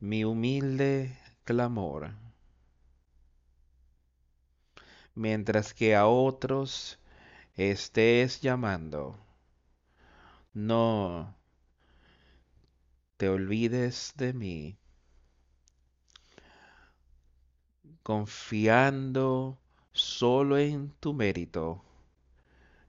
mi 0.00 0.24
humilde 0.24 1.16
clamor, 1.44 2.10
mientras 5.14 5.72
que 5.72 5.94
a 5.94 6.06
otros 6.06 6.98
estés 7.54 8.40
llamando 8.40 9.16
no 10.54 11.34
te 13.18 13.28
olvides 13.28 14.14
de 14.16 14.32
mí, 14.32 14.76
confiando 18.02 19.56
solo 19.92 20.58
en 20.58 20.90
tu 21.00 21.14
mérito. 21.14 21.82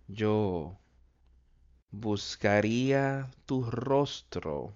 Yo 0.08 0.78
buscaría 1.92 3.30
tu 3.46 3.64
rostro. 3.64 4.74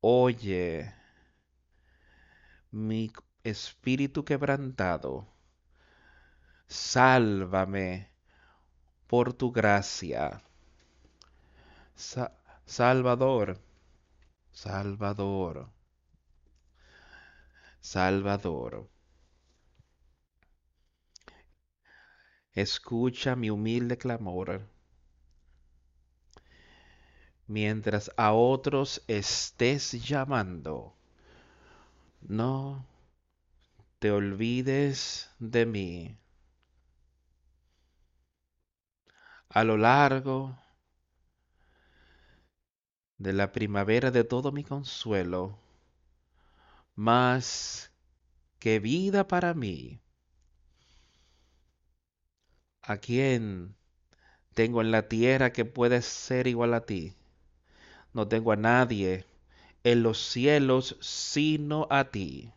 Oye, 0.00 0.92
mi 2.72 3.12
espíritu 3.44 4.24
quebrantado, 4.24 5.26
sálvame 6.68 8.07
por 9.08 9.32
tu 9.32 9.50
gracia. 9.50 10.42
Salvador, 12.66 13.58
Salvador, 14.52 15.70
Salvador. 17.80 18.88
Escucha 22.52 23.34
mi 23.34 23.50
humilde 23.50 23.96
clamor. 23.96 24.68
Mientras 27.46 28.10
a 28.16 28.34
otros 28.34 29.02
estés 29.06 29.92
llamando, 30.06 30.94
no 32.20 32.84
te 33.98 34.10
olvides 34.10 35.30
de 35.38 35.64
mí. 35.64 36.18
A 39.50 39.64
lo 39.64 39.76
largo 39.76 40.56
de 43.18 43.32
la 43.32 43.52
primavera 43.52 44.10
de 44.10 44.24
todo 44.24 44.50
mi 44.50 44.64
consuelo, 44.64 45.58
más 46.96 47.90
qué 48.58 48.80
vida 48.80 49.26
para 49.28 49.54
mí. 49.54 50.00
¿A 52.82 52.96
quién 52.96 53.76
tengo 54.54 54.80
en 54.82 54.90
la 54.90 55.08
tierra 55.08 55.52
que 55.52 55.64
puede 55.64 56.02
ser 56.02 56.46
igual 56.48 56.74
a 56.74 56.86
ti? 56.86 57.14
No 58.12 58.28
tengo 58.28 58.52
a 58.52 58.56
nadie 58.56 59.24
en 59.84 60.02
los 60.02 60.18
cielos 60.18 60.96
sino 61.00 61.86
a 61.90 62.10
ti. 62.10 62.52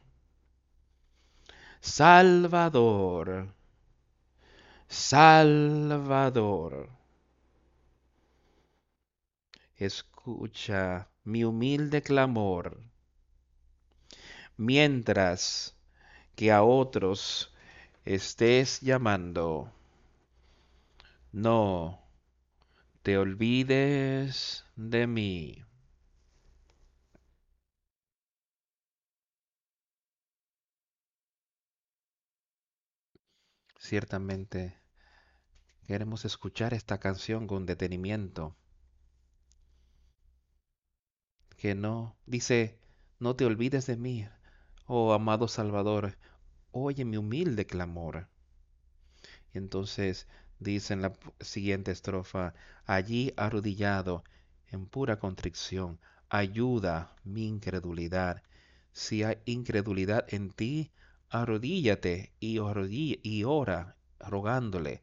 Salvador, 1.82 3.54
Salvador. 4.92 6.90
Escucha 9.78 11.08
mi 11.24 11.46
humilde 11.46 12.02
clamor, 12.02 12.78
mientras 14.58 15.76
que 16.36 16.52
a 16.52 16.64
otros 16.64 17.54
estés 18.06 18.82
llamando. 18.82 19.72
No 21.34 22.00
te 23.04 23.18
olvides 23.18 24.66
de 24.76 25.08
mí. 25.08 25.64
Ciertamente 33.78 34.81
queremos 35.86 36.26
escuchar 36.26 36.74
esta 36.74 37.00
canción 37.00 37.48
con 37.48 37.66
detenimiento. 37.66 38.56
Que 41.58 41.76
no, 41.76 42.16
dice, 42.26 42.80
no 43.20 43.36
te 43.36 43.46
olvides 43.46 43.86
de 43.86 43.98
mí, 43.98 44.28
oh 44.86 45.14
amado 45.14 45.48
Salvador, 45.48 46.18
oye 46.72 47.06
mi 47.06 47.18
humilde 47.18 47.66
clamor. 47.66 48.30
Y 49.54 49.58
entonces 49.58 50.28
dice 50.60 50.94
en 50.94 51.02
la 51.02 51.14
siguiente 51.40 51.92
estrofa, 51.92 52.54
allí 52.86 53.34
arrodillado 53.38 54.24
en 54.68 54.86
pura 54.86 55.20
contrición, 55.20 56.00
ayuda 56.30 57.16
mi 57.24 57.46
incredulidad. 57.48 58.42
Si 58.94 59.24
hay 59.24 59.38
incredulidad 59.46 60.26
en 60.34 60.52
ti, 60.52 60.92
arrodíllate 61.30 62.34
y, 62.40 62.60
y 63.24 63.44
ora 63.44 63.98
rogándole 64.20 65.02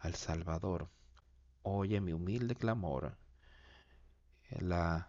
al 0.00 0.14
Salvador. 0.14 0.90
Oye 1.62 2.00
mi 2.00 2.12
humilde 2.12 2.54
clamor. 2.54 3.16
La 4.58 5.08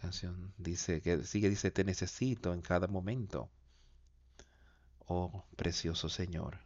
canción 0.00 0.52
dice 0.58 1.00
que 1.00 1.24
sigue 1.24 1.48
dice 1.48 1.70
te 1.70 1.84
necesito 1.84 2.52
en 2.52 2.62
cada 2.62 2.86
momento. 2.86 3.50
Oh 5.06 5.44
precioso 5.56 6.08
Señor. 6.08 6.58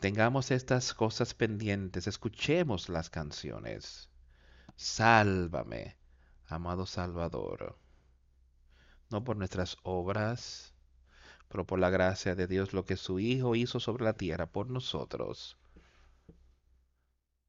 Tengamos 0.00 0.50
estas 0.50 0.94
cosas 0.94 1.34
pendientes, 1.34 2.06
escuchemos 2.06 2.88
las 2.88 3.10
canciones. 3.10 4.10
Sálvame, 4.76 5.96
amado 6.48 6.86
Salvador 6.86 7.78
no 9.10 9.24
por 9.24 9.36
nuestras 9.36 9.76
obras, 9.82 10.74
por 11.64 11.78
la 11.78 11.90
gracia 11.90 12.34
de 12.34 12.46
Dios, 12.46 12.72
lo 12.72 12.84
que 12.84 12.96
su 12.96 13.20
Hijo 13.20 13.54
hizo 13.54 13.80
sobre 13.80 14.04
la 14.04 14.14
tierra 14.14 14.46
por 14.46 14.68
nosotros. 14.68 15.56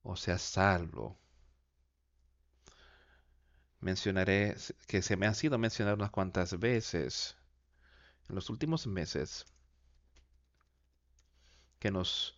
O 0.03 0.15
sea, 0.15 0.37
salvo. 0.37 1.17
Mencionaré 3.79 4.55
que 4.87 5.01
se 5.01 5.17
me 5.17 5.27
ha 5.27 5.33
sido 5.33 5.57
mencionado 5.57 5.97
unas 5.97 6.11
cuantas 6.11 6.57
veces 6.59 7.35
en 8.29 8.35
los 8.35 8.49
últimos 8.49 8.87
meses 8.87 9.45
que 11.79 11.91
nos 11.91 12.37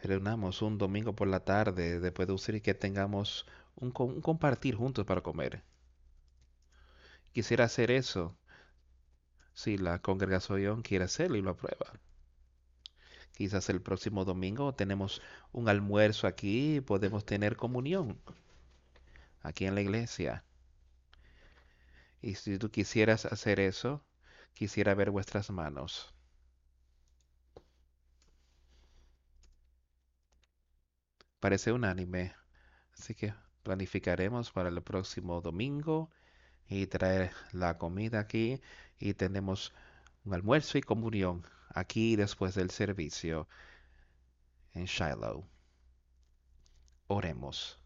reunamos 0.00 0.62
un 0.62 0.78
domingo 0.78 1.14
por 1.14 1.28
la 1.28 1.44
tarde 1.44 2.00
después 2.00 2.28
de 2.28 2.34
usar 2.34 2.54
y 2.56 2.60
que 2.60 2.74
tengamos 2.74 3.46
un 3.76 3.90
compartir 3.90 4.74
juntos 4.74 5.06
para 5.06 5.22
comer. 5.22 5.62
Quisiera 7.32 7.64
hacer 7.64 7.90
eso 7.90 8.36
si 9.54 9.78
la 9.78 10.00
congregación 10.00 10.82
quiere 10.82 11.04
hacerlo 11.04 11.36
y 11.36 11.42
lo 11.42 11.50
aprueba. 11.50 11.92
Quizás 13.34 13.68
el 13.70 13.80
próximo 13.80 14.24
domingo 14.24 14.74
tenemos 14.74 15.22
un 15.52 15.68
almuerzo 15.68 16.26
aquí 16.26 16.76
y 16.76 16.80
podemos 16.80 17.24
tener 17.24 17.56
comunión 17.56 18.20
aquí 19.42 19.66
en 19.66 19.74
la 19.74 19.80
iglesia. 19.80 20.44
Y 22.20 22.34
si 22.36 22.58
tú 22.58 22.70
quisieras 22.70 23.26
hacer 23.26 23.58
eso, 23.58 24.04
quisiera 24.54 24.94
ver 24.94 25.10
vuestras 25.10 25.50
manos. 25.50 26.14
Parece 31.40 31.72
unánime. 31.72 32.34
Así 32.92 33.14
que 33.14 33.34
planificaremos 33.64 34.52
para 34.52 34.68
el 34.68 34.80
próximo 34.82 35.40
domingo 35.40 36.10
y 36.72 36.86
traer 36.86 37.32
la 37.52 37.76
comida 37.76 38.20
aquí 38.20 38.60
y 38.98 39.12
tenemos 39.12 39.72
un 40.24 40.32
almuerzo 40.32 40.78
y 40.78 40.80
comunión 40.80 41.46
aquí 41.68 42.16
después 42.16 42.54
del 42.54 42.70
servicio 42.70 43.46
en 44.72 44.86
Shiloh. 44.86 45.44
Oremos. 47.08 47.78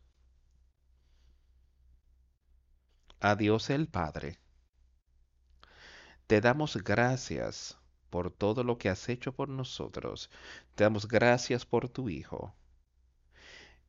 A 3.19 3.35
Dios 3.35 3.71
el 3.71 3.89
Padre. 3.89 4.39
Te 6.29 6.41
damos 6.41 6.77
gracias 6.77 7.77
por 8.09 8.31
todo 8.31 8.63
lo 8.63 8.79
que 8.79 8.89
has 8.89 9.09
hecho 9.09 9.33
por 9.33 9.49
nosotros. 9.49 10.31
Te 10.77 10.85
damos 10.85 11.09
gracias 11.09 11.67
por 11.67 11.89
tu 11.89 12.09
Hijo. 12.09 12.55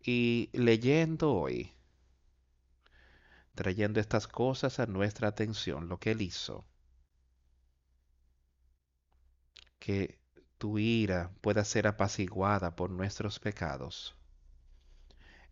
Y 0.01 0.49
leyendo 0.53 1.33
hoy, 1.33 1.76
trayendo 3.57 3.99
estas 3.99 4.27
cosas 4.27 4.79
a 4.79 4.85
nuestra 4.85 5.27
atención, 5.27 5.89
lo 5.89 5.99
que 5.99 6.11
Él 6.11 6.21
hizo. 6.21 6.63
Que 9.79 10.19
tu 10.59 10.77
ira 10.77 11.31
pueda 11.41 11.65
ser 11.65 11.87
apaciguada 11.87 12.75
por 12.75 12.91
nuestros 12.91 13.39
pecados. 13.39 14.15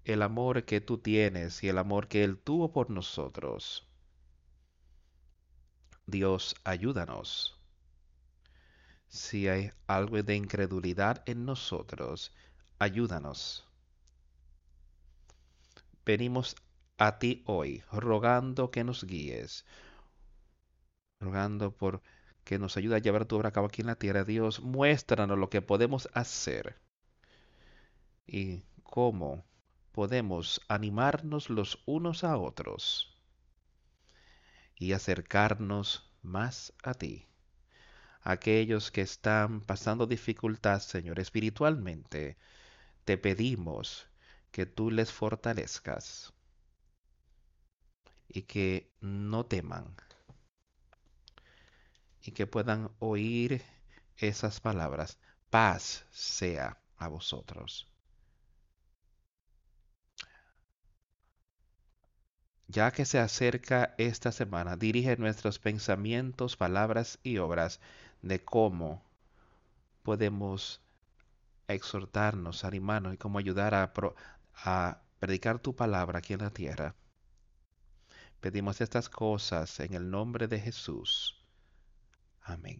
El 0.03 0.21
amor 0.21 0.65
que 0.65 0.81
tú 0.81 0.99
tienes 0.99 1.63
y 1.63 1.69
el 1.69 1.79
amor 1.79 2.07
que 2.07 2.23
Él 2.23 2.37
tuvo 2.37 2.71
por 2.71 2.91
nosotros. 2.91 3.87
Dios, 6.05 6.55
ayúdanos. 6.63 7.59
Si 9.07 9.47
hay 9.47 9.71
algo 9.87 10.21
de 10.21 10.35
incredulidad 10.35 11.23
en 11.25 11.45
nosotros, 11.45 12.31
ayúdanos. 12.77 13.67
Venimos 16.05 16.55
a 16.97 17.19
ti 17.19 17.43
hoy, 17.45 17.83
rogando 17.91 18.71
que 18.71 18.83
nos 18.83 19.03
guíes, 19.03 19.65
rogando 21.19 21.71
por 21.75 22.01
que 22.43 22.59
nos 22.59 22.77
ayude 22.77 22.95
a 22.95 22.99
llevar 22.99 23.25
tu 23.25 23.35
obra 23.35 23.49
a 23.49 23.51
cabo 23.51 23.67
aquí 23.67 23.81
en 23.81 23.87
la 23.87 23.95
tierra. 23.95 24.23
Dios, 24.23 24.61
muéstranos 24.61 25.37
lo 25.37 25.49
que 25.49 25.61
podemos 25.61 26.09
hacer 26.13 26.79
y 28.27 28.63
cómo 28.83 29.45
podemos 29.91 30.61
animarnos 30.67 31.49
los 31.49 31.81
unos 31.85 32.23
a 32.23 32.37
otros 32.37 33.17
y 34.75 34.93
acercarnos 34.93 36.11
más 36.21 36.73
a 36.83 36.93
ti. 36.93 37.27
Aquellos 38.21 38.91
que 38.91 39.01
están 39.01 39.61
pasando 39.61 40.05
dificultad, 40.05 40.79
Señor, 40.79 41.19
espiritualmente, 41.19 42.37
te 43.05 43.17
pedimos 43.17 44.07
que 44.51 44.65
tú 44.65 44.91
les 44.91 45.11
fortalezcas 45.11 46.34
y 48.29 48.43
que 48.43 48.91
no 49.01 49.45
teman 49.45 49.95
y 52.21 52.31
que 52.31 52.45
puedan 52.45 52.91
oír 52.99 53.61
esas 54.17 54.59
palabras. 54.59 55.17
Paz 55.49 56.05
sea 56.11 56.77
a 56.97 57.07
vosotros. 57.07 57.87
Ya 62.67 62.91
que 62.91 63.05
se 63.05 63.17
acerca 63.17 63.95
esta 63.97 64.31
semana, 64.31 64.75
dirige 64.77 65.17
nuestros 65.17 65.57
pensamientos, 65.57 66.55
palabras 66.55 67.17
y 67.23 67.39
obras 67.39 67.79
de 68.21 68.43
cómo 68.43 69.03
podemos 70.03 70.81
exhortarnos, 71.67 72.65
animarnos 72.65 73.13
y 73.13 73.17
cómo 73.17 73.39
ayudar 73.39 73.75
a, 73.75 73.93
a 74.55 75.01
predicar 75.19 75.59
tu 75.59 75.75
palabra 75.75 76.19
aquí 76.19 76.33
en 76.33 76.41
la 76.41 76.51
tierra. 76.51 76.95
Pedimos 78.45 78.79
estas 78.79 79.09
cosas 79.09 79.79
en 79.79 79.95
el 79.95 80.11
nombre 80.11 80.47
de 80.47 80.59
Jesús. 80.59 81.43
Amén. 82.43 82.79